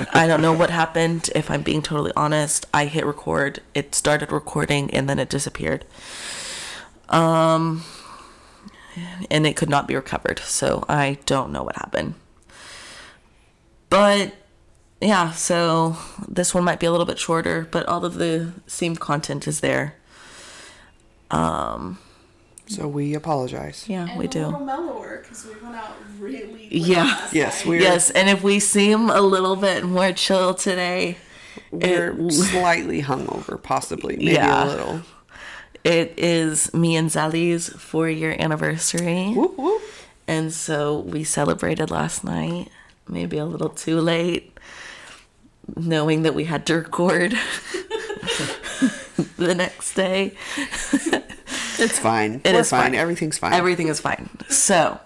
I 0.14 0.26
don't 0.26 0.40
know 0.40 0.52
what 0.52 0.70
happened. 0.70 1.28
If 1.34 1.50
I'm 1.50 1.62
being 1.62 1.82
totally 1.82 2.12
honest, 2.16 2.66
I 2.72 2.86
hit 2.86 3.04
record. 3.04 3.60
It 3.74 3.94
started 3.94 4.30
recording 4.32 4.88
and 4.94 5.08
then 5.10 5.18
it 5.18 5.28
disappeared. 5.28 5.84
Um, 7.08 7.84
and 9.30 9.46
it 9.46 9.56
could 9.56 9.68
not 9.68 9.88
be 9.88 9.96
recovered. 9.96 10.38
So 10.38 10.84
I 10.88 11.18
don't 11.26 11.50
know 11.52 11.64
what 11.64 11.76
happened. 11.76 12.14
But 13.90 14.34
yeah, 15.00 15.32
so 15.32 15.96
this 16.28 16.54
one 16.54 16.64
might 16.64 16.80
be 16.80 16.86
a 16.86 16.90
little 16.90 17.06
bit 17.06 17.18
shorter, 17.18 17.66
but 17.70 17.86
all 17.86 18.04
of 18.04 18.14
the 18.14 18.52
same 18.66 18.96
content 18.96 19.46
is 19.48 19.60
there. 19.60 19.94
Um, 21.30 21.98
So 22.66 22.86
we 22.86 23.14
apologize. 23.14 23.84
yeah, 23.88 24.08
And 24.10 24.18
we 24.18 24.26
a 24.26 24.28
do. 24.28 24.44
little 24.46 24.60
mellower 24.60 25.18
because 25.22 25.44
we 25.44 25.52
went 25.62 25.74
out 25.74 25.96
really. 26.20 26.68
Yeah. 26.70 27.02
last 27.04 27.34
Yes, 27.34 27.58
night. 27.60 27.66
we're- 27.68 27.82
Yes, 27.82 28.10
and 28.10 28.28
if 28.28 28.42
we 28.44 28.60
seem 28.60 29.10
a 29.10 29.20
little 29.20 29.56
bit 29.56 29.84
more 29.84 30.12
chill 30.12 30.54
today, 30.54 31.16
We're 31.72 32.12
it- 32.28 32.32
slightly 32.52 33.02
hungover, 33.02 33.60
possibly, 33.60 34.16
maybe 34.16 34.32
Yeah. 34.32 34.64
a 34.64 34.66
little. 34.66 35.00
It 35.82 36.14
is 36.18 36.72
me 36.74 36.94
and 36.94 37.10
Zellie's 37.10 37.70
four 37.70 38.08
year 38.08 38.36
anniversary. 38.38 39.32
Whoop 39.32 39.56
whoop. 39.58 39.82
And 40.28 40.52
so 40.52 40.98
we 41.00 41.24
celebrated 41.24 41.90
last 41.90 42.22
night, 42.22 42.68
maybe 43.08 43.38
a 43.38 43.44
little 43.46 43.70
too 43.70 43.98
late, 44.00 44.49
knowing 45.76 46.22
that 46.22 46.34
we 46.34 46.44
had 46.44 46.66
to 46.66 46.74
record 46.74 47.32
the 49.36 49.54
next 49.54 49.94
day. 49.94 50.34
It's 51.78 51.98
fine. 51.98 52.42
It 52.44 52.52
We're 52.52 52.60
is 52.60 52.70
fine. 52.70 52.82
fine. 52.82 52.94
Everything's 52.94 53.38
fine. 53.38 53.52
Everything 53.54 53.88
is 53.88 54.00
fine. 54.00 54.28
So, 54.48 55.00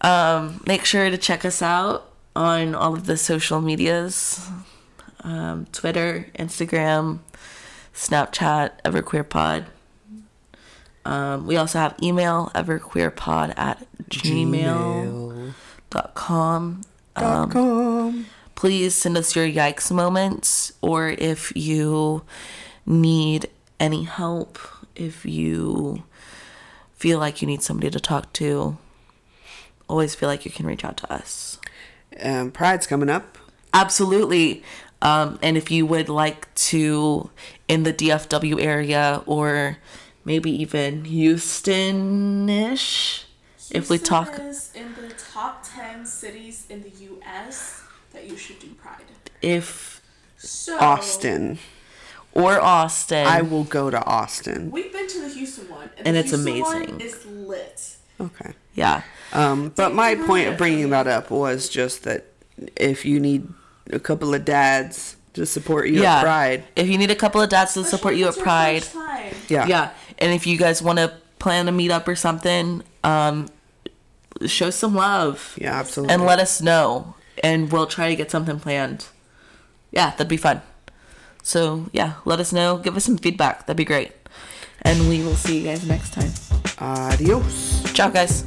um, 0.00 0.62
make 0.66 0.84
sure 0.84 1.10
to 1.10 1.16
check 1.18 1.44
us 1.44 1.62
out 1.62 2.10
on 2.34 2.74
all 2.74 2.94
of 2.94 3.06
the 3.06 3.16
social 3.16 3.60
medias 3.60 4.48
um, 5.22 5.66
Twitter, 5.72 6.26
Instagram, 6.38 7.18
Snapchat, 7.94 8.70
Everqueerpod. 8.84 9.66
Um, 11.04 11.46
we 11.46 11.56
also 11.56 11.78
have 11.78 11.96
email, 12.02 12.50
everqueerpod 12.54 13.54
at 13.56 13.86
gmail.com. 14.10 15.52
Dot 17.16 17.50
com. 17.50 18.26
Please 18.60 18.94
send 18.94 19.16
us 19.16 19.34
your 19.34 19.46
yikes 19.46 19.90
moments, 19.90 20.74
or 20.82 21.08
if 21.08 21.50
you 21.56 22.24
need 22.84 23.48
any 23.80 24.04
help, 24.04 24.58
if 24.94 25.24
you 25.24 26.02
feel 26.92 27.18
like 27.18 27.40
you 27.40 27.48
need 27.48 27.62
somebody 27.62 27.88
to 27.88 27.98
talk 27.98 28.30
to, 28.34 28.76
always 29.88 30.14
feel 30.14 30.28
like 30.28 30.44
you 30.44 30.50
can 30.50 30.66
reach 30.66 30.84
out 30.84 30.98
to 30.98 31.10
us. 31.10 31.58
Um, 32.20 32.50
Pride's 32.50 32.86
coming 32.86 33.08
up. 33.08 33.38
Absolutely. 33.72 34.62
Um, 35.00 35.38
and 35.40 35.56
if 35.56 35.70
you 35.70 35.86
would 35.86 36.10
like 36.10 36.54
to, 36.56 37.30
in 37.66 37.84
the 37.84 37.94
DFW 37.94 38.62
area 38.62 39.22
or 39.24 39.78
maybe 40.22 40.50
even 40.50 41.06
Houston 41.06 42.46
ish, 42.50 43.24
if 43.70 43.88
we 43.88 43.96
Houston 43.96 44.06
talk, 44.06 44.38
is 44.38 44.70
in 44.74 44.94
the 44.96 45.14
top 45.14 45.64
ten 45.66 46.04
cities 46.04 46.66
in 46.68 46.82
the 46.82 46.90
U.S. 46.90 47.84
that 48.12 48.26
you 48.28 48.36
should 48.36 48.58
do 48.58 48.68
Pride. 48.74 49.02
if, 49.42 50.00
So 50.36 50.78
Austin. 50.78 51.58
or 52.32 52.60
Austin. 52.60 53.26
I 53.26 53.42
will 53.42 53.64
go 53.64 53.90
to 53.90 54.02
Austin. 54.04 54.70
We've 54.70 54.92
been 54.92 55.08
to 55.08 55.20
the 55.22 55.28
Houston 55.28 55.68
one, 55.68 55.90
and, 55.98 56.06
And 56.06 56.16
the 56.16 56.20
it's 56.20 56.30
Houston 56.30 56.48
amazing. 56.48 56.90
One 56.92 57.00
is 57.00 57.26
lit. 57.26 57.96
Okay. 58.20 58.52
yeah. 58.74 59.02
Um, 59.32 59.72
but 59.74 59.94
my 59.94 60.14
point 60.14 60.48
of 60.48 60.58
bringing 60.58 60.90
that 60.90 61.06
up 61.06 61.30
was 61.30 61.68
just 61.68 62.04
that 62.04 62.26
if 62.76 63.04
you 63.04 63.18
need 63.20 63.48
a 63.92 63.98
couple 64.00 64.34
of 64.34 64.44
dads 64.44 65.16
to 65.34 65.46
support 65.46 65.88
you 65.88 66.02
yeah. 66.02 66.16
at 66.18 66.22
Pride, 66.22 66.64
If 66.76 66.88
you 66.88 66.98
need 66.98 67.10
a 67.10 67.14
couple 67.16 67.40
of 67.40 67.48
dads 67.48 67.74
to 67.74 67.84
support 67.84 68.16
you 68.16 68.28
at 68.28 68.36
Pride, 68.36 68.84
yeah, 69.48 69.66
yeah. 69.66 69.90
And 70.18 70.32
if 70.34 70.46
you 70.46 70.58
guys 70.58 70.82
want 70.82 70.98
to 70.98 71.14
plan 71.38 71.68
a 71.68 71.72
meetup 71.72 72.06
or 72.08 72.14
something, 72.16 72.82
um, 73.04 73.48
show 74.46 74.70
some 74.70 74.94
love. 74.94 75.56
yeah, 75.60 75.78
absolutely. 75.78 76.12
and 76.14 76.24
let 76.24 76.38
us 76.40 76.60
know 76.60 77.14
and 77.42 77.72
we'll 77.72 77.86
try 77.86 78.08
to 78.08 78.16
get 78.16 78.30
something 78.30 78.60
planned. 78.60 79.06
Yeah 79.90 80.10
that'd 80.10 80.28
be 80.28 80.36
fun. 80.36 80.62
So 81.42 81.88
yeah 81.92 82.14
let 82.24 82.40
us 82.40 82.52
know. 82.52 82.78
Give 82.78 82.96
us 82.96 83.04
some 83.04 83.18
feedback. 83.18 83.66
That'd 83.66 83.76
be 83.76 83.84
great. 83.84 84.12
And 84.82 85.08
we 85.08 85.22
will 85.22 85.36
see 85.36 85.58
you 85.58 85.64
guys 85.64 85.86
next 85.86 86.12
time. 86.12 86.32
Adios. 86.78 87.82
ciao 87.92 88.08
guys 88.08 88.44